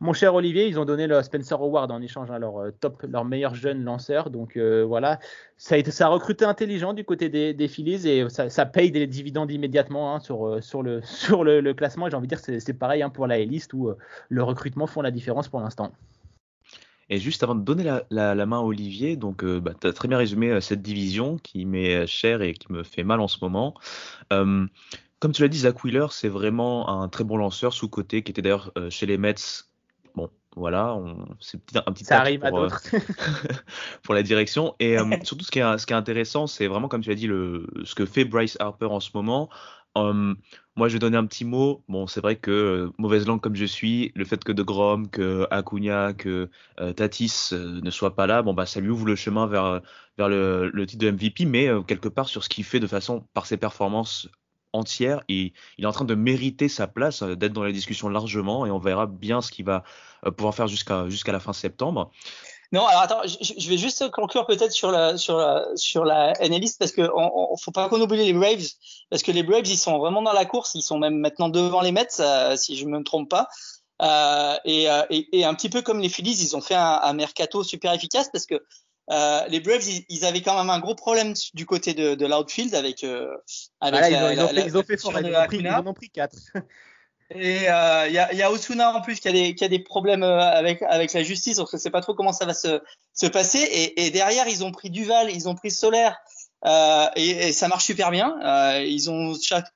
mon 0.02 0.12
cher 0.14 0.34
Olivier, 0.36 0.68
ils 0.68 0.78
ont 0.78 0.84
donné 0.84 1.08
le 1.08 1.22
Spencer 1.22 1.54
Award 1.54 1.90
en 1.92 2.02
échange 2.02 2.30
à 2.32 2.40
leur 2.40 2.66
top 2.82 3.06
leur 3.08 3.24
meilleur 3.24 3.56
jeune 3.56 3.84
lanceur. 3.86 4.30
Donc 4.30 4.58
voilà, 4.58 5.20
ça 5.56 5.76
a 5.76 5.78
été 5.78 5.90
ça 5.90 6.08
a 6.08 6.10
recruté 6.10 6.44
intelligent 6.44 6.92
du 6.92 7.06
côté 7.06 7.30
des, 7.30 7.54
des 7.54 7.68
Phillies 7.70 8.06
et 8.06 8.30
ça, 8.30 8.50
ça, 8.50 8.66
paye 8.66 8.92
des 8.92 9.08
dividendes 9.08 9.52
immédiatement 9.52 10.14
hein, 10.14 10.20
sur 10.20 10.62
sur 10.62 10.84
le 10.84 11.02
sur 11.04 11.46
le, 11.46 11.62
le 11.62 11.74
classement, 11.74 12.10
j'ai 12.10 12.18
envie 12.18 12.28
de 12.28 12.36
dire 12.36 12.60
c'est 12.60 12.74
pareil 12.74 13.04
hein, 13.04 13.10
pour 13.10 13.26
la 13.26 13.38
liste 13.40 13.74
où 13.74 13.90
le 14.28 14.44
recrutement 14.44 14.86
font 14.86 15.02
la 15.02 15.12
différence 15.12 15.48
pour 15.48 15.62
l'instant. 15.62 15.94
Et 17.10 17.20
juste 17.20 17.44
avant 17.44 17.54
de 17.54 17.64
donner 17.64 17.84
la, 18.10 18.46
main 18.46 18.58
à 18.58 18.62
Olivier, 18.62 19.16
donc 19.16 19.44
euh, 19.44 19.60
bah, 19.60 19.74
tu 19.80 19.86
as 19.88 19.94
très 19.94 20.08
bien 20.08 20.18
résumé 20.18 20.50
euh, 20.50 20.62
cette 20.62 20.82
division 20.82 21.38
qui 21.38 21.66
m'est 21.66 22.08
chère 22.08 22.42
et 22.42 22.54
qui 22.54 22.72
me 22.72 22.84
fait 22.84 23.04
mal 23.04 23.20
en 23.20 23.28
ce 23.28 23.38
moment. 23.42 23.76
Euh, 24.34 24.66
comme 25.20 25.32
tu 25.32 25.44
l'as 25.44 25.48
dit, 25.48 25.60
Zach 25.60 25.84
Wheeler, 25.84 26.08
c'est 26.10 26.30
vraiment 26.30 27.02
un 27.02 27.08
très 27.08 27.24
bon 27.24 27.38
lanceur 27.38 27.74
sous-côté 27.74 28.24
qui 28.24 28.32
était 28.32 28.42
d'ailleurs 28.42 28.72
chez 28.90 29.06
les 29.06 29.18
Mets. 29.18 29.36
Bon, 30.16 30.30
voilà, 30.56 31.00
c'est 31.40 31.60
un 31.76 31.92
petit 31.92 32.06
Ça 32.06 32.20
arrive 32.20 32.40
pour, 32.40 32.48
à 32.48 32.52
d'autres. 32.52 32.82
pour 34.04 34.14
la 34.14 34.24
direction. 34.24 34.76
Et 34.80 34.98
surtout, 35.24 35.46
ce 35.46 35.52
qui 35.52 35.60
est, 35.60 35.78
ce 35.78 35.86
qui 35.86 35.94
est 35.94 35.96
intéressant, 35.96 36.48
c'est 36.48 36.68
vraiment, 36.68 36.88
comme 36.88 37.02
tu 37.02 37.10
l'as 37.10 37.16
dit, 37.16 37.28
le, 37.28 37.68
ce 37.86 37.96
que 37.96 38.06
fait 38.06 38.26
Bryce 38.26 38.58
Harper 38.60 38.88
en 38.88 39.00
ce 39.00 39.12
moment. 39.14 39.50
Moi, 40.78 40.90
je 40.90 40.94
vais 40.94 41.00
donner 41.00 41.18
un 41.18 41.26
petit 41.26 41.46
mot. 41.46 41.84
Bon, 41.88 42.06
c'est 42.06 42.20
vrai 42.20 42.36
que 42.36 42.52
euh, 42.52 42.94
mauvaise 42.98 43.26
langue 43.26 43.40
comme 43.40 43.56
je 43.56 43.66
suis, 43.66 44.12
le 44.16 44.26
fait 44.26 44.44
que 44.44 44.52
De 44.52 44.62
Grom, 44.62 45.10
que 45.10 45.48
Acuna, 45.50 46.14
que 46.14 46.50
euh, 46.82 46.92
Tatis 46.94 47.50
euh, 47.54 47.80
ne 47.82 47.90
soient 47.92 48.16
pas 48.16 48.28
là, 48.28 48.42
bon 48.42 48.54
bah 48.54 48.66
ça 48.66 48.82
lui 48.82 48.90
ouvre 48.90 49.06
le 49.06 49.16
chemin 49.16 49.48
vers 49.48 49.82
vers 50.18 50.30
le, 50.30 50.86
titre 50.86 51.06
de 51.06 51.12
MVP, 51.12 51.46
mais 51.46 51.70
quelque 51.88 52.10
part 52.10 52.28
sur 52.28 52.44
ce 52.44 52.50
qu'il 52.50 52.64
fait 52.66 52.80
de 52.80 52.88
façon 52.88 53.26
par 53.34 53.46
ses 53.46 53.58
performances 53.58 54.30
entières, 54.74 55.22
il 55.30 55.54
est 55.80 55.86
en 55.86 55.92
train 55.92 56.06
de 56.06 56.16
mériter 56.16 56.68
sa 56.68 56.88
place, 56.88 57.24
d'être 57.24 57.54
dans 57.54 57.64
la 57.64 57.72
discussion 57.72 58.10
largement, 58.10 58.66
et 58.66 58.72
on 58.72 58.80
verra 58.80 59.08
bien 59.08 59.42
ce 59.42 59.52
qu'il 59.52 59.66
va 59.66 59.84
pouvoir 60.38 60.56
faire 60.56 60.68
jusqu'à 60.68 61.08
jusqu'à 61.10 61.32
la 61.32 61.40
fin 61.40 61.54
septembre. 61.54 62.12
Non, 62.76 62.86
alors 62.86 63.04
attends, 63.04 63.22
je, 63.26 63.70
vais 63.70 63.78
juste 63.78 64.12
conclure 64.12 64.46
peut-être 64.46 64.74
sur 64.74 64.92
la 64.92 65.16
sur 65.16 65.38
la 65.38 65.66
sur 65.76 66.04
la 66.04 66.34
NListe 66.42 66.78
parce 66.78 66.92
que 66.92 67.10
on, 67.16 67.56
faut 67.56 67.72
pas 67.72 67.88
qu'on 67.88 68.02
oublie 68.02 68.18
les 68.18 68.34
Braves 68.34 68.68
parce 69.10 69.24
que 69.24 69.32
les 69.32 69.44
Braves 69.44 69.66
ils 69.66 69.78
sont 69.78 69.98
vraiment 69.98 70.22
dans 70.22 70.34
la 70.34 70.44
course, 70.44 70.76
ils 70.76 70.82
sont 70.82 71.00
même 71.00 71.18
maintenant 71.18 71.48
devant 71.48 71.80
les 71.80 71.94
Mets 71.94 72.20
euh, 72.20 72.58
si 72.58 72.76
je 72.76 72.86
me 72.86 73.02
trompe 73.02 73.30
pas. 73.30 73.48
Euh, 74.02 74.58
et, 74.66 74.92
euh, 74.92 75.04
et, 75.10 75.40
et, 75.40 75.46
un 75.46 75.54
petit 75.54 75.70
peu 75.70 75.82
comme 75.82 76.02
les 76.02 76.10
Phillies, 76.10 76.38
ils 76.42 76.54
ont 76.58 76.60
fait 76.60 76.76
un, 76.76 77.00
un 77.02 77.14
mercato 77.14 77.64
super 77.64 77.94
efficace 77.94 78.28
parce 78.30 78.46
que 78.46 78.62
euh, 79.10 79.48
les 79.48 79.62
Braves, 79.62 79.88
ils, 79.88 80.04
ils, 80.10 80.26
avaient 80.26 80.42
quand 80.42 80.58
même 80.58 80.70
un 80.70 80.80
gros 80.80 80.96
problème 80.96 81.34
du 81.54 81.66
côté 81.66 81.94
de, 81.94 82.16
de 82.16 82.26
l'outfield 82.26 82.76
avec, 82.76 83.06
euh, 83.06 83.38
avec 83.80 84.02
ah, 84.04 84.10
la, 84.10 84.34
ils, 84.34 84.42
ont, 84.42 84.50
ils, 84.52 84.78
ont, 84.78 84.84
fait 84.84 84.98
fort, 84.98 85.14
ils, 85.18 85.34
ont 85.34 85.46
pris, 85.46 85.60
ils 85.60 85.70
en 85.70 85.88
ont 85.88 85.94
pris 85.94 86.10
quatre. 86.10 86.36
Et 87.32 87.64
il 87.64 87.68
euh, 87.68 88.08
y, 88.08 88.36
y, 88.36 88.42
a, 88.44 88.52
Osuna 88.52 88.96
en 88.96 89.02
plus 89.02 89.20
qui 89.20 89.28
a 89.28 89.32
des, 89.32 89.56
qui 89.56 89.64
a 89.64 89.68
des 89.68 89.80
problèmes 89.80 90.22
euh, 90.22 90.40
avec, 90.40 90.84
avec 90.84 91.12
la 91.14 91.24
justice, 91.24 91.58
donc 91.58 91.70
je 91.72 91.78
ne 91.78 91.82
sais 91.82 91.90
pas 91.90 92.02
trop 92.02 92.14
comment 92.14 92.32
ça 92.32 92.46
va 92.46 92.54
se, 92.54 92.82
se 93.14 93.26
passer. 93.26 93.60
Et, 93.60 94.06
et, 94.06 94.12
derrière, 94.12 94.48
ils 94.48 94.64
ont 94.64 94.72
pris 94.72 94.92
Duval, 94.92 95.32
ils 95.32 95.50
ont 95.50 95.56
pris 95.56 95.72
Solaire, 95.72 96.20
euh, 96.66 97.08
et, 97.16 97.48
et, 97.48 97.54
ça 97.54 97.68
marche 97.68 97.86
super 97.86 98.12
bien. 98.12 98.38
Euh, 98.44 98.84
ils 98.84 99.10
ont 99.10 99.34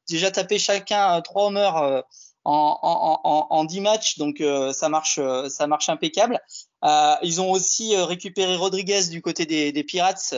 déjà 0.08 0.30
tapé 0.30 0.60
chacun 0.60 1.20
trois 1.22 1.48
homers 1.48 2.04
en, 2.46 2.80
en, 3.24 3.48
en 3.50 3.64
10 3.66 3.82
matchs, 3.82 4.18
donc 4.20 4.44
ça 4.74 4.90
marche, 4.90 5.20
ça 5.50 5.68
marche 5.68 5.90
impeccable. 5.90 6.40
ils 7.24 7.42
ont 7.42 7.52
aussi 7.52 7.96
récupéré 7.98 8.56
Rodriguez 8.56 9.08
du 9.10 9.22
côté 9.24 9.46
des, 9.46 9.72
des 9.72 9.84
Pirates 9.84 10.36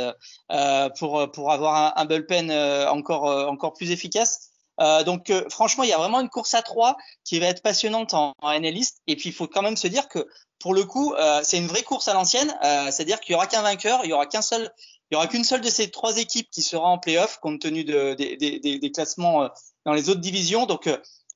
pour 0.97 1.29
pour 1.31 1.51
avoir 1.51 1.75
un, 1.75 2.01
un 2.01 2.05
bullpen 2.05 2.51
encore 2.87 3.25
encore 3.49 3.73
plus 3.73 3.91
efficace. 3.91 4.50
Euh, 4.79 5.03
donc 5.03 5.31
franchement, 5.49 5.83
il 5.83 5.89
y 5.89 5.93
a 5.93 5.97
vraiment 5.97 6.19
une 6.21 6.29
course 6.29 6.53
à 6.53 6.61
trois 6.61 6.95
qui 7.23 7.39
va 7.39 7.47
être 7.47 7.61
passionnante 7.61 8.13
en, 8.13 8.33
en 8.41 8.51
NL 8.51 8.77
East. 8.77 9.01
Et 9.07 9.15
puis 9.15 9.29
il 9.29 9.33
faut 9.33 9.47
quand 9.47 9.61
même 9.61 9.77
se 9.77 9.87
dire 9.87 10.07
que 10.07 10.27
pour 10.59 10.73
le 10.73 10.83
coup, 10.83 11.13
euh, 11.13 11.41
c'est 11.43 11.57
une 11.57 11.67
vraie 11.67 11.83
course 11.83 12.07
à 12.07 12.13
l'ancienne. 12.13 12.55
Euh, 12.63 12.85
C'est-à-dire 12.91 13.19
qu'il 13.19 13.33
y 13.33 13.35
aura 13.35 13.47
qu'un 13.47 13.61
vainqueur, 13.61 14.01
il 14.03 14.09
y 14.09 14.13
aura 14.13 14.25
qu'un 14.25 14.41
seul, 14.41 14.71
il 15.09 15.15
y 15.15 15.17
aura 15.17 15.27
qu'une 15.27 15.43
seule 15.43 15.61
de 15.61 15.69
ces 15.69 15.91
trois 15.91 16.17
équipes 16.17 16.49
qui 16.51 16.61
sera 16.61 16.87
en 16.87 16.97
playoff 16.97 17.37
compte 17.39 17.59
tenu 17.59 17.83
de, 17.83 18.13
des, 18.13 18.37
des, 18.37 18.79
des 18.79 18.91
classements 18.91 19.49
dans 19.85 19.93
les 19.93 20.09
autres 20.09 20.21
divisions. 20.21 20.65
Donc 20.65 20.87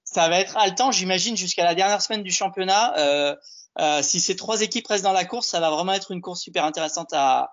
ça 0.05 0.29
va 0.29 0.39
être 0.39 0.55
haletant, 0.55 0.91
j'imagine, 0.91 1.35
jusqu'à 1.35 1.65
la 1.65 1.75
dernière 1.75 2.01
semaine 2.01 2.23
du 2.23 2.31
championnat. 2.31 2.97
Euh, 2.97 3.35
euh, 3.79 4.01
si 4.01 4.21
ces 4.21 4.35
trois 4.37 4.61
équipes 4.61 4.87
restent 4.87 5.03
dans 5.03 5.11
la 5.11 5.25
course, 5.25 5.47
ça 5.47 5.59
va 5.59 5.69
vraiment 5.69 5.91
être 5.91 6.11
une 6.11 6.21
course 6.21 6.41
super 6.41 6.63
intéressante 6.63 7.11
à, 7.11 7.51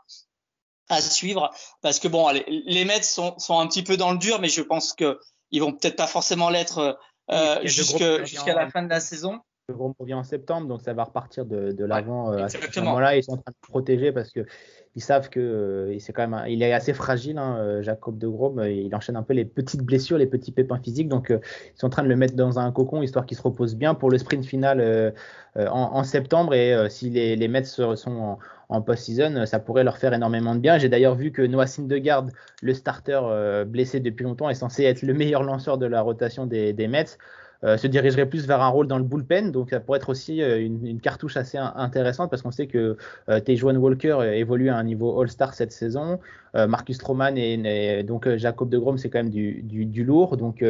à 0.89 1.01
suivre. 1.01 1.51
Parce 1.81 1.99
que 1.99 2.07
bon, 2.07 2.29
les, 2.29 2.45
les 2.47 2.85
Mets 2.85 3.03
sont, 3.03 3.37
sont 3.39 3.59
un 3.59 3.67
petit 3.67 3.83
peu 3.83 3.97
dans 3.97 4.13
le 4.13 4.19
dur, 4.19 4.39
mais 4.39 4.49
je 4.49 4.63
pense 4.63 4.93
que 4.93 5.19
ils 5.53 5.61
vont 5.61 5.73
peut-être 5.73 5.97
pas 5.97 6.07
forcément 6.07 6.51
l'être 6.51 6.99
euh, 7.31 7.61
jusqu'à 7.65 8.55
la 8.55 8.69
fin 8.69 8.83
de 8.83 8.89
la 8.89 9.01
saison. 9.01 9.41
Le 9.69 9.75
groupe 9.75 9.97
revient 9.99 10.15
en 10.15 10.25
septembre, 10.25 10.67
donc 10.67 10.83
ça 10.83 10.93
va 10.93 11.05
repartir 11.05 11.47
de, 11.47 11.71
de 11.71 11.85
l'avant 11.85 12.31
ouais, 12.31 12.43
euh, 12.43 12.45
à 12.45 12.49
ce 12.49 12.81
moment-là. 12.81 13.17
Ils 13.17 13.23
sont 13.23 13.35
en 13.35 13.37
train 13.37 13.53
de 13.53 13.69
protéger 13.69 14.11
parce 14.11 14.33
que 14.33 14.45
ils 14.95 15.03
savent 15.03 15.31
que 15.31 15.41
euh, 15.41 15.99
c'est 15.99 16.15
il 16.49 16.63
est 16.63 16.73
assez 16.73 16.93
fragile, 16.93 17.39
hein, 17.39 17.57
euh, 17.59 17.83
Jacob 17.83 18.19
de 18.19 18.29
Grom. 18.29 18.63
Il 18.65 18.95
enchaîne 18.95 19.17
un 19.17 19.23
peu 19.23 19.33
les 19.33 19.45
petites 19.45 19.83
blessures, 19.83 20.19
les 20.19 20.27
petits 20.27 20.53
pépins 20.53 20.79
physiques. 20.79 21.09
Donc 21.09 21.31
ils 21.31 21.79
sont 21.79 21.87
en 21.87 21.91
train 21.91 22.03
de 22.03 22.09
le 22.09 22.17
mettre 22.17 22.35
dans 22.35 22.59
un 22.59 22.71
cocon 22.73 23.03
histoire 23.03 23.25
qu'il 23.25 23.37
se 23.37 23.43
repose 23.43 23.75
bien 23.75 23.95
pour 23.95 24.11
le 24.11 24.19
sprint 24.19 24.45
final 24.45 25.13
en, 25.57 25.71
en, 25.71 26.05
septembre. 26.05 26.55
Et 26.55 26.77
si 26.91 27.11
les, 27.11 27.49
Mets 27.49 27.65
sont 27.65 27.97
en, 28.07 28.39
en 28.69 28.83
post-season, 28.83 29.47
ça 29.47 29.59
pourrait 29.59 29.85
leur 29.85 29.97
faire 29.97 30.13
énormément 30.13 30.55
de 30.55 30.61
bien. 30.61 30.79
J'ai 30.79 30.89
d'ailleurs 30.89 31.15
vu 31.15 31.33
que 31.33 31.43
Noah 31.43 31.67
Syndergaard, 31.67 32.27
le 32.61 32.75
starter 32.75 33.21
blessé 33.67 34.01
depuis 34.01 34.25
longtemps, 34.25 34.51
est 34.51 34.55
censé 34.55 34.85
être 34.85 35.03
le 35.03 35.15
meilleur 35.15 35.43
lanceur 35.43 35.79
de 35.79 35.87
la 35.87 36.03
rotation 36.03 36.47
des 36.47 36.89
Mets. 36.89 37.17
Euh, 37.65 37.77
se 37.77 37.87
dirigerait 37.87 38.27
plus 38.27 38.49
vers 38.49 38.61
un 38.61 38.69
rôle 38.69 38.89
dans 38.89 38.99
le 38.99 39.05
bullpen. 39.05 39.53
Donc 39.53 39.71
ça 39.71 39.79
pourrait 39.79 39.99
être 39.99 40.09
aussi 40.09 40.43
euh, 40.43 40.61
une, 40.61 41.01
cartouche 41.01 41.37
assez 41.37 41.59
intéressante 41.59 42.29
parce 42.29 42.43
qu'on 42.43 42.51
sait 42.51 42.67
que 42.67 42.97
euh, 43.29 43.41
Tejuan 43.41 43.77
Walker 43.77 44.19
évolue 44.35 44.69
à 44.69 44.77
un 44.77 44.83
niveau 44.83 45.21
All-Star 45.21 45.55
cette 45.55 45.73
saison. 45.73 46.19
Marcus 46.55 46.97
Stroman 46.97 47.39
et, 47.39 47.55
et 47.55 48.03
donc 48.03 48.29
Jacob 48.37 48.69
de 48.69 48.77
Grom, 48.77 48.99
c'est 48.99 49.09
quand 49.09 49.21
même 49.21 49.31
du, 49.31 49.63
du, 49.63 49.87
du 49.87 50.05
lourd. 50.05 50.37
Donc 50.37 50.63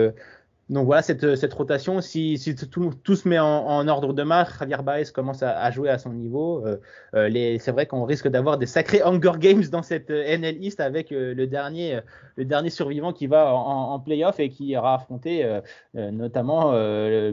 donc 0.72 0.86
voilà, 0.86 1.02
cette, 1.02 1.36
cette 1.36 1.52
rotation, 1.52 2.00
si, 2.00 2.38
si 2.38 2.56
tout, 2.56 3.14
se 3.14 3.28
met 3.28 3.38
en, 3.38 3.86
ordre 3.88 4.14
de 4.14 4.22
marche, 4.22 4.58
Javier 4.58 4.82
Baez 4.82 5.04
commence 5.12 5.42
à, 5.42 5.70
jouer 5.70 5.90
à 5.90 5.98
son 5.98 6.14
niveau. 6.14 6.66
Euh, 6.66 6.78
euh, 7.14 7.58
c'est 7.60 7.72
vrai 7.72 7.84
qu'on 7.84 8.04
risque 8.04 8.26
d'avoir 8.28 8.56
des 8.56 8.64
sacrés 8.64 9.02
Hunger 9.02 9.32
Games 9.38 9.64
dans 9.70 9.82
cette 9.82 10.10
euh, 10.10 10.24
NL 10.24 10.64
East 10.64 10.80
avec 10.80 11.12
euh, 11.12 11.34
le, 11.34 11.46
dernier, 11.46 12.00
le 12.36 12.46
dernier 12.46 12.70
survivant 12.70 13.12
qui 13.12 13.26
va 13.26 13.54
en, 13.54 13.92
en 13.92 14.00
playoff 14.00 14.40
et 14.40 14.48
qui 14.48 14.74
aura 14.74 14.94
affronté 14.94 15.46
notamment 15.94 16.72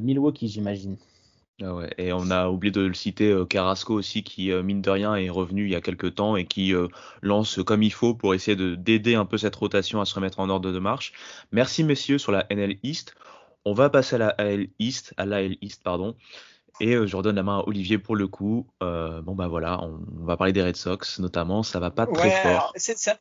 Milwaukee, 0.02 0.50
j'imagine. 0.50 0.98
Ah 1.62 1.74
ouais, 1.74 1.94
et 1.98 2.14
on 2.14 2.32
a 2.32 2.48
oublié 2.48 2.72
de 2.72 2.82
le 2.82 2.94
citer, 2.94 3.38
Carrasco 3.50 3.94
aussi, 3.94 4.24
qui 4.24 4.50
mine 4.52 4.82
de 4.82 4.90
rien 4.90 5.16
est 5.16 5.30
revenu 5.30 5.66
il 5.66 5.72
y 5.72 5.76
a 5.76 5.82
quelques 5.82 6.16
temps 6.16 6.38
et 6.38 6.46
qui 6.46 6.74
lance 7.22 7.62
comme 7.64 7.84
il 7.84 7.92
faut 7.92 8.14
pour 8.14 8.34
essayer 8.34 8.56
de 8.56 8.76
d'aider 8.76 9.16
un 9.16 9.26
peu 9.26 9.38
cette 9.38 9.58
rotation 9.58 10.00
à 10.00 10.06
se 10.06 10.16
remettre 10.16 10.40
en 10.40 10.50
ordre 10.50 10.72
de 10.72 10.80
marche. 10.80 11.12
Merci 11.52 11.84
messieurs 11.84 12.18
sur 12.18 12.32
la 12.32 12.46
NL 12.50 12.78
East. 12.84 13.14
On 13.66 13.74
va 13.74 13.90
passer 13.90 14.16
à 14.16 14.20
la 14.20 14.30
AL 14.30 14.68
East, 14.80 15.14
à 15.18 15.26
l'AL 15.26 15.58
East, 15.62 15.84
pardon. 15.84 16.16
Et 16.80 16.94
je 16.94 17.16
redonne 17.16 17.36
la 17.36 17.44
main 17.44 17.60
à 17.60 17.64
Olivier 17.68 17.98
pour 17.98 18.16
le 18.16 18.28
coup. 18.28 18.68
Euh, 18.82 19.22
bon 19.22 19.36
bah 19.36 19.48
voilà, 19.48 19.84
on, 19.84 20.00
on, 20.22 20.26
va 20.26 20.38
parler 20.38 20.54
des 20.54 20.64
Red 20.64 20.78
Sox 20.78 21.20
notamment. 21.20 21.62
Ça 21.64 21.80
va 21.80 21.92
pas 21.92 22.08
très 22.08 22.30
ouais, 22.30 22.42
fort. 22.42 22.74
Ça, 22.78 23.18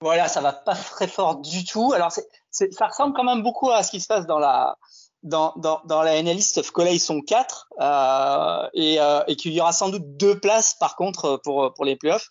voilà, 0.00 0.28
ça 0.28 0.40
va 0.40 0.52
pas 0.52 0.74
très 0.74 1.08
fort 1.08 1.40
du 1.40 1.64
tout. 1.64 1.92
Alors 1.94 2.12
ça 2.12 2.86
ressemble 2.86 3.14
quand 3.14 3.24
même 3.24 3.42
beaucoup 3.42 3.70
à 3.70 3.82
ce 3.82 3.90
qui 3.90 4.00
se 4.00 4.06
passe 4.06 4.26
dans 4.26 4.38
la 4.38 4.76
dans, 5.22 5.52
dans, 5.56 5.80
dans 5.84 6.02
la 6.02 6.16
NL 6.22 6.38
East, 6.38 6.54
sauf 6.54 6.70
que 6.70 6.82
là 6.82 6.92
ils 6.92 7.00
sont 7.00 7.20
quatre 7.20 7.68
euh, 7.80 8.68
et, 8.74 9.00
euh, 9.00 9.22
et 9.26 9.36
qu'il 9.36 9.52
y 9.52 9.60
aura 9.60 9.72
sans 9.72 9.88
doute 9.88 10.16
deux 10.16 10.38
places 10.38 10.74
par 10.78 10.96
contre 10.96 11.40
pour 11.42 11.72
pour 11.74 11.84
les 11.84 11.96
playoffs 11.96 12.28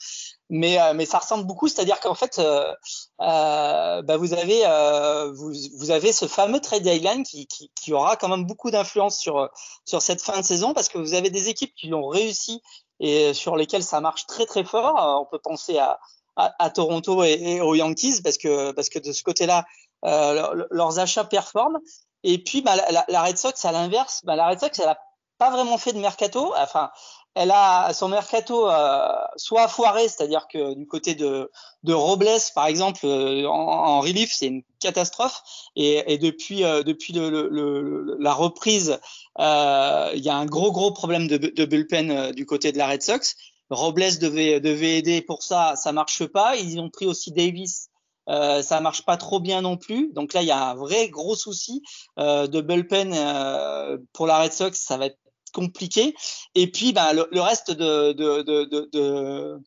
mais 0.50 0.80
euh, 0.80 0.93
mais 0.93 1.06
ça 1.06 1.19
ressemble 1.19 1.45
beaucoup, 1.45 1.67
c'est-à-dire 1.67 2.00
qu'en 2.00 2.15
fait, 2.15 2.39
euh, 2.39 2.73
euh, 3.21 4.02
bah 4.02 4.17
vous 4.17 4.34
avez 4.34 4.65
euh, 4.65 5.32
vous, 5.34 5.52
vous 5.78 5.91
avez 5.91 6.13
ce 6.13 6.28
fameux 6.28 6.62
trade 6.62 6.84
deadline 6.84 7.23
qui, 7.23 7.47
qui, 7.47 7.71
qui 7.76 7.93
aura 7.93 8.15
quand 8.15 8.30
même 8.30 8.45
beaucoup 8.45 8.71
d'influence 8.71 9.17
sur 9.17 9.50
sur 9.86 10.02
cette 10.02 10.21
fin 10.21 10.39
de 10.39 10.45
saison 10.45 10.73
parce 10.73 10.89
que 10.89 10.97
vous 10.97 11.13
avez 11.13 11.30
des 11.30 11.50
équipes 11.50 11.73
qui 11.76 11.88
l'ont 11.88 12.08
réussi 12.08 12.62
et 13.00 13.34
sur 13.34 13.58
lesquelles 13.58 13.84
ça 13.84 14.00
marche 14.00 14.26
très 14.26 14.45
très 14.45 14.63
fort. 14.63 14.95
On 15.21 15.26
peut 15.30 15.39
penser 15.39 15.78
à 15.78 16.00
à, 16.38 16.54
à 16.60 16.69
Toronto 16.69 17.23
et, 17.23 17.34
et, 17.34 17.62
aux 17.62 17.76
Yankees 17.76 18.21
parce 18.23 18.38
que 18.38 18.71
parce 18.71 18.89
que 18.89 19.00
de 19.00 19.12
ce 19.12 19.23
côté-là, 19.23 19.65
euh, 20.06 20.65
leurs 20.71 21.00
achats 21.00 21.26
performent. 21.26 21.80
Et 22.23 22.43
puis 22.43 22.62
bah, 22.62 22.75
la, 23.08 23.23
Red 23.23 23.38
Sox 23.38 23.53
à 23.63 23.71
l'inverse, 23.71 24.21
bah, 24.23 24.36
la 24.36 24.47
Red 24.49 24.60
Sox 24.60 24.80
elle 24.80 24.89
a 24.89 24.99
pas 25.38 25.51
vraiment 25.51 25.77
fait 25.77 25.93
de 25.93 25.99
mercato. 25.99 26.53
Enfin, 26.58 26.89
elle 27.36 27.51
a 27.51 27.93
son 27.93 28.10
mercato 28.10 28.69
euh, 28.69 29.13
soit 29.36 29.67
foiré, 29.67 30.08
c'est-à-dire 30.10 30.47
que 30.51 30.73
du 30.73 30.88
côté 30.88 31.13
de, 31.13 31.51
de 31.84 31.93
Robles, 31.93 32.27
par 32.56 32.65
exemple, 32.65 33.01
euh, 33.06 33.45
en, 33.45 33.53
en, 33.53 33.99
relief, 34.01 34.32
c'est 34.34 34.47
une 34.47 34.63
catastrophe. 34.80 35.43
Et, 35.75 36.13
et 36.13 36.17
depuis, 36.17 36.63
euh, 36.63 36.82
depuis 36.82 37.13
le, 37.13 37.30
le, 37.30 37.49
le, 37.49 38.17
la 38.19 38.34
reprise, 38.34 38.99
euh, 39.39 40.12
il 40.15 40.23
y 40.23 40.30
a 40.30 40.36
un 40.36 40.47
gros, 40.47 40.71
gros 40.71 40.91
problème 40.91 41.27
de, 41.27 41.38
de 41.38 41.65
bullpen 41.65 42.12
euh, 42.12 42.32
du 42.32 42.45
côté 42.47 42.71
de 42.71 42.77
la 42.80 42.88
Red 42.88 43.03
Sox. 43.03 43.36
Robles 43.69 44.17
devait, 44.19 44.60
devait 44.60 44.97
aider 44.97 45.21
pour 45.21 45.43
ça, 45.43 45.75
ça 45.75 45.91
marche 45.91 46.25
pas. 46.25 46.56
Ils 46.56 46.80
ont 46.80 46.89
pris 46.89 47.06
aussi 47.06 47.32
Davis. 47.32 47.89
Euh, 48.30 48.62
ça 48.62 48.82
marche 48.82 49.04
pas 49.06 49.18
trop 49.18 49.40
bien 49.40 49.62
non 49.62 49.78
plus. 49.78 50.12
Donc 50.13 50.34
là, 50.34 50.42
il 50.42 50.48
y 50.48 50.52
a 50.52 50.70
un 50.70 50.76
vrai 50.76 51.10
gros 51.10 51.36
souci 51.36 51.82
euh, 52.20 52.48
de 52.48 52.62
bullpen 52.62 53.13
euh, 53.13 53.98
pour 54.13 54.28
la 54.28 54.40
Red 54.40 54.54
Sox. 54.54 54.72
Ça 54.74 54.98
va 54.98 55.08
être 55.08 55.20
compliqué. 55.54 56.16
Et 56.56 56.72
puis, 56.72 56.94
ben, 56.94 57.13
le, 57.13 57.28
le 57.32 57.42
reste 57.42 57.72
de, 57.72 58.13
de, 58.13 58.42
de, 58.42 58.90
de, 58.92 59.58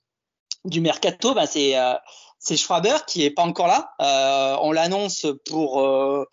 du 0.64 0.80
mercato, 0.80 1.34
ben, 1.34 1.46
c'est 1.46 1.76
euh, 1.78 1.94
c'est 2.38 2.56
Schwaber 2.56 3.04
qui 3.06 3.22
est 3.22 3.30
pas 3.30 3.42
encore 3.42 3.66
là. 3.66 3.90
Euh, 4.00 4.56
on 4.62 4.72
l'annonce 4.72 5.26
pour 5.48 5.80
euh, 5.80 6.24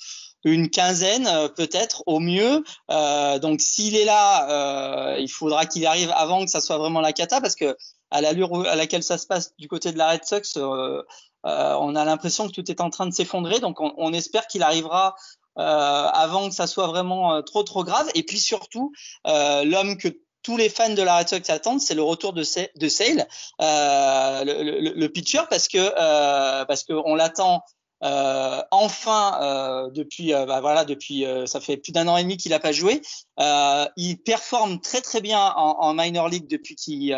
une 0.46 0.70
quinzaine 0.70 1.28
peut-être 1.56 2.04
au 2.06 2.20
mieux. 2.20 2.64
Euh, 2.90 3.40
donc 3.40 3.60
s'il 3.60 3.96
est 3.96 4.06
là, 4.06 4.50
euh, 4.50 5.20
il 5.20 5.28
faudra 5.30 5.66
qu'il 5.66 5.86
arrive 5.86 6.12
avant 6.16 6.46
que 6.46 6.50
ça 6.50 6.62
soit 6.62 6.78
vraiment 6.78 7.02
la 7.02 7.12
cata 7.12 7.42
parce 7.42 7.56
que 7.56 7.76
à 8.10 8.22
l'allure 8.22 8.66
à 8.68 8.78
laquelle 8.78 9.04
ça 9.04 9.18
se 9.18 9.28
passe 9.28 9.54
du 9.58 9.68
côté 9.68 9.92
de 9.92 9.98
la 9.98 10.12
Red 10.12 10.24
Sox, 10.24 10.56
euh, 10.56 11.04
on 11.44 11.96
a 11.96 12.04
l'impression 12.06 12.48
que 12.48 12.54
tout 12.54 12.70
est 12.70 12.82
en 12.82 12.90
train 12.90 13.06
de 13.06 13.14
s'effondrer. 13.14 13.60
Donc 13.60 13.80
on, 13.80 13.94
on 13.98 14.14
espère 14.14 14.48
qu'il 14.48 14.64
arrivera 14.64 15.16
euh, 15.58 15.62
avant 15.62 16.50
que 16.50 16.56
ça 16.56 16.68
soit 16.68 16.88
vraiment 16.88 17.34
euh, 17.34 17.42
trop 17.42 17.64
trop 17.64 17.84
grave. 17.84 18.08
Et 18.16 18.24
puis 18.24 18.40
surtout, 18.40 18.92
euh, 19.26 19.64
l'homme 19.64 19.98
que 19.98 20.08
tous 20.44 20.56
les 20.56 20.70
fans 20.70 20.94
de 20.94 21.02
la 21.02 21.18
Red 21.18 21.30
Sox 21.30 21.50
attendent, 21.50 21.82
c'est 21.82 21.96
le 21.96 22.04
retour 22.04 22.32
de, 22.32 22.44
de 22.76 22.88
Sale, 22.88 23.28
euh, 23.62 24.44
le, 24.46 24.64
le, 24.64 24.94
le, 24.94 25.10
pitcher, 25.10 25.42
parce 25.50 25.68
que 25.68 25.78
euh, 25.80 26.64
parce 26.66 26.84
que 26.84 26.94
on 26.94 27.16
l'attend 27.16 27.64
euh, 28.04 28.62
enfin 28.70 29.40
euh, 29.42 29.90
depuis 29.90 30.32
bah 30.32 30.62
voilà 30.62 30.86
depuis 30.86 31.26
ça 31.48 31.60
fait 31.60 31.78
plus 31.78 31.92
d'un 31.92 32.08
an 32.08 32.18
et 32.18 32.24
demi 32.24 32.38
qu'il 32.38 32.52
n'a 32.52 32.60
pas 32.60 32.72
joué. 32.72 33.02
il 33.40 34.18
performe 34.24 34.80
très 34.80 35.02
très 35.02 35.22
bien 35.22 35.40
en, 35.40 35.80
en 35.80 35.94
minor 35.96 36.30
league 36.30 36.48
depuis 36.48 36.76
qu'il 36.76 37.18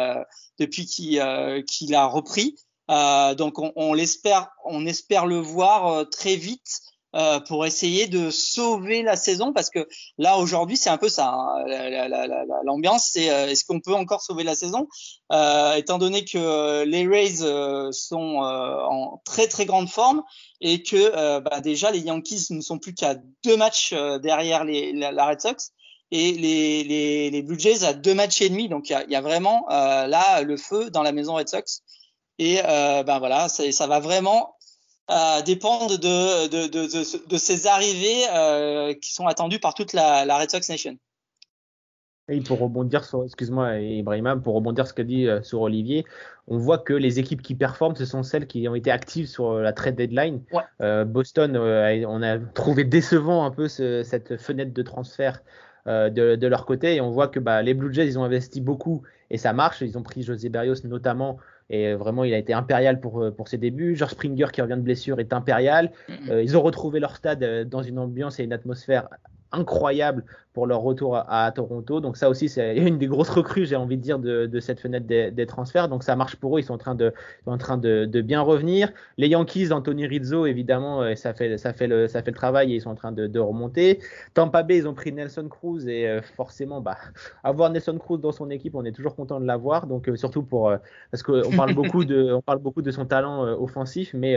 depuis 0.57 0.85
qu'il 0.85 1.21
qu'il 1.67 1.93
a 1.93 2.05
repris. 2.05 2.55
Donc 3.35 3.59
on, 3.59 3.71
on 3.75 3.93
l'espère 3.93 4.49
on 4.65 4.85
espère 4.85 5.25
le 5.25 5.37
voir 5.37 6.09
très 6.09 6.35
vite 6.35 6.81
euh, 7.15 7.39
pour 7.39 7.65
essayer 7.65 8.05
de 8.05 8.29
sauver 8.29 9.01
la 9.01 9.15
saison 9.15 9.51
parce 9.51 9.71
que 9.71 9.87
là 10.19 10.37
aujourd'hui 10.37 10.77
c'est 10.77 10.91
un 10.91 10.97
peu 10.99 11.09
ça 11.09 11.33
hein, 11.33 11.65
l'ambiance 12.63 13.09
c'est 13.13 13.31
euh, 13.31 13.47
est-ce 13.47 13.65
qu'on 13.65 13.79
peut 13.79 13.95
encore 13.95 14.21
sauver 14.21 14.43
la 14.43 14.53
saison? 14.53 14.87
Euh, 15.31 15.73
étant 15.73 15.97
donné 15.97 16.23
que 16.23 16.83
les 16.83 17.07
Rays 17.07 17.41
euh, 17.41 17.91
sont 17.91 18.43
euh, 18.43 18.77
en 18.87 19.23
très 19.25 19.47
très 19.47 19.65
grande 19.65 19.89
forme 19.89 20.21
et 20.61 20.83
que 20.83 21.39
bah, 21.39 21.61
déjà 21.61 21.89
les 21.89 22.01
Yankees 22.01 22.45
ne 22.51 22.61
sont 22.61 22.77
plus 22.77 22.93
qu'à 22.93 23.15
deux 23.43 23.57
matchs 23.57 23.91
derrière 24.21 24.63
les, 24.63 24.93
la, 24.93 25.11
la, 25.11 25.29
Red 25.29 25.41
Sox 25.41 25.71
et 26.11 26.33
les, 26.33 26.83
les, 26.83 27.31
les, 27.31 27.41
Blue 27.41 27.59
Jays 27.59 27.83
à 27.85 27.93
deux 27.93 28.13
matchs 28.13 28.41
et 28.41 28.49
demi. 28.49 28.69
Donc 28.69 28.91
il 28.91 29.05
y 29.07 29.13
y 29.13 29.15
a, 29.15 29.21
vraiment 29.21 29.65
là 29.67 30.43
le 30.43 30.57
feu 30.57 30.91
dans 30.91 31.01
la 31.01 31.11
maison 31.11 31.33
Red 31.33 31.49
Sox 31.49 31.81
et 32.39 32.61
ben 32.63 33.19
voilà 33.19 33.47
ça 33.49 33.87
va 33.87 33.99
vraiment 33.99 34.55
euh, 35.09 35.41
dépendent 35.41 35.97
de, 35.97 36.47
de, 36.49 37.27
de, 37.27 37.37
ces 37.37 37.65
arrivées 37.65 38.25
euh, 38.31 38.93
qui 38.93 39.11
sont 39.11 39.25
attendues 39.25 39.59
par 39.59 39.73
toute 39.73 39.93
la, 39.93 40.23
la 40.23 40.37
Red 40.37 40.51
Sox 40.51 40.69
Nation. 40.69 40.97
Et 42.27 42.41
pour 42.41 42.59
rebondir 42.59 43.03
sur, 43.03 43.23
excuse-moi 43.23 43.79
Ibrahima, 43.79 44.35
pour 44.35 44.53
rebondir 44.53 44.85
ce 44.85 44.93
qu'a 44.93 45.03
dit 45.03 45.27
euh, 45.27 45.41
sur 45.41 45.61
Olivier, 45.61 46.05
on 46.47 46.59
voit 46.59 46.77
que 46.77 46.93
les 46.93 47.17
équipes 47.17 47.41
qui 47.41 47.55
performent, 47.55 47.95
ce 47.95 48.05
sont 48.05 48.21
celles 48.21 48.45
qui 48.45 48.67
ont 48.67 48.75
été 48.75 48.91
actives 48.91 49.25
sur 49.25 49.55
la 49.55 49.73
trade 49.73 49.95
deadline. 49.95 50.43
Ouais. 50.51 50.61
Euh, 50.81 51.05
Boston, 51.05 51.55
euh, 51.55 52.03
on 52.07 52.21
a 52.21 52.37
trouvé 52.37 52.83
décevant 52.83 53.45
un 53.45 53.51
peu 53.51 53.67
ce, 53.67 54.03
cette 54.03 54.37
fenêtre 54.37 54.73
de 54.73 54.83
transfert 54.83 55.41
de, 55.87 56.35
de, 56.35 56.47
leur 56.47 56.67
côté. 56.67 56.97
Et 56.97 57.01
on 57.01 57.09
voit 57.09 57.29
que 57.29 57.39
bah, 57.39 57.63
les 57.63 57.73
Blue 57.73 57.91
Jays, 57.91 58.05
ils 58.05 58.19
ont 58.19 58.23
investi 58.23 58.61
beaucoup 58.61 59.01
et 59.31 59.39
ça 59.39 59.53
marche. 59.53 59.81
Ils 59.81 59.97
ont 59.97 60.03
pris 60.03 60.21
José 60.21 60.49
Berrios 60.49 60.75
notamment. 60.83 61.39
Et 61.69 61.93
vraiment, 61.93 62.23
il 62.23 62.33
a 62.33 62.37
été 62.37 62.53
impérial 62.53 62.99
pour, 62.99 63.23
pour 63.35 63.47
ses 63.47 63.57
débuts. 63.57 63.95
George 63.95 64.11
Springer, 64.11 64.47
qui 64.51 64.61
revient 64.61 64.75
de 64.75 64.81
blessure, 64.81 65.19
est 65.19 65.33
impérial. 65.33 65.91
ils 66.29 66.57
ont 66.57 66.61
retrouvé 66.61 66.99
leur 66.99 67.15
stade 67.15 67.67
dans 67.69 67.83
une 67.83 67.99
ambiance 67.99 68.39
et 68.39 68.43
une 68.43 68.53
atmosphère 68.53 69.07
incroyable 69.51 70.23
pour 70.53 70.67
leur 70.67 70.81
retour 70.81 71.15
à, 71.15 71.51
Toronto. 71.53 72.01
Donc 72.01 72.17
ça 72.17 72.29
aussi, 72.29 72.49
c'est 72.49 72.75
une 72.87 72.97
des 72.97 73.07
grosses 73.07 73.29
recrues, 73.29 73.65
j'ai 73.65 73.75
envie 73.75 73.97
de 73.97 74.01
dire, 74.01 74.19
de, 74.19 74.59
cette 74.59 74.79
fenêtre 74.79 75.05
des, 75.07 75.45
transferts. 75.45 75.87
Donc 75.87 76.03
ça 76.03 76.15
marche 76.15 76.35
pour 76.35 76.57
eux, 76.57 76.59
ils 76.59 76.63
sont 76.63 76.73
en 76.73 76.77
train 76.77 76.95
de, 76.95 77.13
en 77.45 77.57
train 77.57 77.77
de, 77.77 78.21
bien 78.21 78.41
revenir. 78.41 78.91
Les 79.17 79.27
Yankees, 79.27 79.71
Anthony 79.71 80.05
Rizzo, 80.07 80.45
évidemment, 80.45 81.01
euh, 81.01 81.15
ça 81.15 81.33
fait, 81.33 81.57
ça 81.57 81.71
fait, 81.71 81.87
le, 81.87 82.07
ça 82.07 82.21
fait 82.23 82.31
le 82.31 82.35
travail 82.35 82.73
et 82.73 82.75
ils 82.75 82.81
sont 82.81 82.89
en 82.89 82.95
train 82.95 83.11
de, 83.11 83.39
remonter. 83.39 83.99
Tampa 84.33 84.63
Bay, 84.63 84.77
ils 84.77 84.87
ont 84.87 84.93
pris 84.93 85.13
Nelson 85.13 85.47
Cruz 85.47 85.87
et 85.87 86.07
euh, 86.09 86.21
forcément, 86.21 86.81
bah, 86.81 86.97
avoir 87.43 87.69
Nelson 87.69 87.97
Cruz 87.97 88.19
dans 88.19 88.33
son 88.33 88.49
équipe, 88.49 88.75
on 88.75 88.83
est 88.83 88.91
toujours 88.91 89.15
content 89.15 89.39
de 89.39 89.45
l'avoir. 89.45 89.87
Donc 89.87 90.09
euh, 90.09 90.17
surtout 90.17 90.43
pour, 90.43 90.73
parce 91.11 91.23
qu'on 91.23 91.51
parle 91.55 91.73
beaucoup 91.73 92.03
de, 92.03 92.33
on 92.33 92.41
parle 92.41 92.59
beaucoup 92.59 92.81
de 92.81 92.91
son 92.91 93.05
talent 93.05 93.43
offensif, 93.61 94.13
mais 94.13 94.35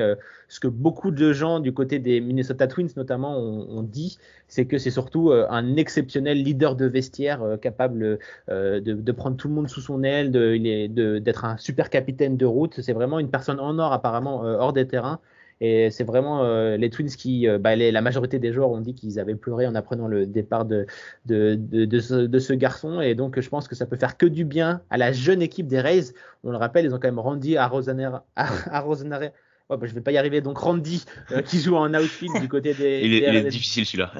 ce 0.48 0.60
que 0.60 0.68
beaucoup 0.68 1.10
de 1.10 1.32
gens 1.32 1.58
du 1.58 1.74
côté 1.74 1.98
des 1.98 2.20
Minnesota 2.20 2.68
Twins 2.68 2.90
notamment 2.96 3.36
ont 3.38 3.82
dit, 3.82 4.18
c'est 4.46 4.66
que 4.66 4.78
c'est 4.78 4.90
surtout 4.90 5.01
un 5.50 5.76
exceptionnel 5.76 6.42
leader 6.42 6.76
de 6.76 6.86
vestiaire 6.86 7.42
euh, 7.42 7.56
capable 7.56 8.18
euh, 8.48 8.80
de, 8.80 9.12
prendre 9.12 9.36
tout 9.36 9.48
le 9.48 9.54
monde 9.54 9.68
sous 9.68 9.80
son 9.80 10.02
aile, 10.02 10.30
d'être 10.30 11.44
un 11.44 11.56
super 11.56 11.90
capitaine 11.90 12.36
de 12.36 12.46
route. 12.46 12.80
C'est 12.80 12.92
vraiment 12.92 13.18
une 13.18 13.30
personne 13.30 13.60
en 13.60 13.78
or 13.78 13.92
apparemment 13.92 14.44
euh, 14.44 14.56
hors 14.58 14.72
des 14.72 14.86
terrains. 14.86 15.20
Et 15.60 15.90
c'est 15.90 16.02
vraiment 16.02 16.42
les 16.74 16.90
Twins 16.90 17.06
qui, 17.06 17.46
bah, 17.60 17.76
la 17.76 18.00
majorité 18.00 18.40
des 18.40 18.52
joueurs 18.52 18.70
ont 18.70 18.80
dit 18.80 18.94
qu'ils 18.94 19.20
avaient 19.20 19.36
pleuré 19.36 19.64
en 19.64 19.76
apprenant 19.76 20.08
le 20.08 20.26
départ 20.26 20.64
de, 20.64 20.86
de, 21.24 22.00
ce, 22.00 22.52
garçon. 22.52 23.00
Et 23.00 23.14
donc, 23.14 23.38
je 23.38 23.48
pense 23.48 23.68
que 23.68 23.76
ça 23.76 23.86
peut 23.86 23.94
faire 23.94 24.16
que 24.16 24.26
du 24.26 24.44
bien 24.44 24.80
à 24.90 24.98
la 24.98 25.12
jeune 25.12 25.40
équipe 25.40 25.68
des 25.68 25.80
Rays. 25.80 26.14
On 26.42 26.50
le 26.50 26.56
rappelle, 26.56 26.84
ils 26.84 26.92
ont 26.92 26.98
quand 26.98 27.06
même 27.06 27.20
rendu 27.20 27.56
à 27.58 27.68
Rosanera, 27.68 28.24
je 29.76 29.80
bah, 29.80 29.86
je 29.86 29.94
vais 29.94 30.00
pas 30.00 30.12
y 30.12 30.18
arriver. 30.18 30.40
Donc 30.40 30.58
Randy 30.58 31.04
euh, 31.30 31.42
qui 31.42 31.60
joue 31.60 31.76
en 31.76 31.92
outfield 31.94 32.40
du 32.40 32.48
côté 32.48 32.74
des. 32.74 33.00
Il 33.04 33.14
est, 33.14 33.42
difficile 33.44 33.86
celui-là. 33.86 34.12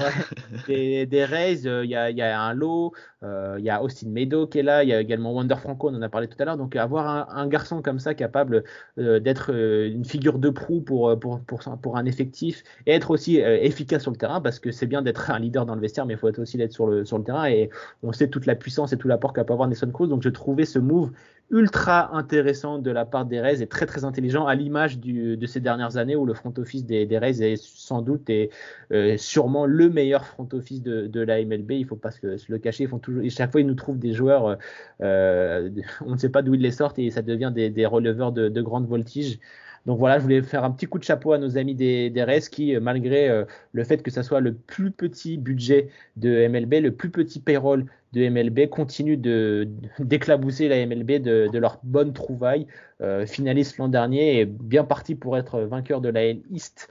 des, 0.66 1.06
des, 1.06 1.24
Rays, 1.24 1.66
euh, 1.66 1.84
il 1.84 1.90
y, 1.90 1.96
a, 1.96 2.10
y, 2.10 2.22
a, 2.22 2.40
un 2.40 2.54
lot, 2.54 2.92
euh, 3.22 3.56
il 3.58 3.64
y 3.64 3.70
a 3.70 3.82
Austin 3.82 4.08
Meadow 4.08 4.46
qui 4.46 4.58
est 4.58 4.62
là, 4.62 4.82
il 4.82 4.88
y 4.88 4.92
a 4.92 5.00
également 5.00 5.32
Wander 5.32 5.56
Franco, 5.56 5.90
on 5.90 5.94
en 5.94 6.02
a 6.02 6.08
parlé 6.08 6.28
tout 6.28 6.36
à 6.40 6.44
l'heure. 6.44 6.56
Donc 6.56 6.76
avoir 6.76 7.08
un, 7.08 7.26
un, 7.36 7.46
garçon 7.46 7.82
comme 7.82 7.98
ça 7.98 8.14
capable 8.14 8.64
d'être 8.96 9.50
une 9.50 10.04
figure 10.04 10.38
de 10.38 10.50
proue 10.50 10.80
pour, 10.80 11.18
pour, 11.18 11.40
pour, 11.40 11.60
pour, 11.60 11.96
un 11.96 12.06
effectif 12.06 12.62
et 12.86 12.92
être 12.92 13.10
aussi 13.10 13.38
efficace 13.38 14.02
sur 14.02 14.10
le 14.10 14.16
terrain 14.16 14.40
parce 14.40 14.58
que 14.58 14.72
c'est 14.72 14.86
bien 14.86 15.02
d'être 15.02 15.30
un 15.30 15.38
leader 15.38 15.66
dans 15.66 15.74
le 15.74 15.80
vestiaire, 15.80 16.06
mais 16.06 16.14
il 16.14 16.18
faut 16.18 16.28
être 16.28 16.38
aussi 16.38 16.56
l'être 16.56 16.72
sur 16.72 16.86
le, 16.86 17.04
sur 17.04 17.18
le 17.18 17.24
terrain 17.24 17.46
et 17.46 17.70
on 18.02 18.12
sait 18.12 18.28
toute 18.28 18.46
la 18.46 18.54
puissance 18.54 18.92
et 18.92 18.96
tout 18.96 19.08
l'apport 19.08 19.32
qu'a 19.32 19.44
pu 19.44 19.52
avoir 19.52 19.68
Nelson 19.68 19.90
Cruz. 19.92 20.08
Donc 20.08 20.22
je 20.22 20.30
trouvais 20.30 20.64
ce 20.64 20.78
move 20.78 21.10
ultra 21.52 22.16
intéressant 22.16 22.78
de 22.78 22.90
la 22.90 23.04
part 23.04 23.26
des 23.26 23.38
Rays 23.40 23.62
et 23.62 23.66
très 23.66 23.84
très 23.84 24.04
intelligent 24.04 24.46
à 24.46 24.54
l'image 24.54 24.98
de 24.98 25.46
ces 25.46 25.60
dernières 25.60 25.98
années 25.98 26.16
où 26.16 26.24
le 26.24 26.32
front 26.32 26.52
office 26.56 26.86
des, 26.86 27.04
des 27.04 27.18
Rays 27.18 27.42
est 27.42 27.62
sans 27.62 28.00
doute 28.00 28.28
et 28.30 28.50
euh, 28.90 29.18
sûrement 29.18 29.66
le 29.66 29.90
meilleur 29.90 30.24
front 30.24 30.48
office 30.52 30.82
de, 30.82 31.20
la 31.20 31.44
MLB. 31.44 31.72
Il 31.72 31.86
faut 31.86 31.96
pas 31.96 32.10
se, 32.10 32.26
le 32.48 32.58
cacher. 32.58 32.88
Chaque 33.28 33.52
fois 33.52 33.60
ils 33.60 33.66
nous 33.66 33.74
trouvent 33.74 33.98
des 33.98 34.14
joueurs, 34.14 34.56
euh, 35.02 35.70
on 36.06 36.12
ne 36.12 36.18
sait 36.18 36.30
pas 36.30 36.40
d'où 36.40 36.54
ils 36.54 36.62
les 36.62 36.70
sortent 36.70 36.98
et 36.98 37.10
ça 37.10 37.20
devient 37.20 37.52
des, 37.54 37.68
des 37.68 37.86
releveurs 37.86 38.32
de, 38.32 38.48
de 38.48 38.62
grande 38.62 38.88
voltige. 38.88 39.38
Donc 39.86 39.98
voilà, 39.98 40.18
je 40.18 40.22
voulais 40.22 40.42
faire 40.42 40.64
un 40.64 40.70
petit 40.70 40.86
coup 40.86 40.98
de 40.98 41.04
chapeau 41.04 41.32
à 41.32 41.38
nos 41.38 41.58
amis 41.58 41.74
des, 41.74 42.12
RES 42.16 42.48
qui, 42.50 42.74
euh, 42.74 42.80
malgré 42.80 43.28
euh, 43.28 43.44
le 43.72 43.84
fait 43.84 44.02
que 44.02 44.10
ça 44.10 44.22
soit 44.22 44.40
le 44.40 44.54
plus 44.54 44.92
petit 44.92 45.38
budget 45.38 45.88
de 46.16 46.46
MLB, 46.46 46.74
le 46.74 46.92
plus 46.92 47.10
petit 47.10 47.40
payroll 47.40 47.86
de 48.12 48.28
MLB, 48.28 48.68
continuent 48.68 49.18
d'éclabousser 49.98 50.68
la 50.68 50.86
MLB 50.86 51.22
de, 51.22 51.58
leur 51.58 51.80
bonne 51.82 52.12
trouvaille. 52.12 52.66
Euh, 53.00 53.26
finaliste 53.26 53.78
l'an 53.78 53.88
dernier 53.88 54.40
et 54.40 54.46
bien 54.46 54.84
parti 54.84 55.16
pour 55.16 55.36
être 55.36 55.60
vainqueur 55.62 56.00
de 56.00 56.08
la 56.08 56.24
L 56.24 56.42
East 56.50 56.88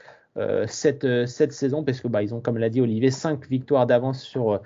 cette, 0.65 1.05
cette 1.25 1.51
saison 1.51 1.83
parce 1.83 1.99
que 1.99 2.07
bah, 2.07 2.23
ils 2.23 2.33
ont, 2.33 2.39
comme 2.39 2.57
l'a 2.57 2.69
dit 2.69 2.79
Olivier, 2.79 3.11
5 3.11 3.49
victoires 3.49 3.85
d'avance 3.85 4.23
sur 4.23 4.61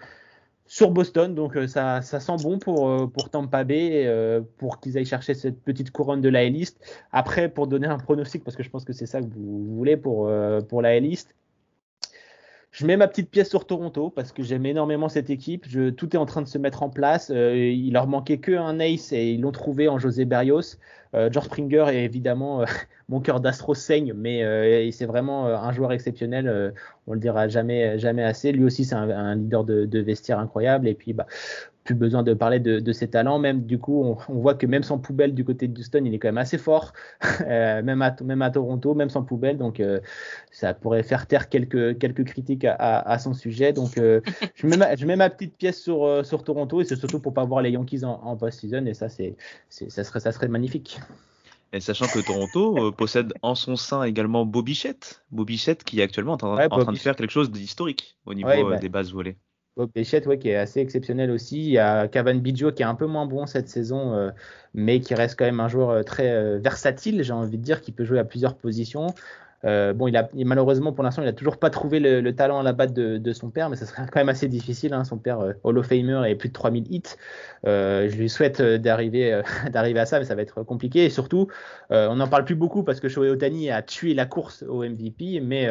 sur 0.65 0.91
Boston. 0.91 1.35
Donc 1.35 1.55
euh, 1.55 1.67
ça, 1.67 2.01
ça, 2.01 2.19
sent 2.19 2.35
bon 2.43 2.59
pour, 2.59 2.89
euh, 2.89 3.07
pour 3.07 3.29
Tampa 3.29 3.63
Bay, 3.63 4.05
euh, 4.05 4.41
pour 4.57 4.79
qu'ils 4.79 4.97
aillent 4.97 5.05
chercher 5.05 5.33
cette 5.33 5.61
petite 5.61 5.91
couronne 5.91 6.21
de 6.21 6.29
la 6.29 6.43
L-List. 6.43 6.79
Après, 7.11 7.49
pour 7.49 7.67
donner 7.67 7.87
un 7.87 7.97
pronostic, 7.97 8.43
parce 8.43 8.55
que 8.55 8.63
je 8.63 8.69
pense 8.69 8.85
que 8.85 8.93
c'est 8.93 9.05
ça 9.05 9.21
que 9.21 9.27
vous, 9.27 9.75
voulez 9.75 9.97
pour, 9.97 10.31
pour 10.67 10.81
la 10.81 10.95
L-List, 10.95 11.35
je 12.75 12.85
mets 12.85 12.97
ma 12.97 13.07
petite 13.07 13.29
pièce 13.29 13.49
sur 13.49 13.65
Toronto 13.65 14.09
parce 14.09 14.31
que 14.31 14.43
j'aime 14.43 14.65
énormément 14.65 15.09
cette 15.09 15.29
équipe. 15.29 15.65
Tout 15.95 16.15
est 16.15 16.19
en 16.19 16.25
train 16.25 16.41
de 16.41 16.47
se 16.47 16.57
mettre 16.57 16.83
en 16.83 16.89
place. 16.89 17.29
il 17.33 17.91
leur 17.93 18.07
manquait 18.07 18.37
que 18.37 18.51
un 18.51 18.79
ace 18.79 19.13
et 19.13 19.31
ils 19.31 19.41
l'ont 19.41 19.51
trouvé 19.51 19.87
en 19.87 19.97
José 19.97 20.25
Berrios. 20.25 20.77
George 21.13 21.45
Springer 21.45 21.85
est 21.87 22.03
évidemment 22.03 22.65
mon 23.09 23.19
cœur 23.19 23.39
d'astro 23.39 23.73
saigne, 23.73 24.13
mais 24.15 24.43
euh, 24.43 24.89
c'est 24.91 25.05
vraiment 25.05 25.47
euh, 25.47 25.55
un 25.55 25.71
joueur 25.71 25.91
exceptionnel. 25.91 26.47
Euh, 26.47 26.71
on 27.07 27.13
le 27.13 27.19
dira 27.19 27.47
jamais, 27.47 27.99
jamais 27.99 28.23
assez. 28.23 28.51
Lui 28.51 28.65
aussi, 28.65 28.85
c'est 28.85 28.95
un, 28.95 29.35
leader 29.35 29.63
de, 29.63 29.99
vestiaire 29.99 30.39
incroyable. 30.39 30.87
Et 30.87 30.95
puis, 30.95 31.13
bah, 31.13 31.27
plus 31.85 31.95
besoin 31.95 32.23
de 32.23 32.33
parler 32.33 32.59
de, 32.59 32.91
ses 32.91 33.09
talents. 33.09 33.39
Même 33.39 33.65
du 33.65 33.79
coup, 33.79 34.17
on, 34.27 34.33
voit 34.33 34.55
que 34.55 34.65
même 34.65 34.83
sans 34.83 34.97
poubelle 34.97 35.33
du 35.33 35.45
côté 35.45 35.69
de 35.69 35.79
Houston, 35.79 36.03
il 36.03 36.13
est 36.13 36.19
quand 36.19 36.27
même 36.27 36.37
assez 36.37 36.57
fort, 36.57 36.91
même, 37.47 38.01
à, 38.01 38.13
même 38.23 38.41
à 38.41 38.51
Toronto, 38.51 38.93
même 38.93 39.09
sans 39.09 39.23
poubelle. 39.23 39.57
Donc, 39.57 39.81
ça 40.51 40.73
pourrait 40.73 41.03
faire 41.03 41.27
taire 41.27 41.47
quelques, 41.47 41.97
quelques 41.97 42.25
critiques 42.25 42.65
à, 42.67 43.17
son 43.19 43.33
sujet. 43.33 43.71
Donc, 43.71 43.93
je, 43.95 44.67
mets 44.67 44.77
ma, 44.77 44.95
je 44.97 45.05
mets 45.05 45.15
ma 45.15 45.29
petite 45.29 45.55
pièce 45.55 45.81
sur, 45.81 46.25
sur 46.25 46.43
Toronto 46.43 46.81
et 46.81 46.83
c'est 46.83 46.97
surtout 46.97 47.19
pour 47.19 47.33
pas 47.33 47.45
voir 47.45 47.61
les 47.61 47.71
Yankees 47.71 48.03
en, 48.03 48.19
en 48.21 48.35
post-season. 48.35 48.85
Et 48.87 48.93
ça, 48.93 49.07
c'est, 49.07 49.37
ça, 49.69 50.03
serait, 50.03 50.19
ça 50.19 50.33
serait 50.33 50.49
magnifique. 50.49 50.99
Et 51.75 51.81
sachant 51.81 52.07
que 52.07 52.19
Toronto 52.19 52.77
euh, 52.77 52.91
possède 52.91 53.33
en 53.41 53.53
son 53.53 53.75
sein 53.75 54.03
également 54.03 54.45
Bobichette, 54.45 55.23
Bobichette 55.31 55.83
qui 55.83 55.99
est 55.99 56.03
actuellement 56.03 56.33
en, 56.33 56.37
train, 56.37 56.91
de 56.93 56.97
faire 56.97 57.17
quelque 57.17 57.31
chose 57.31 57.51
d'historique 57.51 58.17
au 58.25 58.33
niveau 58.33 58.49
euh, 58.49 58.69
bah, 58.69 58.77
des 58.77 58.87
bases 58.87 59.11
volées. 59.11 59.37
Bobichette, 59.77 60.25
ouais, 60.27 60.39
qui 60.39 60.49
est 60.49 60.55
assez 60.55 60.79
exceptionnel 60.79 61.29
aussi. 61.31 61.57
Il 61.59 61.71
y 61.71 61.77
a 61.77 62.07
Cavan 62.07 62.35
Biggio 62.35 62.71
qui 62.71 62.81
est 62.81 62.85
un 62.85 62.95
peu 62.95 63.07
moins 63.07 63.25
bon 63.25 63.45
cette 63.45 63.67
saison, 63.67 64.13
euh, 64.13 64.31
mais 64.73 65.01
qui 65.01 65.13
reste 65.15 65.37
quand 65.37 65.45
même 65.45 65.59
un 65.59 65.67
joueur 65.67 66.05
très 66.05 66.57
versatile, 66.59 67.23
j'ai 67.23 67.33
envie 67.33 67.57
de 67.57 67.63
dire, 67.63 67.81
qui 67.81 67.91
peut 67.91 68.05
jouer 68.05 68.19
à 68.19 68.23
plusieurs 68.23 68.55
positions. 68.57 69.07
Euh, 69.63 69.93
bon, 69.93 70.07
il 70.07 70.15
a 70.17 70.29
malheureusement 70.33 70.91
pour 70.91 71.03
l'instant, 71.03 71.21
il 71.21 71.27
a 71.27 71.33
toujours 71.33 71.57
pas 71.57 71.69
trouvé 71.69 71.99
le, 71.99 72.35
talent 72.35 72.59
à 72.59 72.63
la 72.63 72.73
batte 72.73 72.93
de, 72.93 73.33
son 73.33 73.49
père, 73.49 73.69
mais 73.69 73.75
ça 73.75 73.85
serait 73.85 74.03
quand 74.11 74.19
même 74.19 74.29
assez 74.29 74.47
difficile. 74.47 74.93
Hein. 74.93 75.03
Son 75.03 75.17
père, 75.17 75.39
euh, 75.39 75.53
Hall 75.63 75.77
of 75.77 75.87
Famer, 75.87 76.21
et 76.27 76.35
plus 76.35 76.49
de 76.49 76.53
3000 76.53 76.91
hits. 76.93 77.01
Euh, 77.65 78.07
je 78.09 78.15
lui 78.17 78.29
souhaite 78.29 78.61
d'arriver 78.61 79.41
d'arriver 79.71 79.99
à 79.99 80.05
ça, 80.05 80.19
mais 80.19 80.25
ça 80.25 80.35
va 80.35 80.41
être 80.41 80.63
compliqué. 80.63 81.05
Et 81.05 81.09
surtout, 81.09 81.47
on 81.89 82.15
n'en 82.15 82.27
parle 82.27 82.45
plus 82.45 82.55
beaucoup 82.55 82.83
parce 82.83 82.99
que 82.99 83.09
Shohei 83.09 83.29
Otani 83.29 83.71
a 83.71 83.81
tué 83.81 84.13
la 84.13 84.25
course 84.25 84.63
au 84.67 84.83
MVP, 84.83 85.39
mais 85.41 85.67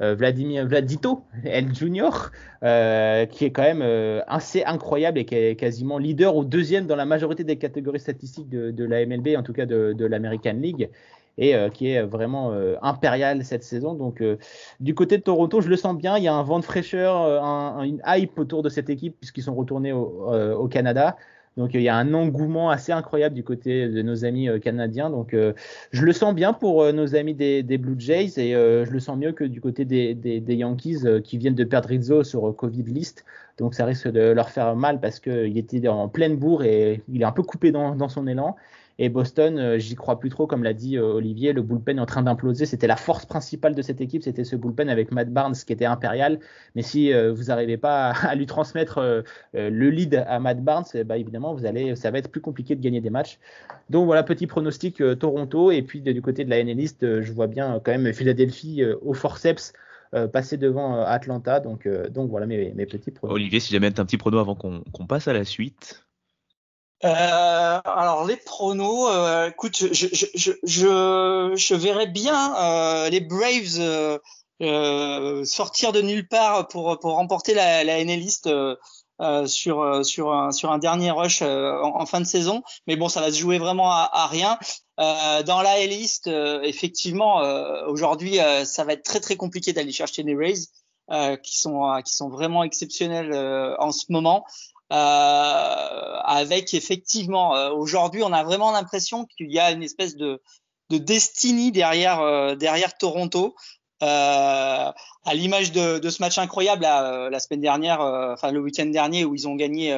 Vladimir 0.00 0.66
Vladito, 0.66 1.24
El 1.44 1.74
Junior, 1.74 2.30
qui 2.60 3.44
est 3.44 3.52
quand 3.52 3.62
même 3.62 4.22
assez 4.26 4.64
incroyable 4.64 5.18
et 5.18 5.24
qui 5.24 5.34
est 5.34 5.56
quasiment 5.56 5.98
leader 5.98 6.36
ou 6.36 6.44
deuxième 6.44 6.86
dans 6.86 6.96
la 6.96 7.04
majorité 7.04 7.44
des 7.44 7.56
catégories 7.56 8.00
statistiques 8.00 8.48
de, 8.48 8.84
la 8.84 9.04
MLB, 9.04 9.36
en 9.36 9.42
tout 9.42 9.52
cas 9.52 9.66
de 9.66 10.04
l'American 10.06 10.54
League 10.54 10.90
et 11.38 11.54
euh, 11.54 11.70
qui 11.70 11.90
est 11.90 12.02
vraiment 12.02 12.52
euh, 12.52 12.74
impérial 12.82 13.44
cette 13.44 13.62
saison. 13.62 13.94
Donc 13.94 14.20
euh, 14.20 14.36
du 14.80 14.94
côté 14.94 15.16
de 15.16 15.22
Toronto, 15.22 15.60
je 15.60 15.68
le 15.68 15.76
sens 15.76 15.96
bien. 15.96 16.18
Il 16.18 16.24
y 16.24 16.28
a 16.28 16.34
un 16.34 16.42
vent 16.42 16.58
de 16.58 16.64
fraîcheur, 16.64 17.42
un, 17.42 17.82
une 17.84 18.02
hype 18.06 18.38
autour 18.38 18.62
de 18.62 18.68
cette 18.68 18.90
équipe 18.90 19.16
puisqu'ils 19.18 19.44
sont 19.44 19.54
retournés 19.54 19.92
au, 19.92 20.68
Canada. 20.68 21.16
Donc 21.56 21.70
il 21.74 21.80
y 21.80 21.88
a 21.88 21.96
un 21.96 22.12
engouement 22.14 22.70
assez 22.70 22.92
incroyable 22.92 23.34
du 23.34 23.42
côté 23.42 23.88
de 23.88 24.02
nos 24.02 24.24
amis 24.24 24.48
canadiens. 24.60 25.10
Donc 25.10 25.34
je 25.34 26.04
le 26.04 26.12
sens 26.12 26.34
bien 26.34 26.52
pour 26.52 26.92
nos 26.92 27.14
amis 27.14 27.34
des, 27.34 27.78
Blue 27.78 27.96
Jays 27.98 28.38
et 28.38 28.52
je 28.52 28.90
le 28.90 29.00
sens 29.00 29.16
mieux 29.16 29.32
que 29.32 29.44
du 29.44 29.60
côté 29.60 29.84
des, 29.84 30.54
Yankees 30.54 31.04
qui 31.24 31.38
viennent 31.38 31.54
de 31.54 31.64
perdre 31.64 31.88
Rizzo 31.88 32.22
sur 32.22 32.54
Covid 32.54 32.82
list. 32.82 33.24
Donc 33.58 33.74
ça 33.74 33.84
risque 33.86 34.08
de 34.08 34.20
leur 34.20 34.50
faire 34.50 34.76
mal 34.76 35.00
parce 35.00 35.20
qu'il 35.20 35.56
était 35.56 35.88
en 35.88 36.08
pleine 36.08 36.36
bourre 36.36 36.64
et 36.64 37.02
il 37.08 37.22
est 37.22 37.24
un 37.24 37.32
peu 37.32 37.42
coupé 37.42 37.72
dans, 37.72 37.94
dans 37.94 38.08
son 38.08 38.26
élan. 38.26 38.56
Et 39.00 39.08
Boston, 39.08 39.58
euh, 39.58 39.78
j'y 39.78 39.94
crois 39.94 40.18
plus 40.18 40.28
trop, 40.28 40.48
comme 40.48 40.64
l'a 40.64 40.72
dit 40.72 40.96
euh, 40.96 41.04
Olivier, 41.04 41.52
le 41.52 41.62
bullpen 41.62 41.98
est 41.98 42.00
en 42.00 42.06
train 42.06 42.22
d'imploser. 42.22 42.66
C'était 42.66 42.88
la 42.88 42.96
force 42.96 43.26
principale 43.26 43.76
de 43.76 43.82
cette 43.82 44.00
équipe, 44.00 44.24
c'était 44.24 44.42
ce 44.42 44.56
bullpen 44.56 44.88
avec 44.88 45.12
Matt 45.12 45.32
Barnes 45.32 45.54
qui 45.54 45.72
était 45.72 45.84
impérial. 45.84 46.40
Mais 46.74 46.82
si 46.82 47.12
euh, 47.12 47.32
vous 47.32 47.44
n'arrivez 47.44 47.76
pas 47.76 48.10
à, 48.22 48.34
lui 48.34 48.46
transmettre 48.46 49.24
le 49.54 49.90
lead 49.90 50.24
à 50.26 50.40
Matt 50.40 50.62
Barnes, 50.62 50.84
bah, 51.06 51.16
évidemment, 51.16 51.54
vous 51.54 51.64
allez, 51.64 51.94
ça 51.94 52.10
va 52.10 52.18
être 52.18 52.30
plus 52.30 52.40
compliqué 52.40 52.74
de 52.74 52.80
gagner 52.80 53.00
des 53.00 53.10
matchs. 53.10 53.38
Donc 53.88 54.06
voilà, 54.06 54.24
petit 54.24 54.48
pronostic 54.48 55.00
Toronto. 55.18 55.70
Et 55.70 55.82
puis 55.82 56.00
du 56.00 56.20
côté 56.20 56.44
de 56.44 56.50
la 56.50 56.62
NL 56.62 56.78
je 57.00 57.32
vois 57.32 57.46
bien 57.46 57.80
quand 57.84 57.92
même 57.92 58.12
Philadelphie 58.12 58.82
au 59.02 59.14
forceps. 59.14 59.72
passer 60.32 60.56
devant 60.56 61.02
Atlanta. 61.02 61.60
Donc, 61.60 61.88
donc 62.10 62.30
voilà 62.30 62.46
mes, 62.46 62.72
mes 62.74 62.86
petits 62.86 63.10
pronos. 63.10 63.34
Olivier, 63.34 63.60
si 63.60 63.72
jamais 63.72 63.92
tu 63.92 64.00
un 64.00 64.04
petit 64.04 64.18
prono 64.18 64.38
avant 64.38 64.54
qu'on 64.54 65.06
passe 65.06 65.28
à 65.28 65.32
la 65.32 65.44
suite. 65.44 66.07
Euh, 67.04 67.80
alors 67.84 68.26
les 68.26 68.36
pronos, 68.36 69.08
euh, 69.08 69.50
écoute, 69.50 69.76
je, 69.76 69.92
je, 69.92 70.26
je, 70.34 70.52
je, 70.64 71.52
je 71.54 71.74
verrais 71.74 72.08
bien 72.08 72.56
euh, 72.56 73.08
les 73.08 73.20
Braves 73.20 73.78
euh, 73.78 74.18
euh, 74.62 75.44
sortir 75.44 75.92
de 75.92 76.00
nulle 76.00 76.26
part 76.26 76.66
pour, 76.66 76.98
pour 76.98 77.12
remporter 77.12 77.54
la, 77.54 77.84
la 77.84 77.98
NL 78.04 78.20
East. 78.20 78.50
sur 79.46 80.04
sur 80.04 80.32
un 80.32 80.52
sur 80.52 80.72
un 80.72 80.78
dernier 80.78 81.10
rush 81.12 81.42
en, 81.42 82.06
fin 82.06 82.20
de 82.20 82.26
saison. 82.26 82.62
Mais 82.88 82.96
bon, 82.96 83.08
ça 83.08 83.20
va 83.20 83.30
se 83.30 83.38
jouer 83.38 83.58
vraiment 83.58 83.90
à, 83.92 84.08
à 84.12 84.26
rien. 84.26 84.58
dans 84.96 85.62
la 85.62 85.86
liste, 85.86 86.28
effectivement, 86.64 87.40
aujourd'hui, 87.86 88.38
ça 88.64 88.84
va 88.84 88.94
être 88.94 89.04
très 89.04 89.20
très 89.20 89.36
compliqué 89.36 89.72
d'aller 89.72 89.92
chercher 89.92 90.24
des 90.24 90.34
Rays. 90.34 90.66
qui 91.42 91.58
sont 91.58 92.00
qui 92.04 92.14
sont 92.14 92.28
vraiment 92.28 92.64
exceptionnels 92.64 93.32
en 93.78 93.92
ce 93.92 94.06
moment. 94.08 94.44
Euh, 94.90 96.16
avec 96.24 96.72
effectivement 96.72 97.54
euh, 97.54 97.70
aujourd'hui 97.72 98.22
on 98.22 98.32
a 98.32 98.42
vraiment 98.42 98.72
l'impression 98.72 99.26
qu'il 99.26 99.52
y 99.52 99.58
a 99.58 99.70
une 99.70 99.82
espèce 99.82 100.16
de 100.16 100.40
de 100.88 100.96
destiny 100.96 101.72
derrière 101.72 102.20
euh, 102.20 102.54
derrière 102.54 102.96
Toronto. 102.96 103.54
À 104.00 104.94
l'image 105.34 105.72
de, 105.72 105.98
de, 105.98 106.08
ce 106.08 106.22
match 106.22 106.38
incroyable 106.38 106.82
la, 106.82 107.28
la 107.30 107.40
semaine 107.40 107.60
dernière 107.60 108.00
enfin 108.00 108.52
le 108.52 108.60
week-end 108.60 108.86
dernier 108.86 109.24
où 109.24 109.34
ils 109.34 109.48
ont 109.48 109.56
gagné 109.56 109.92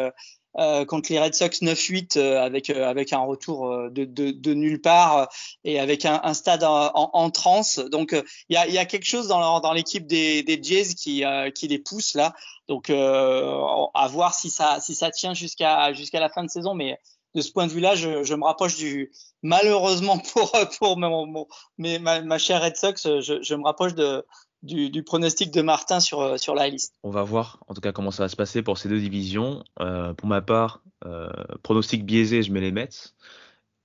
euh, 0.58 0.84
contre 0.84 1.12
les 1.12 1.20
Red 1.20 1.34
Sox 1.34 1.62
9-8 1.62 2.18
euh, 2.18 2.42
avec 2.42 2.70
euh, 2.70 2.88
avec 2.88 3.12
un 3.12 3.20
retour 3.20 3.88
de, 3.88 4.04
de, 4.04 4.54
nulle 4.54 4.80
part 4.80 5.28
et 5.62 5.78
avec 5.78 6.04
un, 6.04 6.34
stade 6.34 6.64
en, 6.64 6.90
en, 6.92 7.30
transe. 7.30 7.78
Donc 7.78 8.20
il 8.48 8.54
y 8.54 8.78
a, 8.78 8.84
quelque 8.84 9.06
chose 9.06 9.28
dans, 9.28 9.60
dans 9.60 9.72
l'équipe 9.72 10.08
des, 10.08 10.60
Jays 10.60 10.94
qui 10.94 11.22
qui 11.54 11.68
les 11.68 11.78
pousse 11.78 12.14
là. 12.14 12.34
Donc 12.66 12.90
à 12.90 14.08
voir 14.08 14.34
si 14.34 14.50
ça 14.50 14.80
si 14.80 14.96
ça 14.96 15.12
tient 15.12 15.34
jusqu'à 15.34 15.92
jusqu'à 15.92 16.18
la 16.18 16.28
fin 16.28 16.42
de 16.42 16.50
saison, 16.50 16.74
mais 16.74 16.98
de 17.36 17.42
ce 17.42 17.52
point 17.52 17.68
de 17.68 17.72
vue-là, 17.72 17.94
je, 17.94 18.34
me 18.34 18.44
rapproche 18.44 18.76
du 18.76 19.12
malheureusement 19.42 20.18
pour 20.32 20.52
pour 20.78 20.98
mon, 20.98 21.46
ma, 21.78 22.38
chère 22.38 22.60
Red 22.60 22.76
Sox, 22.76 23.02
je 23.04 23.54
me 23.54 23.62
rapproche 23.62 23.94
de 23.94 24.26
du, 24.62 25.02
pronostic 25.02 25.50
de 25.50 25.62
Martin 25.62 26.00
sur, 26.00 26.20
euh, 26.20 26.36
sur 26.36 26.54
la 26.54 26.68
liste. 26.68 26.94
On 27.02 27.10
va 27.10 27.22
voir 27.22 27.60
en 27.68 27.74
tout 27.74 27.80
cas 27.80 27.92
comment 27.92 28.10
ça 28.10 28.24
va 28.24 28.28
se 28.28 28.36
passer 28.36 28.62
pour 28.62 28.78
ces 28.78 28.88
deux 28.88 29.00
divisions. 29.00 29.64
Euh, 29.80 30.12
pour 30.14 30.28
ma 30.28 30.42
part, 30.42 30.82
euh, 31.04 31.30
pronostic 31.62 32.04
biaisé, 32.04 32.42
je 32.42 32.52
mets 32.52 32.60
les 32.60 32.72
Mets 32.72 33.14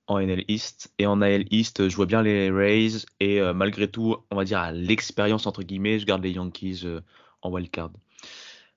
en 0.08 0.20
NL 0.20 0.44
East 0.48 0.94
et 1.00 1.08
en 1.08 1.22
AL 1.22 1.46
East, 1.50 1.90
je 1.90 1.96
vois 1.96 2.06
bien 2.06 2.22
les 2.22 2.52
Rays 2.52 3.06
et 3.20 3.42
malgré 3.56 3.88
tout, 3.88 4.18
on 4.30 4.36
va 4.36 4.44
dire 4.44 4.60
à 4.60 4.72
l'expérience 4.72 5.48
entre 5.48 5.64
guillemets, 5.64 5.98
je 5.98 6.06
garde 6.06 6.22
les 6.22 6.30
Yankees 6.30 6.84
en 7.42 7.50
wildcard. 7.50 7.90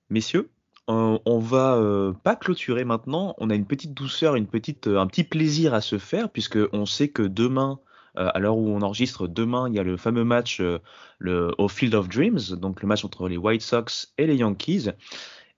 Messieurs, 0.08 0.48
on 0.86 1.38
va 1.38 2.14
pas 2.24 2.34
clôturer 2.34 2.84
maintenant. 2.86 3.34
On 3.36 3.50
a 3.50 3.54
une 3.54 3.66
petite 3.66 3.92
douceur, 3.92 4.36
une 4.36 4.46
petite, 4.46 4.86
un 4.86 5.06
petit 5.06 5.22
plaisir 5.22 5.74
à 5.74 5.82
se 5.82 5.98
faire 5.98 6.30
puisque 6.30 6.58
on 6.72 6.86
sait 6.86 7.08
que 7.08 7.20
demain 7.20 7.78
à 8.18 8.38
l'heure 8.38 8.56
où 8.56 8.68
on 8.70 8.82
enregistre, 8.82 9.28
demain, 9.28 9.68
il 9.68 9.74
y 9.74 9.78
a 9.78 9.82
le 9.82 9.96
fameux 9.96 10.24
match 10.24 10.60
euh, 10.60 11.52
au 11.58 11.68
Field 11.68 11.94
of 11.94 12.08
Dreams, 12.08 12.56
donc 12.56 12.82
le 12.82 12.88
match 12.88 13.04
entre 13.04 13.28
les 13.28 13.36
White 13.36 13.62
Sox 13.62 14.12
et 14.18 14.26
les 14.26 14.36
Yankees. 14.36 14.90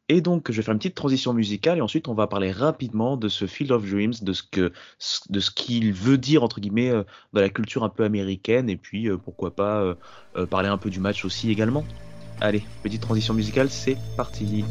Et 0.09 0.21
donc, 0.21 0.51
je 0.51 0.57
vais 0.57 0.63
faire 0.63 0.73
une 0.73 0.79
petite 0.79 0.97
transition 0.97 1.33
musicale 1.33 1.79
et 1.79 1.81
ensuite 1.81 2.09
on 2.09 2.15
va 2.15 2.27
parler 2.27 2.51
rapidement 2.51 3.17
de 3.17 3.29
ce 3.29 3.47
Field 3.47 3.71
of 3.71 3.89
Dreams, 3.89 4.15
de 4.23 4.33
ce 4.33 4.43
que, 4.43 4.73
de 5.31 5.41
ce 5.41 5.51
qu'il 5.53 5.93
veut 5.93 6.19
dire 6.19 6.43
entre 6.43 6.61
guillemets 6.61 6.91
euh, 6.91 7.05
dans 7.33 7.41
la 7.41 7.49
culture 7.49 7.85
un 7.85 7.89
peu 7.89 8.05
américaine 8.05 8.69
et 8.69 8.77
puis 8.77 9.09
pourquoi 9.25 9.55
pas 9.55 9.97
parler 10.51 10.69
un 10.69 10.79
peu 10.79 10.91
du 10.91 11.01
match 11.01 11.25
aussi 11.25 11.51
également. 11.51 11.85
Allez, 12.41 12.65
petite 12.83 13.03
transition 13.03 13.35
musicale, 13.35 13.71
c'est 13.71 13.97
parti. 14.17 14.65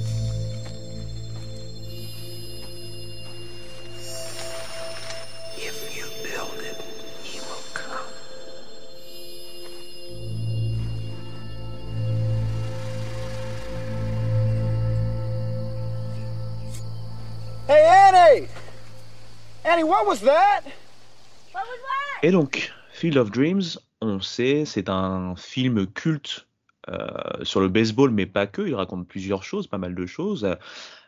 Et 22.24 22.32
donc, 22.32 22.74
Field 22.92 23.18
of 23.18 23.32
Dreams, 23.32 23.64
on 24.02 24.20
sait, 24.20 24.66
c'est 24.66 24.90
un 24.90 25.36
film 25.36 25.88
culte 25.88 26.48
euh, 26.90 27.44
sur 27.44 27.62
le 27.62 27.68
baseball, 27.68 28.12
mais 28.12 28.26
pas 28.26 28.48
que. 28.48 28.62
Il 28.62 28.76
raconte 28.76 29.08
plusieurs 29.08 29.44
choses, 29.44 29.68
pas 29.68 29.78
mal 29.78 29.96
de 29.96 30.06
choses. 30.06 30.48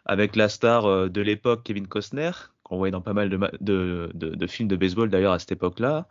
avec 0.06 0.36
la 0.36 0.50
star 0.50 0.86
euh, 0.86 1.10
de 1.10 1.22
l'époque, 1.22 1.64
Kevin 1.64 1.88
Costner, 1.88 2.32
qu'on 2.64 2.78
voyait 2.78 2.92
dans 2.92 3.02
pas 3.02 3.14
mal 3.14 3.30
de, 3.30 4.48
films 4.48 4.68
de 4.68 4.76
baseball 4.76 5.10
d'ailleurs 5.10 5.34
à 5.34 5.40
cette 5.40 5.52
époque-là. 5.52 6.08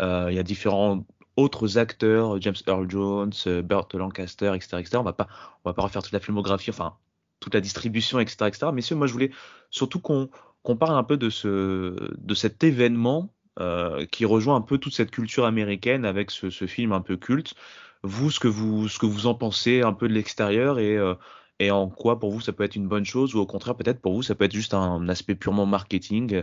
Euh, 0.00 0.26
il 0.30 0.36
y 0.36 0.38
a 0.38 0.42
différents 0.42 1.04
autres 1.36 1.78
acteurs, 1.78 2.40
James 2.40 2.54
Earl 2.66 2.90
Jones, 2.90 3.32
Burt 3.64 3.94
Lancaster, 3.94 4.52
etc., 4.54 4.78
etc. 4.78 4.98
On 4.98 5.02
va 5.02 5.12
pas, 5.12 5.28
on 5.64 5.70
va 5.70 5.74
pas 5.74 5.82
refaire 5.82 6.02
toute 6.02 6.12
la 6.12 6.20
filmographie, 6.20 6.70
enfin 6.70 6.94
toute 7.40 7.54
la 7.54 7.60
distribution, 7.60 8.20
etc., 8.20 8.46
etc. 8.46 8.66
Messieurs, 8.72 8.96
moi 8.96 9.06
je 9.06 9.12
voulais 9.12 9.30
surtout 9.70 9.98
qu'on 9.98 10.30
qu'on 10.62 10.76
parle 10.76 10.96
un 10.96 11.04
peu 11.04 11.16
de, 11.16 11.30
ce, 11.30 11.96
de 12.16 12.34
cet 12.34 12.64
événement 12.64 13.32
euh, 13.60 14.06
qui 14.06 14.24
rejoint 14.24 14.56
un 14.56 14.60
peu 14.60 14.78
toute 14.78 14.94
cette 14.94 15.10
culture 15.10 15.44
américaine 15.44 16.04
avec 16.04 16.30
ce, 16.30 16.50
ce, 16.50 16.66
film 16.66 16.92
un 16.92 17.00
peu 17.00 17.16
culte. 17.16 17.54
Vous, 18.02 18.30
ce 18.30 18.40
que 18.40 18.48
vous, 18.48 18.88
ce 18.88 18.98
que 18.98 19.06
vous 19.06 19.26
en 19.26 19.34
pensez 19.34 19.82
un 19.82 19.92
peu 19.92 20.08
de 20.08 20.14
l'extérieur 20.14 20.78
et, 20.78 20.96
euh, 20.96 21.14
et 21.58 21.70
en 21.70 21.88
quoi 21.88 22.18
pour 22.18 22.32
vous 22.32 22.40
ça 22.40 22.52
peut 22.52 22.64
être 22.64 22.76
une 22.76 22.88
bonne 22.88 23.04
chose 23.04 23.34
ou 23.34 23.38
au 23.38 23.46
contraire 23.46 23.76
peut-être 23.76 24.00
pour 24.00 24.14
vous 24.14 24.22
ça 24.22 24.34
peut 24.34 24.44
être 24.44 24.52
juste 24.52 24.74
un 24.74 25.08
aspect 25.08 25.36
purement 25.36 25.66
marketing 25.66 26.42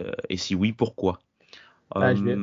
euh, 0.00 0.12
et 0.28 0.36
si 0.36 0.54
oui, 0.54 0.72
pourquoi? 0.72 1.20
Ah, 1.94 2.14
je, 2.14 2.22
vais, 2.22 2.36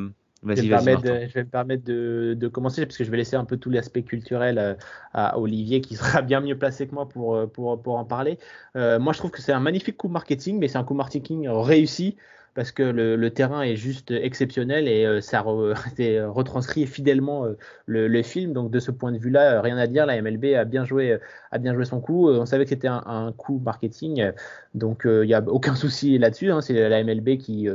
me 0.43 1.43
permettre 1.43 1.83
de, 1.83 2.33
de, 2.33 2.47
commencer 2.47 2.85
parce 2.85 2.97
que 2.97 3.03
je 3.03 3.11
vais 3.11 3.17
laisser 3.17 3.35
un 3.35 3.45
peu 3.45 3.57
tout 3.57 3.69
l'aspect 3.69 4.03
culturel 4.03 4.77
à 5.13 5.39
Olivier 5.39 5.81
qui 5.81 5.95
sera 5.95 6.21
bien 6.21 6.41
mieux 6.41 6.57
placé 6.57 6.87
que 6.87 6.95
moi 6.95 7.07
pour, 7.07 7.49
pour, 7.51 7.81
pour 7.81 7.97
en 7.97 8.05
parler. 8.05 8.39
moi, 8.75 9.13
je 9.13 9.17
trouve 9.17 9.31
que 9.31 9.41
c'est 9.41 9.53
un 9.53 9.59
magnifique 9.59 9.97
coup 9.97 10.07
marketing, 10.07 10.59
mais 10.59 10.67
c'est 10.67 10.77
un 10.77 10.83
coup 10.83 10.95
marketing 10.95 11.47
réussi 11.47 12.17
parce 12.53 12.71
que 12.71 12.83
le, 12.83 13.29
terrain 13.31 13.61
est 13.61 13.77
juste 13.77 14.11
exceptionnel 14.11 14.87
et 14.87 15.05
euh, 15.05 15.21
ça 15.21 15.41
retranscrit 15.41 16.85
fidèlement 16.85 17.45
euh, 17.45 17.57
le, 17.85 18.23
film. 18.23 18.53
Donc 18.53 18.71
de 18.71 18.79
ce 18.79 18.91
point 18.91 19.11
de 19.11 19.17
vue-là, 19.17 19.53
euh, 19.53 19.61
rien 19.61 19.77
à 19.77 19.87
dire. 19.87 20.05
La 20.05 20.21
MLB 20.21 20.55
a 20.55 20.65
bien 20.65 20.83
joué, 20.83 21.17
a 21.51 21.57
bien 21.57 21.73
joué 21.73 21.85
son 21.85 22.01
coup. 22.01 22.29
On 22.29 22.45
savait 22.45 22.65
que 22.65 22.69
c'était 22.69 22.89
un, 22.89 23.33
coup 23.37 23.61
marketing, 23.63 24.31
donc 24.73 25.03
il 25.05 25.27
n'y 25.27 25.33
a 25.33 25.41
aucun 25.47 25.75
souci 25.75 26.17
là-dessus. 26.17 26.51
Hein. 26.51 26.61
C'est 26.61 26.89
la 26.89 27.03
MLB 27.03 27.37
qui, 27.37 27.69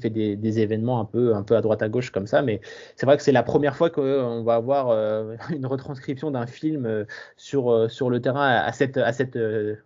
fait 0.00 0.10
des, 0.10 0.58
événements 0.60 1.00
un 1.00 1.04
peu, 1.04 1.34
à 1.34 1.60
droite 1.60 1.82
à 1.82 1.88
gauche 1.88 2.10
comme 2.10 2.26
ça. 2.26 2.42
Mais 2.42 2.60
c'est 2.96 3.06
vrai 3.06 3.16
que 3.16 3.22
c'est 3.22 3.32
la 3.32 3.42
première 3.42 3.76
fois 3.76 3.90
qu'on 3.90 4.42
va 4.42 4.54
avoir 4.54 4.96
une 5.50 5.66
retranscription 5.66 6.30
d'un 6.30 6.46
film 6.46 7.06
sur, 7.36 7.88
le 8.08 8.20
terrain 8.20 8.48
à 8.48 8.72
cette, 8.72 8.96
à 8.96 9.12
cette, 9.12 9.38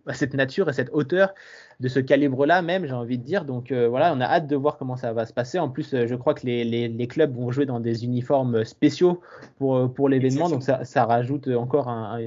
à 0.06 0.14
cette 0.14 0.34
nature, 0.34 0.68
à 0.68 0.72
cette 0.72 0.90
hauteur 0.92 1.34
de 1.78 1.88
ce 1.88 2.00
calibre-là 2.00 2.62
même, 2.62 2.86
j'ai 2.86 2.94
envie 2.94 3.18
de 3.18 3.22
dire. 3.22 3.44
Donc 3.44 3.70
euh, 3.70 3.88
voilà, 3.88 4.14
on 4.14 4.20
a 4.20 4.24
hâte 4.24 4.46
de 4.46 4.56
voir 4.56 4.78
comment 4.78 4.96
ça 4.96 5.12
va 5.12 5.26
se 5.26 5.32
passer. 5.32 5.58
En 5.58 5.68
plus, 5.68 5.92
euh, 5.92 6.06
je 6.06 6.14
crois 6.14 6.32
que 6.32 6.46
les, 6.46 6.64
les, 6.64 6.88
les, 6.88 7.06
clubs 7.06 7.34
vont 7.34 7.50
jouer 7.50 7.66
dans 7.66 7.80
des 7.80 8.04
uniformes 8.04 8.64
spéciaux 8.64 9.20
pour, 9.58 9.76
euh, 9.76 9.86
pour 9.88 10.08
l'événement, 10.08 10.48
donc 10.48 10.62
ça, 10.62 10.84
ça, 10.84 11.04
rajoute 11.04 11.48
encore 11.48 11.88
un, 11.88 12.18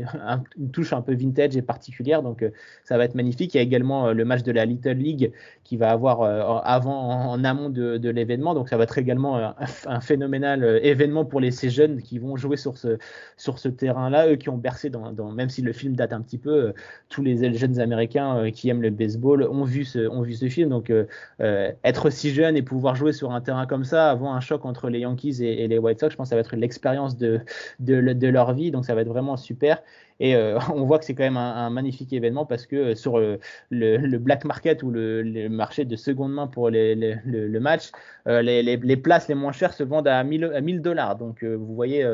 une 0.58 0.70
touche 0.72 0.94
un 0.94 1.02
peu 1.02 1.16
vintage 1.16 1.58
et 1.58 1.62
particulière. 1.64 2.22
Donc 2.22 2.46
ça 2.84 2.98
va 2.98 3.06
être 3.06 3.16
magnifique. 3.16 3.56
Il 3.56 3.58
y 3.58 3.60
a 3.60 3.64
également 3.64 4.12
le 4.12 4.26
match 4.26 4.44
de 4.44 4.52
la 4.52 4.66
Little 4.66 4.92
League 4.92 5.32
qui 5.64 5.78
va 5.78 5.90
avoir 5.90 6.22
avant 6.66 7.32
en, 7.32 7.44
amont 7.44 7.70
de, 7.70 7.98
de 7.98 8.10
l'événement, 8.10 8.54
donc 8.54 8.70
ça 8.70 8.78
va 8.78 8.84
être 8.84 8.98
également 8.98 9.54
un, 9.86 10.00
phénoménal 10.02 10.80
événement 10.84 11.26
pour 11.26 11.40
les 11.40 11.52
ces 11.52 11.70
jeunes 11.70 12.02
qui 12.02 12.20
vont 12.20 12.36
jouer 12.38 12.58
sur 12.58 12.78
ce 12.78 12.98
sur 13.38 13.60
ce 13.60 13.70
terrain-là, 13.70 14.30
eux 14.32 14.36
qui 14.36 14.50
ont 14.50 14.58
bercé 14.58 14.90
dans, 14.90 15.12
dans, 15.12 15.32
même 15.32 15.50
si 15.50 15.62
le 15.62 15.74
film 15.74 15.96
date 15.96 16.14
un 16.14 16.22
petit 16.22 16.38
peu, 16.38 16.74
tous 17.10 17.22
les 17.22 17.54
jeunes 17.54 17.80
américains 17.80 18.52
qui 18.52 18.70
aiment 18.70 18.82
le 18.82 18.90
baseball 18.90 19.39
ont 19.44 19.64
vu 19.64 19.86
ce, 19.86 20.08
ont 20.08 20.22
vu 20.22 20.34
ce 20.34 20.48
film. 20.50 20.70
Donc, 20.70 20.90
euh, 20.90 21.06
euh, 21.42 21.72
être 21.84 22.10
si 22.10 22.32
jeune 22.32 22.58
et 22.58 22.62
pouvoir 22.62 22.96
jouer 22.96 23.14
sur 23.14 23.32
un 23.32 23.42
terrain 23.42 23.66
comme 23.66 23.84
ça, 23.84 24.10
avant 24.10 24.34
un 24.34 24.40
choc 24.40 24.66
entre 24.66 24.90
les 24.90 25.00
Yankees 25.00 25.44
et, 25.44 25.68
les 25.68 25.78
White 25.78 26.00
Sox, 26.00 26.12
je 26.12 26.18
pense 26.18 26.28
que 26.28 26.30
ça 26.30 26.36
va 26.36 26.42
être 26.42 26.56
l'expérience 26.56 27.18
de, 27.18 27.42
de, 27.80 28.02
de, 28.14 28.28
leur 28.28 28.54
vie. 28.54 28.72
Donc, 28.72 28.86
ça 28.86 28.96
va 28.96 29.02
être 29.02 29.08
vraiment 29.08 29.38
super. 29.38 29.82
Et 30.20 30.36
euh, 30.36 30.60
on 30.74 30.86
voit 30.86 31.00
que 31.00 31.06
c'est 31.06 31.16
quand 31.16 31.24
même 31.24 31.38
un, 31.38 31.70
magnifique 31.70 32.12
événement 32.14 32.46
parce 32.46 32.66
que 32.66 32.96
sur 32.96 33.20
le, 33.20 33.40
le, 33.70 34.18
black 34.18 34.46
market 34.46 34.84
ou 34.84 34.92
le, 34.92 35.48
marché 35.50 35.86
de 35.86 35.96
seconde 35.96 36.34
main 36.34 36.48
pour 36.48 36.70
les, 36.70 36.96
le, 36.96 37.60
match, 37.60 37.92
les, 38.26 38.64
les, 38.64 38.98
places 38.98 39.28
les 39.28 39.36
moins 39.36 39.52
chères 39.52 39.74
se 39.74 39.84
vendent 39.84 40.08
à 40.08 40.24
1000 40.24 40.82
dollars. 40.82 41.16
Donc, 41.16 41.44
vous 41.44 41.74
voyez 41.76 42.06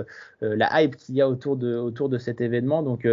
la 0.42 0.82
hype 0.82 0.96
qu'il 0.96 1.16
y 1.16 1.22
a 1.22 1.30
autour 1.30 1.58
de, 1.58 1.76
autour 1.76 2.10
de 2.10 2.18
cet 2.18 2.42
événement. 2.42 2.84
Donc, 2.84 3.08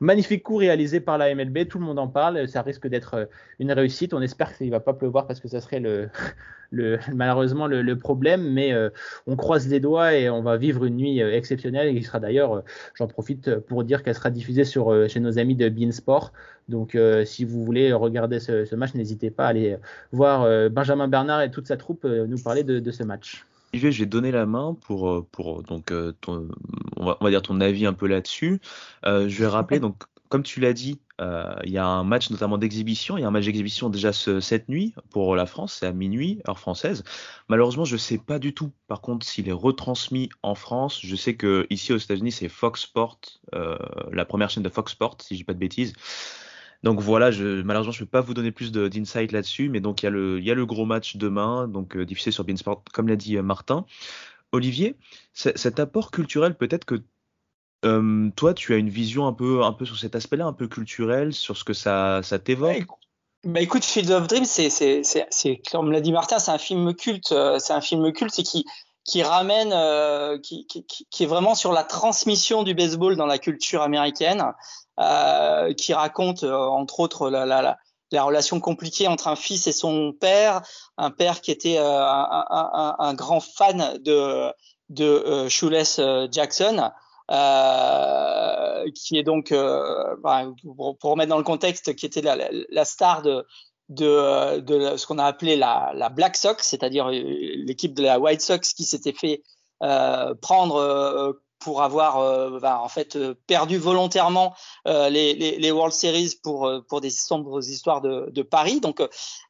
Magnifique 0.00 0.44
coup 0.44 0.56
réalisé 0.56 1.00
par 1.00 1.18
la 1.18 1.34
MLB, 1.34 1.66
tout 1.66 1.80
le 1.80 1.84
monde 1.84 1.98
en 1.98 2.06
parle, 2.06 2.46
ça 2.46 2.62
risque 2.62 2.86
d'être 2.86 3.14
euh, 3.14 3.24
une 3.58 3.72
réussite. 3.72 4.14
On 4.14 4.22
espère 4.22 4.56
qu'il 4.56 4.66
ne 4.66 4.70
va 4.70 4.78
pas 4.78 4.92
pleuvoir 4.94 5.26
parce 5.26 5.40
que 5.40 5.48
ça 5.48 5.60
serait 5.60 5.80
le, 5.80 6.08
le 6.70 6.98
malheureusement 7.14 7.66
le, 7.66 7.96
problème, 7.96 8.52
mais 8.52 8.72
euh, 8.72 8.90
on 9.26 9.36
croise 9.36 9.68
les 9.68 9.80
doigts 9.80 10.14
et 10.14 10.30
on 10.30 10.42
va 10.42 10.56
vivre 10.56 10.84
une 10.84 10.96
nuit 10.96 11.22
euh, 11.22 11.34
exceptionnelle 11.34 11.88
et 11.88 11.94
qui 11.98 12.04
sera 12.04 12.20
d'ailleurs, 12.20 12.62
j'en 12.94 13.06
profite 13.06 13.56
pour 13.60 13.84
dire 13.84 14.02
qu'elle 14.02 14.14
sera 14.14 14.30
diffusée 14.30 14.64
sur, 14.64 15.08
chez 15.08 15.20
nos 15.20 15.38
amis 15.38 15.56
de 15.56 15.68
Beansport. 15.68 16.32
Donc 16.68 16.98
si 17.24 17.46
vous 17.46 17.64
voulez 17.64 17.94
regarder 17.94 18.40
ce, 18.40 18.74
match, 18.74 18.94
n'hésitez 18.94 19.30
pas 19.30 19.46
à 19.46 19.48
aller 19.48 19.78
voir 20.12 20.46
Benjamin 20.70 21.08
Bernard 21.08 21.40
et 21.40 21.50
toute 21.50 21.66
sa 21.66 21.78
troupe 21.78 22.04
nous 22.04 22.38
parler 22.38 22.62
de 22.62 22.90
ce 22.90 23.02
match. 23.02 23.46
Olivier, 23.72 23.92
je 23.92 24.00
vais 24.00 24.06
donner 24.06 24.30
la 24.30 24.46
main 24.46 24.76
pour, 24.80 25.10
euh, 25.10 25.26
pour 25.30 25.62
donc, 25.62 25.92
euh, 25.92 26.12
ton, 26.20 26.48
on, 26.96 27.04
va, 27.04 27.30
dire 27.30 27.42
ton 27.42 27.60
avis 27.60 27.84
un 27.84 27.92
peu 27.92 28.06
là-dessus. 28.06 28.60
Euh, 29.04 29.28
je 29.28 29.40
vais 29.40 29.46
rappeler, 29.46 29.78
donc, 29.78 30.04
comme 30.28 30.42
tu 30.42 30.60
l'as 30.60 30.72
dit, 30.72 30.98
Euh, 30.98 31.07
il 31.20 31.70
y 31.70 31.78
a 31.78 31.86
un 31.86 32.04
match 32.04 32.30
notamment 32.30 32.58
d'exhibition, 32.58 33.18
il 33.18 33.22
y 33.22 33.24
a 33.24 33.28
un 33.28 33.30
match 33.30 33.44
d'exhibition 33.44 33.90
déjà 33.90 34.12
ce, 34.12 34.40
cette 34.40 34.68
nuit 34.68 34.94
pour 35.10 35.34
la 35.34 35.46
France, 35.46 35.78
c'est 35.80 35.86
à 35.86 35.92
minuit, 35.92 36.40
heure 36.48 36.58
française. 36.58 37.04
Malheureusement, 37.48 37.84
je 37.84 37.94
ne 37.94 37.98
sais 37.98 38.18
pas 38.18 38.38
du 38.38 38.54
tout, 38.54 38.72
par 38.86 39.00
contre, 39.00 39.26
s'il 39.26 39.48
est 39.48 39.52
retransmis 39.52 40.28
en 40.42 40.54
France. 40.54 41.00
Je 41.02 41.16
sais 41.16 41.36
que 41.36 41.66
ici 41.70 41.92
aux 41.92 41.96
États-Unis, 41.98 42.32
c'est 42.32 42.48
Fox 42.48 42.82
Sport, 42.82 43.18
euh, 43.54 43.78
la 44.12 44.24
première 44.24 44.50
chaîne 44.50 44.62
de 44.62 44.68
Fox 44.68 44.92
Sport, 44.92 45.16
si 45.20 45.34
je 45.34 45.40
dis 45.40 45.44
pas 45.44 45.54
de 45.54 45.58
bêtises. 45.58 45.94
Donc 46.84 47.00
voilà, 47.00 47.30
je, 47.30 47.62
malheureusement, 47.62 47.92
je 47.92 48.02
ne 48.02 48.04
peux 48.06 48.10
pas 48.10 48.20
vous 48.20 48.34
donner 48.34 48.52
plus 48.52 48.70
d'insight 48.70 49.32
là-dessus, 49.32 49.68
mais 49.68 49.80
donc 49.80 50.02
il 50.02 50.06
y, 50.06 50.50
a 50.50 50.54
le, 50.54 50.66
gros 50.66 50.86
match 50.86 51.16
demain, 51.16 51.66
donc 51.66 51.96
euh, 51.96 52.06
diffusé 52.06 52.30
sur 52.30 52.44
Beansport, 52.44 52.84
comme 52.92 53.08
l'a 53.08 53.16
dit 53.16 53.36
euh, 53.36 53.42
Martin. 53.42 53.84
Olivier, 54.52 54.96
cet 55.34 55.78
apport 55.78 56.10
culturel, 56.10 56.56
peut-être 56.56 56.86
que 56.86 57.02
euh, 57.84 58.30
toi, 58.36 58.54
tu 58.54 58.74
as 58.74 58.76
une 58.76 58.88
vision 58.88 59.26
un 59.26 59.32
peu, 59.32 59.62
un 59.62 59.72
peu 59.72 59.84
sur 59.84 59.98
cet 59.98 60.16
aspect-là, 60.16 60.46
un 60.46 60.52
peu 60.52 60.68
culturel, 60.68 61.32
sur 61.32 61.56
ce 61.56 61.64
que 61.64 61.72
ça, 61.72 62.20
ça 62.22 62.38
t'évoque? 62.38 62.86
Bah 63.44 63.60
écoute, 63.60 63.84
Field 63.84 64.10
of 64.10 64.26
Dreams, 64.26 64.44
c'est, 64.44 64.68
c'est, 64.68 65.02
c'est, 65.04 65.62
comme 65.70 65.92
l'a 65.92 66.00
dit 66.00 66.12
Martin, 66.12 66.38
c'est 66.40 66.50
un 66.50 66.58
film 66.58 66.92
culte, 66.94 67.32
c'est 67.58 67.72
un 67.72 67.80
film 67.80 68.12
culte, 68.12 68.32
c'est 68.34 68.42
qui, 68.42 68.64
qui 69.04 69.22
ramène, 69.22 69.70
qui, 70.40 70.66
qui, 70.66 70.84
qui, 70.84 71.22
est 71.22 71.26
vraiment 71.26 71.54
sur 71.54 71.72
la 71.72 71.84
transmission 71.84 72.64
du 72.64 72.74
baseball 72.74 73.14
dans 73.14 73.26
la 73.26 73.38
culture 73.38 73.82
américaine. 73.82 74.44
Euh, 74.98 75.74
qui 75.74 75.94
raconte 75.94 76.42
euh, 76.42 76.56
entre 76.56 76.98
autres 76.98 77.30
la, 77.30 77.46
la, 77.46 77.62
la, 77.62 77.78
la, 78.10 78.24
relation 78.24 78.58
compliquée 78.58 79.06
entre 79.06 79.28
un 79.28 79.36
fils 79.36 79.68
et 79.68 79.72
son 79.72 80.12
père, 80.12 80.62
un 80.96 81.12
père 81.12 81.40
qui 81.40 81.52
était 81.52 81.78
euh, 81.78 82.04
un, 82.04 82.44
un, 82.50 82.96
un, 82.98 83.14
grand 83.14 83.38
fan 83.38 83.96
de, 84.02 84.52
de 84.88 85.04
euh, 85.04 85.48
Shoeless 85.48 86.00
Jackson. 86.32 86.90
Euh, 87.30 88.90
qui 88.94 89.18
est 89.18 89.22
donc, 89.22 89.52
euh, 89.52 90.16
bah, 90.22 90.46
pour, 90.62 90.96
remettre 91.02 91.28
dans 91.28 91.38
le 91.38 91.44
contexte, 91.44 91.94
qui 91.94 92.06
était 92.06 92.22
la, 92.22 92.84
star 92.86 93.20
de, 93.22 93.44
de, 93.90 94.60
de, 94.60 94.96
ce 94.96 95.06
qu'on 95.06 95.18
a 95.18 95.24
appelé 95.24 95.56
la, 95.56 95.92
la 95.94 96.08
Black 96.08 96.36
Sox, 96.36 96.56
c'est-à-dire 96.62 97.08
l'équipe 97.08 97.94
de 97.94 98.02
la 98.02 98.18
White 98.18 98.40
Sox 98.40 98.72
qui 98.74 98.84
s'était 98.84 99.12
fait 99.12 99.42
euh, 99.82 100.34
prendre 100.40 101.38
pour 101.58 101.82
avoir 101.82 102.18
euh, 102.18 102.60
bah, 102.60 102.80
en 102.80 102.88
fait 102.88 103.16
euh, 103.16 103.34
perdu 103.46 103.78
volontairement 103.78 104.54
euh, 104.86 105.08
les, 105.08 105.34
les, 105.34 105.58
les, 105.58 105.70
World 105.70 105.92
Series 105.92 106.34
pour 106.42 106.70
pour 106.88 107.00
des 107.00 107.10
sombres 107.10 107.60
histoires 107.68 108.00
de, 108.00 108.30
de 108.30 108.42
Paris. 108.42 108.80
Donc 108.80 109.02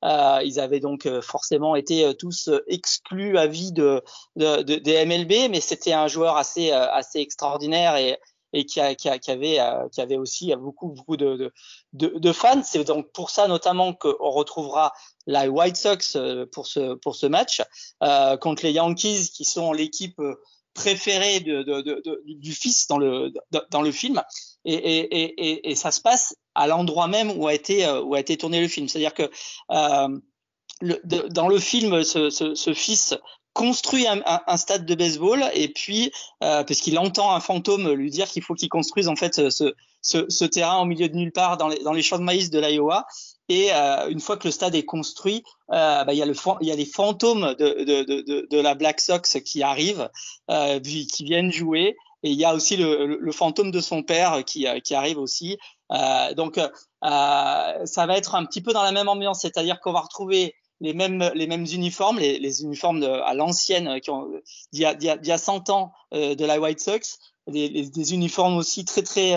ils 0.03 0.61
avaient 0.61 0.81
donc 0.81 1.09
forcément 1.21 1.77
été 1.77 2.15
tous 2.19 2.51
exclus 2.67 3.39
à 3.39 3.47
vie 3.47 3.73
de, 3.73 4.03
de, 4.37 4.63
de 4.63 4.77
des 4.77 5.05
MLB, 5.05 5.51
mais 5.51 5.61
c'était 5.61 5.93
un 5.93 6.09
joueur 6.09 6.37
assez 6.37 6.71
assez 6.71 7.21
extraordinaire 7.21 7.97
et 7.97 8.19
et 8.55 8.65
qui, 8.65 8.81
a, 8.81 8.95
qui, 8.95 9.11
a, 9.11 9.19
qui, 9.19 9.31
avait, 9.31 9.59
qui 9.93 10.01
avait 10.01 10.17
aussi 10.17 10.55
beaucoup, 10.57 10.89
beaucoup 10.89 11.19
de, 11.19 11.53
de, 11.93 12.15
de 12.17 12.33
fans. 12.33 12.63
C'est 12.63 12.83
donc 12.85 13.13
pour 13.13 13.29
ça 13.29 13.47
notamment 13.47 13.93
qu'on 13.93 14.31
retrouvera 14.31 14.95
la 15.27 15.49
White 15.51 15.77
Sox 15.77 16.17
pour 16.53 16.67
ce, 16.67 16.95
pour 16.95 17.15
ce 17.15 17.27
match 17.27 17.63
euh, 18.03 18.39
contre 18.39 18.65
les 18.65 18.73
Yankees, 18.73 19.31
qui 19.35 19.45
sont 19.45 19.73
l'équipe 19.73 20.21
préféré 20.79 21.41
du 21.41 22.53
fils 22.53 22.87
dans 22.87 22.99
le, 22.99 23.33
dans 23.71 23.83
le 23.83 23.91
film. 23.91 24.23
Et, 24.65 25.71
et, 25.71 25.75
ça 25.75 25.91
se 25.91 26.01
passe 26.01 26.37
à 26.55 26.67
l'endroit 26.67 27.09
même 27.09 27.31
où 27.37 27.47
a 27.49 27.55
été, 27.55 27.85
euh, 27.85 28.01
où 28.03 28.15
a 28.15 28.21
été 28.21 28.37
tourné 28.37 28.61
le 28.61 28.69
film. 28.69 28.87
C'est-à-dire 28.87 29.15
que 29.15 29.31
euh, 29.73 30.09
dans 31.31 31.49
le 31.49 31.59
film, 31.59 32.05
ce, 32.05 32.73
fils 32.75 33.17
construit 33.55 34.07
un, 34.07 34.57
stade 34.57 34.87
de 34.87 34.95
baseball 34.95 35.45
et 35.53 35.69
puis 35.69 36.13
euh, 36.45 36.63
parce 36.63 36.97
entend 36.97 37.35
un 37.35 37.41
fantôme 37.41 37.93
lui 37.93 38.11
dire 38.11 38.29
qu'il 38.29 38.43
faut 38.43 38.55
qu'il 38.55 38.69
construise 38.69 39.09
en 39.09 39.17
fait 39.17 39.51
ce, 39.51 39.75
ce, 40.01 40.45
terrain 40.45 40.79
au 40.81 40.85
milieu 40.85 41.09
de 41.09 41.17
nulle 41.17 41.33
part 41.33 41.57
dans 41.57 41.69
dans 41.83 41.93
les 41.93 42.03
champs 42.03 42.19
de 42.19 42.25
maïs 42.25 42.51
de 42.51 42.61
l'Iowa 42.61 43.05
et 43.49 43.73
euh, 43.73 44.09
une 44.09 44.21
fois 44.21 44.37
que 44.37 44.47
le 44.47 44.53
stade 44.53 44.75
est 44.75 44.85
construit, 44.85 45.43
euh, 45.73 46.05
bah, 46.05 46.13
il, 46.13 46.19
y 46.19 46.23
a 46.23 46.27
le, 46.27 46.35
il 46.61 46.69
y 46.69 46.73
a 46.73 46.77
les 46.77 46.85
fantômes 46.85 47.55
de, 47.59 47.85
de, 47.85 48.03
de, 48.05 48.47
de 48.49 48.61
la 48.61 48.75
Black 48.75 49.01
Sox 49.01 49.41
qui 49.45 49.63
arrivent, 49.63 50.11
euh, 50.51 50.81
qui 50.81 51.25
viennent 51.25 51.51
jouer. 51.51 51.97
Et 52.23 52.31
il 52.31 52.39
y 52.39 52.45
a 52.45 52.55
aussi 52.55 52.77
le, 52.77 53.07
le, 53.07 53.33
fantôme 53.33 53.71
de 53.71 53.81
son 53.81 54.03
père 54.03 54.45
qui, 54.45 54.67
euh, 54.67 54.81
qui 54.81 54.95
arrive 54.95 55.19
aussi. 55.19 55.57
Euh, 55.93 56.35
donc, 56.35 56.59
euh, 56.59 56.69
ça 57.01 58.07
va 58.07 58.17
être 58.17 58.35
un 58.35 58.45
petit 58.45 58.61
peu 58.61 58.73
dans 58.73 58.83
la 58.83 58.93
même 58.93 59.09
ambiance, 59.09 59.41
c'est-à-dire 59.41 59.81
qu'on 59.81 59.93
va 59.93 60.01
retrouver 60.01 60.55
les 60.81 60.95
mêmes, 60.95 61.31
les 61.35 61.47
mêmes 61.47 61.67
uniformes, 61.67 62.19
les, 62.19 62.39
les 62.39 62.63
uniformes 62.63 63.03
à 63.03 63.35
l'ancienne, 63.35 63.99
d'il 64.73 64.83
y, 64.83 64.85
y, 64.85 65.27
y 65.27 65.33
a 65.33 65.39
100 65.39 65.71
ans 65.71 65.93
de 66.13 66.45
la 66.45 66.61
White 66.61 66.81
Sox, 66.81 67.19
des 67.47 68.15
uniformes 68.15 68.57
aussi 68.57 68.85
très 68.85 69.03
très 69.03 69.35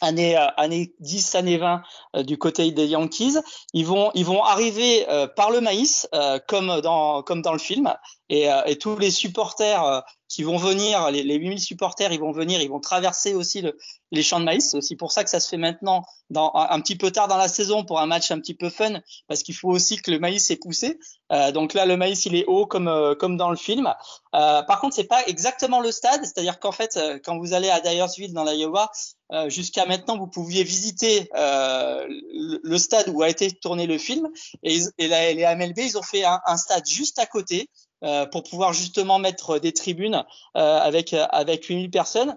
années, 0.00 0.36
euh, 0.36 0.46
années 0.56 0.94
10, 1.00 1.34
années 1.34 1.58
20 1.58 1.82
euh, 2.16 2.22
du 2.22 2.38
côté 2.38 2.70
des 2.70 2.86
Yankees. 2.86 3.38
Ils 3.72 3.86
vont, 3.86 4.10
ils 4.14 4.24
vont 4.24 4.42
arriver 4.42 5.08
euh, 5.08 5.26
par 5.26 5.50
le 5.50 5.60
maïs, 5.60 6.08
comme, 6.46 6.80
dans, 6.80 7.22
comme 7.22 7.42
dans 7.42 7.52
le 7.52 7.58
film, 7.58 7.92
et, 8.28 8.48
et 8.66 8.76
tous 8.76 8.96
les 8.96 9.10
supporters 9.10 10.02
qui 10.32 10.42
vont 10.44 10.56
venir, 10.56 11.10
les, 11.10 11.22
les 11.22 11.36
8000 11.36 11.60
supporters, 11.60 12.12
ils 12.12 12.20
vont 12.20 12.32
venir, 12.32 12.60
ils 12.62 12.70
vont 12.70 12.80
traverser 12.80 13.34
aussi 13.34 13.60
le, 13.60 13.76
les 14.12 14.22
champs 14.22 14.40
de 14.40 14.44
maïs. 14.46 14.70
C'est 14.70 14.76
aussi 14.78 14.96
pour 14.96 15.12
ça 15.12 15.24
que 15.24 15.30
ça 15.30 15.40
se 15.40 15.48
fait 15.48 15.58
maintenant, 15.58 16.04
dans, 16.30 16.52
un, 16.54 16.80
petit 16.80 16.96
peu 16.96 17.10
tard 17.10 17.28
dans 17.28 17.36
la 17.36 17.48
saison, 17.48 17.84
pour 17.84 18.00
un 18.00 18.06
match 18.06 18.30
un 18.30 18.38
petit 18.38 18.54
peu 18.54 18.70
fun, 18.70 19.00
parce 19.28 19.42
qu'il 19.42 19.54
faut 19.54 19.68
aussi 19.68 19.98
que 19.98 20.10
le 20.10 20.18
maïs 20.18 20.50
est 20.50 20.56
poussé. 20.56 20.98
Euh, 21.32 21.52
donc 21.52 21.74
là, 21.74 21.84
le 21.84 21.98
maïs, 21.98 22.24
il 22.24 22.34
est 22.34 22.46
haut 22.46 22.66
comme, 22.66 22.88
euh, 22.88 23.14
comme 23.14 23.36
dans 23.36 23.50
le 23.50 23.56
film. 23.56 23.92
Euh, 24.34 24.62
par 24.62 24.80
contre, 24.80 24.94
c'est 24.94 25.04
pas 25.04 25.22
exactement 25.26 25.80
le 25.80 25.92
stade, 25.92 26.24
c'est-à-dire 26.24 26.58
qu'en 26.58 26.72
fait, 26.72 26.96
euh, 26.96 27.18
quand 27.22 27.38
vous 27.38 27.52
allez 27.52 27.68
à 27.68 27.80
Dyersville 27.80 28.32
dans 28.32 28.44
l'Iowa, 28.44 28.90
euh, 29.32 29.50
jusqu'à 29.50 29.84
maintenant, 29.84 30.16
vous 30.16 30.28
pouviez 30.28 30.64
visiter 30.64 31.28
le, 31.34 32.60
le, 32.62 32.78
stade 32.78 33.08
où 33.08 33.22
a 33.22 33.28
été 33.28 33.50
tourné 33.50 33.86
le 33.86 33.98
film, 33.98 34.28
et, 34.62 34.78
et 34.98 35.08
les 35.08 35.54
MLB, 35.54 35.78
ils 35.78 35.98
ont 35.98 36.02
fait 36.02 36.24
un 36.24 36.56
stade 36.56 36.86
juste 36.86 37.18
à 37.18 37.26
côté. 37.26 37.68
Euh, 38.04 38.26
pour 38.26 38.42
pouvoir 38.42 38.72
justement 38.72 39.18
mettre 39.18 39.58
des 39.58 39.72
tribunes 39.72 40.24
euh, 40.56 40.78
avec 40.78 41.14
avec 41.14 41.64
8000 41.64 41.90
personnes. 41.90 42.36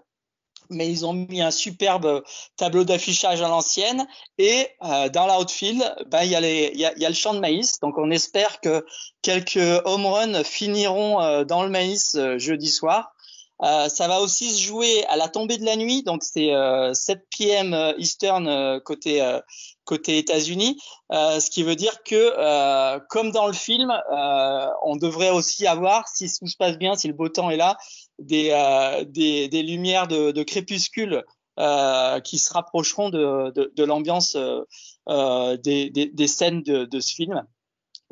Mais 0.69 0.89
ils 0.89 1.05
ont 1.05 1.13
mis 1.13 1.41
un 1.41 1.51
superbe 1.51 2.23
tableau 2.57 2.83
d'affichage 2.83 3.41
à 3.41 3.47
l'ancienne. 3.47 4.07
Et 4.37 4.67
euh, 4.83 5.09
dans 5.09 5.27
l'outfield, 5.27 5.83
ben 6.07 6.23
il 6.23 6.31
y 6.31 6.41
les 6.41 6.71
il 6.73 6.79
y 6.79 6.85
a, 6.85 6.97
y 6.97 7.05
a, 7.05 7.09
le 7.09 7.15
champ 7.15 7.33
de 7.33 7.39
maïs, 7.39 7.79
donc 7.79 7.97
on 7.97 8.11
espère 8.11 8.59
que 8.61 8.85
quelques 9.21 9.59
home 9.85 10.05
runs 10.05 10.43
finiront 10.43 11.21
euh, 11.21 11.43
dans 11.43 11.63
le 11.63 11.69
maïs 11.69 12.15
euh, 12.15 12.37
jeudi 12.37 12.69
soir. 12.69 13.14
Euh, 13.63 13.87
ça 13.87 14.07
va 14.07 14.19
aussi 14.19 14.51
se 14.51 14.61
jouer 14.61 15.05
à 15.05 15.15
la 15.15 15.29
tombée 15.29 15.57
de 15.57 15.65
la 15.65 15.75
nuit, 15.75 16.03
donc 16.03 16.23
c'est 16.23 16.51
7 16.93 17.25
p.m. 17.37 17.93
Eastern 17.97 18.81
côté 18.81 20.17
États-Unis, 20.17 20.81
euh, 21.11 21.39
ce 21.39 21.49
qui 21.49 21.63
veut 21.63 21.75
dire 21.75 22.03
que, 22.03 22.33
euh, 22.37 22.99
comme 23.09 23.31
dans 23.31 23.47
le 23.47 23.53
film, 23.53 23.91
euh, 23.91 24.67
on 24.83 24.95
devrait 24.95 25.29
aussi 25.29 25.67
avoir, 25.67 26.07
si 26.07 26.27
tout 26.27 26.47
se 26.47 26.57
passe 26.57 26.77
bien, 26.77 26.95
si 26.95 27.07
le 27.07 27.13
beau 27.13 27.29
temps 27.29 27.49
est 27.49 27.57
là, 27.57 27.77
des, 28.19 28.49
euh, 28.51 29.03
lumières 29.51 30.07
de, 30.07 30.43
crépuscule 30.43 31.23
euh, 31.59 32.19
qui 32.19 32.39
se 32.39 32.51
rapprocheront 32.51 33.09
de, 33.09 33.83
l'ambiance 33.83 34.35
euh, 34.35 35.57
des, 35.57 36.27
scènes 36.27 36.63
de 36.63 36.99
ce 36.99 37.13
film. 37.13 37.45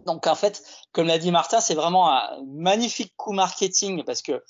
Donc 0.06 0.28
en 0.28 0.36
fait, 0.36 0.64
comme 0.91 1.08
l'a 1.08 1.18
dit 1.18 1.32
Martin, 1.32 1.60
c'est 1.60 1.76
vraiment 1.76 2.10
un 2.12 2.30
magnifique 2.46 3.14
coup 3.16 3.32
marketing 3.32 4.04
parce 4.04 4.22
que 4.22 4.44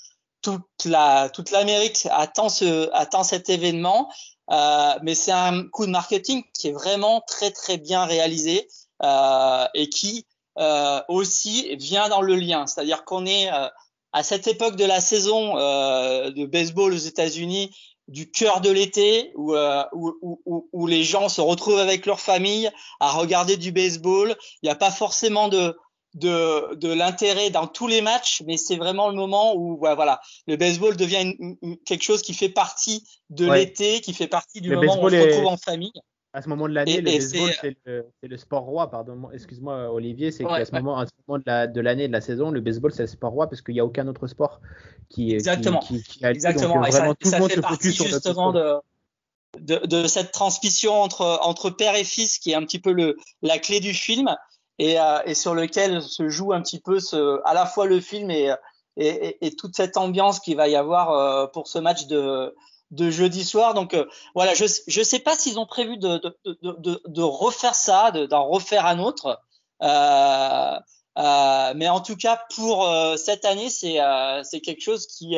toute 0.44 0.84
la 0.84 1.28
toute 1.30 1.50
l'Amérique 1.50 2.06
attend 2.10 2.48
ce 2.48 2.90
attend 2.92 3.24
cet 3.24 3.50
événement 3.50 4.08
euh, 4.50 4.92
mais 5.02 5.14
c'est 5.14 5.32
un 5.32 5.64
coup 5.68 5.86
de 5.86 5.90
marketing 5.90 6.44
qui 6.52 6.68
est 6.68 6.72
vraiment 6.72 7.22
très 7.26 7.50
très 7.50 7.78
bien 7.78 8.04
réalisé 8.04 8.68
euh, 9.02 9.66
et 9.74 9.88
qui 9.88 10.26
euh, 10.58 11.00
aussi 11.08 11.74
vient 11.76 12.08
dans 12.08 12.20
le 12.20 12.36
lien. 12.36 12.66
C'est-à-dire 12.66 13.04
qu'on 13.04 13.26
est, 13.26 13.52
euh, 13.52 13.68
à 14.12 14.22
cette 14.22 14.46
époque 14.46 14.76
de 14.76 14.84
la 14.84 15.00
saison 15.00 15.58
euh, 15.58 16.30
de 16.30 16.46
baseball 16.46 16.92
aux 16.92 16.96
États-Unis 16.96 17.74
du 18.06 18.30
cœur 18.30 18.60
de 18.60 18.70
l'été 18.70 19.32
où, 19.34 19.56
où, 19.56 20.18
où, 20.44 20.68
où, 20.72 20.86
les 20.86 21.02
gens 21.02 21.30
se 21.30 21.40
retrouvent 21.40 21.78
avec 21.78 22.04
leur 22.04 22.20
famille 22.20 22.70
à 23.00 23.10
regarder 23.12 23.56
du 23.56 23.72
baseball. 23.72 24.36
Il 24.62 24.66
n'y 24.66 24.70
a 24.70 24.74
pas 24.76 24.90
forcément 24.90 25.48
de, 25.48 25.74
de, 26.14 26.74
de 26.76 26.92
l'intérêt 26.92 27.50
dans 27.50 27.66
tous 27.66 27.88
les 27.88 28.00
matchs, 28.00 28.42
mais 28.46 28.56
c'est 28.56 28.76
vraiment 28.76 29.08
le 29.08 29.16
moment 29.16 29.54
où 29.56 29.76
voilà, 29.78 30.20
le 30.46 30.56
baseball 30.56 30.96
devient 30.96 31.34
une, 31.38 31.56
une, 31.60 31.76
quelque 31.78 32.02
chose 32.02 32.22
qui 32.22 32.34
fait 32.34 32.48
partie 32.48 33.04
de 33.30 33.48
ouais. 33.48 33.58
l'été, 33.58 34.00
qui 34.00 34.14
fait 34.14 34.28
partie 34.28 34.60
du 34.60 34.70
le 34.70 34.76
moment 34.76 35.02
où 35.02 35.06
on 35.06 35.10
se 35.10 35.16
retrouve 35.16 35.46
en 35.46 35.56
famille. 35.56 35.92
À 36.32 36.42
ce 36.42 36.48
moment 36.48 36.68
de 36.68 36.74
l'année, 36.74 36.96
le 36.96 37.02
baseball, 37.02 37.50
c'est 37.60 37.76
le, 37.84 38.06
le, 38.22 38.36
sport 38.36 38.64
roi. 38.64 38.90
Pardon, 38.90 39.30
excuse-moi 39.32 39.92
Olivier, 39.92 40.32
c'est 40.32 40.44
ouais, 40.44 40.58
qu'à 40.58 40.64
ce 40.64 40.72
moment, 40.72 40.98
à 40.98 41.06
ce 41.06 41.12
moment 41.28 41.38
de 41.38 41.80
l'année, 41.80 42.02
de, 42.04 42.08
de, 42.08 42.12
la 42.12 42.20
saison, 42.20 42.50
le 42.50 42.60
baseball, 42.60 42.92
c'est 42.92 43.04
le 43.04 43.08
sport 43.08 43.30
roi 43.30 43.48
parce 43.48 43.62
qu'il 43.62 43.74
n'y 43.74 43.80
a 43.80 43.84
aucun 43.84 44.08
autre 44.08 44.26
sport 44.26 44.60
qui 45.08 45.32
Exactement. 45.32 45.78
Qui, 45.78 46.02
qui, 46.02 46.18
qui 46.18 46.26
a 46.26 46.30
Exactement. 46.30 46.74
Donc, 46.74 46.88
vraiment, 46.88 47.10
ça, 47.10 47.14
tout 47.14 47.28
ça 47.28 47.36
le 47.36 47.42
monde 47.42 47.52
fait 47.52 47.60
partie 47.60 47.92
justement 47.92 48.52
de, 48.52 48.74
de, 49.60 49.86
de, 49.86 50.06
cette 50.08 50.32
transmission 50.32 50.94
entre, 50.94 51.38
entre 51.42 51.70
père 51.70 51.94
et 51.94 52.04
fils 52.04 52.38
qui 52.38 52.50
est 52.50 52.56
un 52.56 52.62
petit 52.62 52.80
peu 52.80 52.92
le, 52.92 53.16
la 53.42 53.58
clé 53.58 53.78
du 53.78 53.94
film 53.94 54.34
et, 54.78 55.00
euh, 55.00 55.20
et, 55.24 55.34
sur 55.34 55.54
lequel 55.54 56.02
se 56.02 56.28
joue 56.28 56.52
un 56.52 56.60
petit 56.60 56.80
peu 56.80 57.00
ce, 57.00 57.40
à 57.44 57.54
la 57.54 57.66
fois 57.66 57.86
le 57.86 58.00
film 58.00 58.30
et, 58.30 58.52
et, 58.96 59.46
et 59.46 59.56
toute 59.56 59.76
cette 59.76 59.96
ambiance 59.96 60.40
qu'il 60.40 60.56
va 60.56 60.68
y 60.68 60.76
avoir 60.76 61.10
euh, 61.10 61.46
pour 61.46 61.68
ce 61.68 61.78
match 61.78 62.06
de, 62.06 62.54
de 62.90 63.10
jeudi 63.10 63.44
soir. 63.44 63.74
Donc 63.74 63.96
voilà, 64.34 64.54
je 64.54 64.64
je 64.86 65.02
sais 65.02 65.20
pas 65.20 65.36
s'ils 65.36 65.58
ont 65.58 65.66
prévu 65.66 65.96
de 65.96 66.18
de, 66.18 66.58
de, 66.62 67.02
de, 67.06 67.22
refaire 67.22 67.74
ça, 67.74 68.10
d'en 68.10 68.46
refaire 68.46 68.86
un 68.86 68.98
autre. 68.98 69.40
Euh, 69.82 70.78
mais 71.74 71.88
en 71.88 72.00
tout 72.00 72.16
cas 72.16 72.40
pour 72.54 72.88
cette 73.16 73.44
année, 73.44 73.70
c'est 73.70 73.98
c'est 74.42 74.60
quelque 74.60 74.82
chose 74.82 75.06
qui 75.06 75.36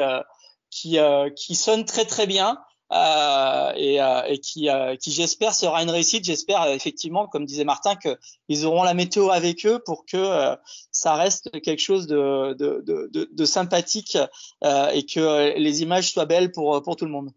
qui 0.70 0.98
qui 1.36 1.54
sonne 1.54 1.84
très 1.84 2.04
très 2.04 2.26
bien. 2.26 2.58
Euh, 2.92 3.72
et, 3.74 4.00
euh, 4.00 4.22
et, 4.28 4.38
qui, 4.38 4.68
euh, 4.68 4.94
qui 4.94 5.10
j'espère 5.10 5.54
sera 5.54 5.82
une 5.82 5.90
réussite. 5.90 6.24
J'espère 6.24 6.66
effectivement, 6.68 7.26
comme 7.26 7.44
disait 7.44 7.64
Martin, 7.64 7.96
qu'ils 7.96 8.64
auront 8.64 8.84
la 8.84 8.94
météo 8.94 9.30
avec 9.30 9.66
eux 9.66 9.80
pour 9.84 10.06
que 10.06 10.56
ça 10.92 11.14
reste 11.14 11.50
quelque 11.62 11.80
chose 11.82 12.06
de, 12.06 12.54
de, 12.54 12.82
de, 12.86 13.28
de 13.30 13.44
sympathique 13.44 14.16
et 14.64 15.06
que 15.06 15.58
les 15.58 15.82
images 15.82 16.12
soient 16.12 16.26
belles 16.26 16.52
pour, 16.52 16.80
pour 16.82 16.96
tout 16.96 17.04
le 17.06 17.10
monde. 17.10 17.30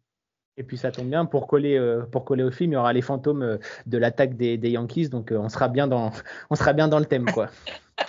Et 0.59 0.63
puis 0.63 0.77
ça 0.77 0.91
tombe 0.91 1.09
bien 1.09 1.25
pour 1.25 1.47
coller 1.47 1.79
pour 2.11 2.25
coller 2.25 2.43
au 2.43 2.51
film, 2.51 2.73
il 2.73 2.75
y 2.75 2.77
aura 2.77 2.93
les 2.93 3.01
fantômes 3.01 3.57
de 3.87 3.97
l'attaque 3.97 4.35
des, 4.35 4.57
Yankees, 4.69 5.09
donc 5.09 5.33
on 5.35 5.49
sera 5.49 5.69
bien 5.69 5.87
dans 5.87 6.11
on 6.51 6.55
sera 6.55 6.73
bien 6.73 6.87
dans 6.87 6.99
le 6.99 7.05
thème 7.05 7.25
quoi. 7.25 7.49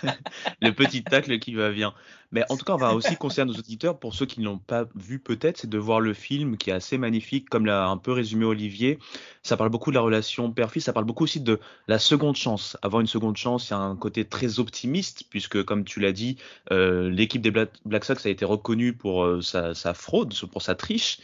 le 0.61 0.71
petit 0.73 1.03
tacle 1.03 1.39
qui 1.39 1.55
va 1.55 1.71
bien. 1.71 1.95
Mais 2.33 2.45
en 2.49 2.57
tout 2.57 2.65
cas, 2.65 2.75
on 2.75 2.77
va 2.79 2.95
aussi 2.95 3.17
conseiller 3.17 3.45
nos 3.45 3.55
auditeurs, 3.55 3.99
pour 3.99 4.15
ceux 4.15 4.25
qui 4.25 4.41
ne 4.41 4.45
l'ont 4.45 4.59
pas 4.59 4.87
vu 4.95 5.19
peut-être, 5.19 5.59
c'est 5.59 5.69
de 5.69 5.79
voir 5.79 6.01
le 6.01 6.15
film 6.15 6.57
qui 6.57 6.71
est 6.71 6.73
assez 6.73 6.97
magnifique, 6.97 7.51
comme 7.51 7.67
l'a 7.67 7.89
un 7.89 7.97
peu 7.97 8.13
résumé 8.13 8.45
Olivier. 8.45 9.01
Ça 9.43 9.57
parle 9.57 9.71
beaucoup 9.71 9.91
de 9.91 9.97
la 9.97 10.01
relation 10.01 10.51
père-fils, 10.53 10.85
ça 10.85 10.93
parle 10.93 11.07
beaucoup 11.07 11.25
aussi 11.25 11.41
de 11.41 11.59
la 11.89 11.99
seconde 11.99 12.37
chance. 12.37 12.77
Avoir 12.83 13.01
une 13.01 13.09
seconde 13.09 13.37
chance, 13.37 13.69
il 13.69 13.73
y 13.73 13.75
a 13.75 13.81
un 13.81 13.97
côté 13.97 14.25
très 14.25 14.61
optimiste, 14.61 15.25
puisque 15.29 15.65
comme 15.65 15.85
tu 15.85 15.99
l'as 15.99 16.13
dit, 16.13 16.37
euh, 16.71 17.11
l'équipe 17.11 17.43
des 17.43 17.51
Black 17.51 18.05
Sox 18.05 18.25
a 18.25 18.29
été 18.29 18.45
reconnue 18.45 18.93
pour 18.93 19.25
euh, 19.25 19.41
sa, 19.43 19.75
fraude, 19.95 20.33
pour 20.53 20.63
sa 20.63 20.77
triche. 20.77 21.19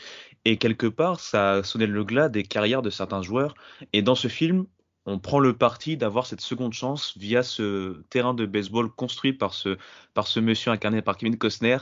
Et 0.48 0.58
quelque 0.58 0.86
part, 0.86 1.18
ça 1.18 1.54
a 1.54 1.76
le 1.76 2.04
glas 2.04 2.28
des 2.28 2.44
carrières 2.44 2.80
de 2.80 2.88
certains 2.88 3.20
joueurs. 3.20 3.56
Et 3.92 4.00
dans 4.00 4.14
ce 4.14 4.28
film, 4.28 4.66
on 5.04 5.18
prend 5.18 5.40
le 5.40 5.58
parti 5.58 5.96
d'avoir 5.96 6.24
cette 6.24 6.40
seconde 6.40 6.72
chance 6.72 7.18
via 7.18 7.42
ce 7.42 8.00
terrain 8.10 8.32
de 8.32 8.46
baseball 8.46 8.88
construit 8.88 9.32
par 9.32 9.54
ce, 9.54 9.76
par 10.14 10.28
ce 10.28 10.38
monsieur 10.38 10.70
incarné 10.70 11.02
par 11.02 11.16
Kevin 11.16 11.36
Costner, 11.36 11.78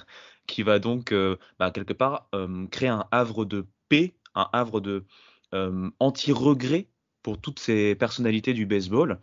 qui 0.47 0.63
va 0.63 0.79
donc, 0.79 1.13
euh, 1.13 1.37
bah, 1.59 1.71
quelque 1.73 1.93
part, 1.93 2.27
euh, 2.35 2.67
créer 2.69 2.89
un 2.89 3.05
havre 3.11 3.45
de 3.45 3.67
paix, 3.91 4.15
un 4.35 4.49
havre 4.55 4.81
de 4.81 5.05
euh, 5.53 5.91
anti-regret 5.99 6.89
pour 7.23 7.39
toutes 7.39 7.59
ces 7.59 7.95
personnalités 7.95 8.55
du 8.55 8.65
baseball. 8.65 9.21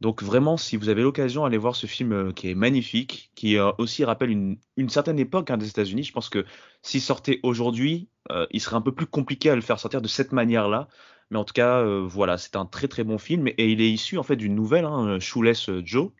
Donc 0.00 0.22
vraiment, 0.22 0.56
si 0.56 0.76
vous 0.76 0.88
avez 0.88 1.02
l'occasion, 1.02 1.44
allez 1.44 1.56
voir 1.56 1.74
ce 1.74 1.86
film 1.86 2.32
qui 2.34 2.50
est 2.50 2.54
magnifique, 2.54 3.30
qui 3.34 3.58
aussi 3.78 4.04
rappelle 4.04 4.30
une, 4.30 4.58
certaine 4.88 5.18
époque 5.18 5.50
hein, 5.50 5.56
des 5.56 5.68
États-Unis. 5.68 6.04
Je 6.04 6.12
pense 6.12 6.28
que 6.28 6.44
s'il 6.82 7.00
sortait 7.00 7.40
aujourd'hui, 7.42 8.08
il 8.50 8.60
serait 8.60 8.76
un 8.76 8.82
peu 8.82 8.92
plus 8.92 9.06
compliqué 9.06 9.48
à 9.48 9.54
le 9.54 9.62
faire 9.62 9.80
sortir 9.80 10.02
de 10.02 10.08
cette 10.08 10.32
manière-là. 10.32 10.88
Mais 11.30 11.38
en 11.38 11.44
tout 11.44 11.52
cas, 11.52 11.80
euh, 11.80 12.06
voilà, 12.06 12.38
c'est 12.38 12.56
un 12.56 12.66
très 12.66 12.88
très 12.88 13.04
bon 13.04 13.18
film 13.18 13.48
et 13.48 13.70
il 13.70 13.80
est 13.80 13.90
issu 13.90 14.18
en 14.18 14.22
fait 14.22 14.36
d'une 14.36 14.54
nouvelle, 14.54 14.84
hein, 14.84 15.18
Shoeless 15.18 15.70
Joe, 15.84 16.10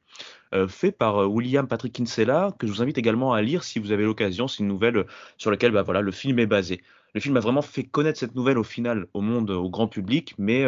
euh, 0.52 0.66
fait 0.66 0.90
par 0.90 1.22
euh, 1.22 1.26
William 1.26 1.68
Patrick 1.68 1.92
Kinsella, 1.92 2.52
que 2.58 2.66
je 2.66 2.72
vous 2.72 2.82
invite 2.82 2.98
également 2.98 3.32
à 3.32 3.40
lire 3.42 3.62
si 3.62 3.78
vous 3.78 3.92
avez 3.92 4.04
l'occasion. 4.04 4.48
C'est 4.48 4.60
une 4.60 4.68
nouvelle 4.68 5.06
sur 5.38 5.50
laquelle 5.50 5.70
bah, 5.70 5.82
voilà, 5.82 6.00
le 6.00 6.10
film 6.10 6.38
est 6.38 6.46
basé. 6.46 6.82
Le 7.14 7.20
film 7.20 7.36
a 7.36 7.40
vraiment 7.40 7.62
fait 7.62 7.84
connaître 7.84 8.18
cette 8.18 8.34
nouvelle 8.34 8.58
au 8.58 8.64
final 8.64 9.06
au 9.14 9.20
monde, 9.20 9.50
au 9.50 9.70
grand 9.70 9.88
public, 9.88 10.34
mais 10.36 10.66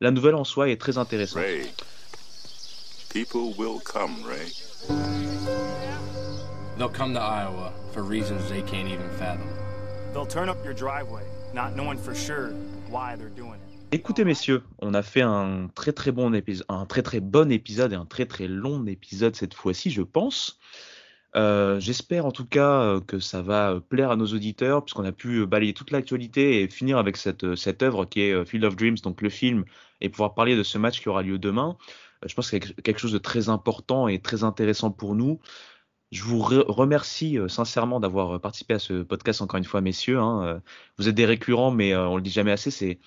la 0.00 0.10
nouvelle 0.10 0.34
en 0.34 0.44
soi 0.44 0.68
est 0.68 0.76
très 0.76 0.98
intéressante. 0.98 1.42
People 3.08 3.54
will 3.54 3.80
come, 3.80 4.22
Ray. 4.24 4.48
They'll 6.76 6.88
come 6.88 7.14
to 7.14 7.20
Iowa 7.20 7.72
for 7.92 8.02
reasons 8.02 8.48
they 8.48 8.62
can't 8.62 8.88
even 8.88 9.08
fathom. 9.18 9.48
They'll 10.12 10.26
turn 10.26 10.48
up 10.48 10.64
your 10.64 10.74
driveway, 10.74 11.24
not 11.52 11.74
knowing 11.74 11.98
for 11.98 12.14
sure 12.14 12.50
why 12.88 13.16
they're 13.16 13.30
doing 13.30 13.54
it. 13.54 13.68
Écoutez 13.90 14.24
messieurs, 14.24 14.62
on 14.80 14.92
a 14.92 15.02
fait 15.02 15.22
un 15.22 15.70
très 15.74 15.92
très 15.92 16.12
bon 16.12 16.34
épisode, 16.34 16.66
un 16.68 16.84
très 16.84 17.02
très 17.02 17.20
bon 17.20 17.50
épisode 17.50 17.92
et 17.94 17.96
un 17.96 18.04
très 18.04 18.26
très 18.26 18.46
long 18.46 18.84
épisode 18.86 19.34
cette 19.34 19.54
fois-ci, 19.54 19.90
je 19.90 20.02
pense. 20.02 20.58
Euh, 21.36 21.78
j'espère 21.80 22.26
en 22.26 22.32
tout 22.32 22.46
cas 22.46 22.80
euh, 22.80 23.00
que 23.00 23.18
ça 23.18 23.42
va 23.42 23.80
plaire 23.88 24.10
à 24.10 24.16
nos 24.16 24.26
auditeurs, 24.26 24.84
puisqu'on 24.84 25.04
a 25.04 25.12
pu 25.12 25.46
balayer 25.46 25.72
toute 25.72 25.90
l'actualité 25.90 26.62
et 26.62 26.68
finir 26.68 26.98
avec 26.98 27.16
cette, 27.16 27.54
cette 27.54 27.82
œuvre 27.82 28.04
qui 28.04 28.22
est 28.22 28.32
euh, 28.32 28.44
Field 28.44 28.64
of 28.64 28.76
Dreams, 28.76 28.96
donc 29.02 29.22
le 29.22 29.30
film, 29.30 29.64
et 30.00 30.08
pouvoir 30.08 30.34
parler 30.34 30.56
de 30.56 30.62
ce 30.62 30.78
match 30.78 31.00
qui 31.00 31.08
aura 31.08 31.22
lieu 31.22 31.38
demain. 31.38 31.76
Je 32.26 32.34
pense 32.34 32.50
que 32.50 32.58
c'est 32.58 32.82
quelque 32.82 32.98
chose 32.98 33.12
de 33.12 33.18
très 33.18 33.48
important 33.48 34.08
et 34.08 34.20
très 34.20 34.44
intéressant 34.44 34.90
pour 34.90 35.14
nous. 35.14 35.40
Je 36.10 36.22
vous 36.22 36.38
remercie 36.40 37.38
sincèrement 37.48 38.00
d'avoir 38.00 38.40
participé 38.40 38.74
à 38.74 38.78
ce 38.78 39.02
podcast 39.02 39.42
encore 39.42 39.58
une 39.58 39.64
fois, 39.64 39.80
messieurs. 39.82 40.18
Hein. 40.18 40.62
Vous 40.96 41.08
êtes 41.08 41.14
des 41.14 41.26
récurrents, 41.26 41.70
mais 41.70 41.94
on 41.94 42.16
le 42.16 42.22
dit 42.22 42.30
jamais 42.30 42.52
assez. 42.52 42.98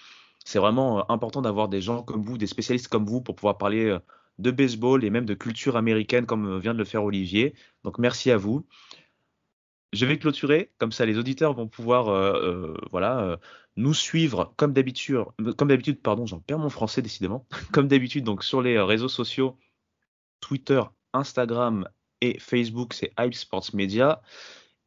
C'est 0.46 0.60
vraiment 0.60 1.00
euh, 1.00 1.04
important 1.10 1.42
d'avoir 1.42 1.70
des 1.70 1.82
gens 1.82 2.04
comme 2.04 2.24
vous, 2.24 2.38
des 2.38 2.48
spécialistes 2.48 2.88
comme 2.88 3.06
vous 3.06 3.22
pour 3.22 3.36
pouvoir 3.36 3.58
parler 3.58 3.86
euh, 3.86 4.00
de 4.40 4.52
baseball 4.52 5.04
et 5.04 5.10
même 5.10 5.26
de 5.26 5.34
culture 5.34 5.78
américaine 5.78 6.26
comme 6.26 6.46
euh, 6.48 6.60
vient 6.60 6.74
de 6.74 6.80
le 6.80 6.86
faire 6.86 7.04
Olivier. 7.04 7.54
Donc 7.84 8.00
merci 8.00 8.32
à 8.32 8.38
vous. 8.38 8.66
Je 9.94 10.06
vais 10.06 10.18
clôturer, 10.18 10.72
comme 10.78 10.92
ça 10.92 11.06
les 11.06 11.18
auditeurs 11.18 11.54
vont 11.54 11.68
pouvoir 11.68 12.06
voilà, 12.92 13.40
nous 13.76 13.94
suivre 13.94 14.54
comme 14.56 14.74
d'habitude, 14.74 15.26
comme 15.58 15.68
d'habitude, 15.68 16.02
pardon, 16.02 16.26
j'en 16.26 16.40
perds 16.40 16.60
mon 16.60 16.70
français 16.70 17.02
décidément, 17.02 17.46
comme 17.74 17.88
d'habitude 17.88 18.24
donc 18.24 18.44
sur 18.44 18.62
les 18.62 18.80
réseaux 18.80 19.10
sociaux, 19.10 19.58
Twitter, 20.40 20.82
Instagram 21.14 21.88
et 22.22 22.40
Facebook, 22.40 22.94
c'est 22.94 23.12
Hype 23.20 23.34
Sports 23.34 23.70
Media. 23.74 24.22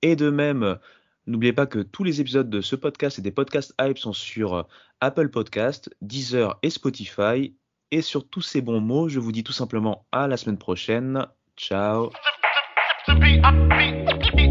Et 0.01 0.17
de 0.17 0.31
même, 0.31 0.79
N'oubliez 1.27 1.55
pas 1.55 1.67
que 1.67 1.79
tous 1.79 2.05
les 2.05 2.21
épisodes 2.21 2.51
de 2.51 2.61
ce 2.61 2.77
podcast 2.77 3.19
et 3.19 3.23
des 3.23 3.31
podcasts 3.31 3.75
Hype 3.81 3.99
sont 3.99 4.13
sur 4.13 4.55
euh, 4.55 4.63
Apple 5.01 5.31
Podcast, 5.31 5.91
Deezer 6.03 6.59
et 6.63 6.69
Spotify. 6.69 7.55
Et 7.91 8.03
sur 8.03 8.29
tous 8.29 8.43
ces 8.43 8.61
bons 8.61 8.81
mots, 8.81 9.09
je 9.09 9.21
vous 9.21 9.33
dis 9.33 9.45
tout 9.45 9.53
simplement 9.53 10.07
à 10.13 10.29
la 10.29 10.37
semaine 10.37 10.59
prochaine. 10.59 11.27
Ciao 11.57 12.11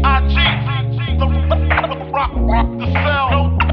IG, 0.04 0.36
the 1.18 1.26
rock, 2.12 2.78
the 2.78 2.92
cell. 2.92 3.63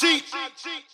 cheat. 0.00 0.24
I 0.32 0.48
cheat. 0.56 0.84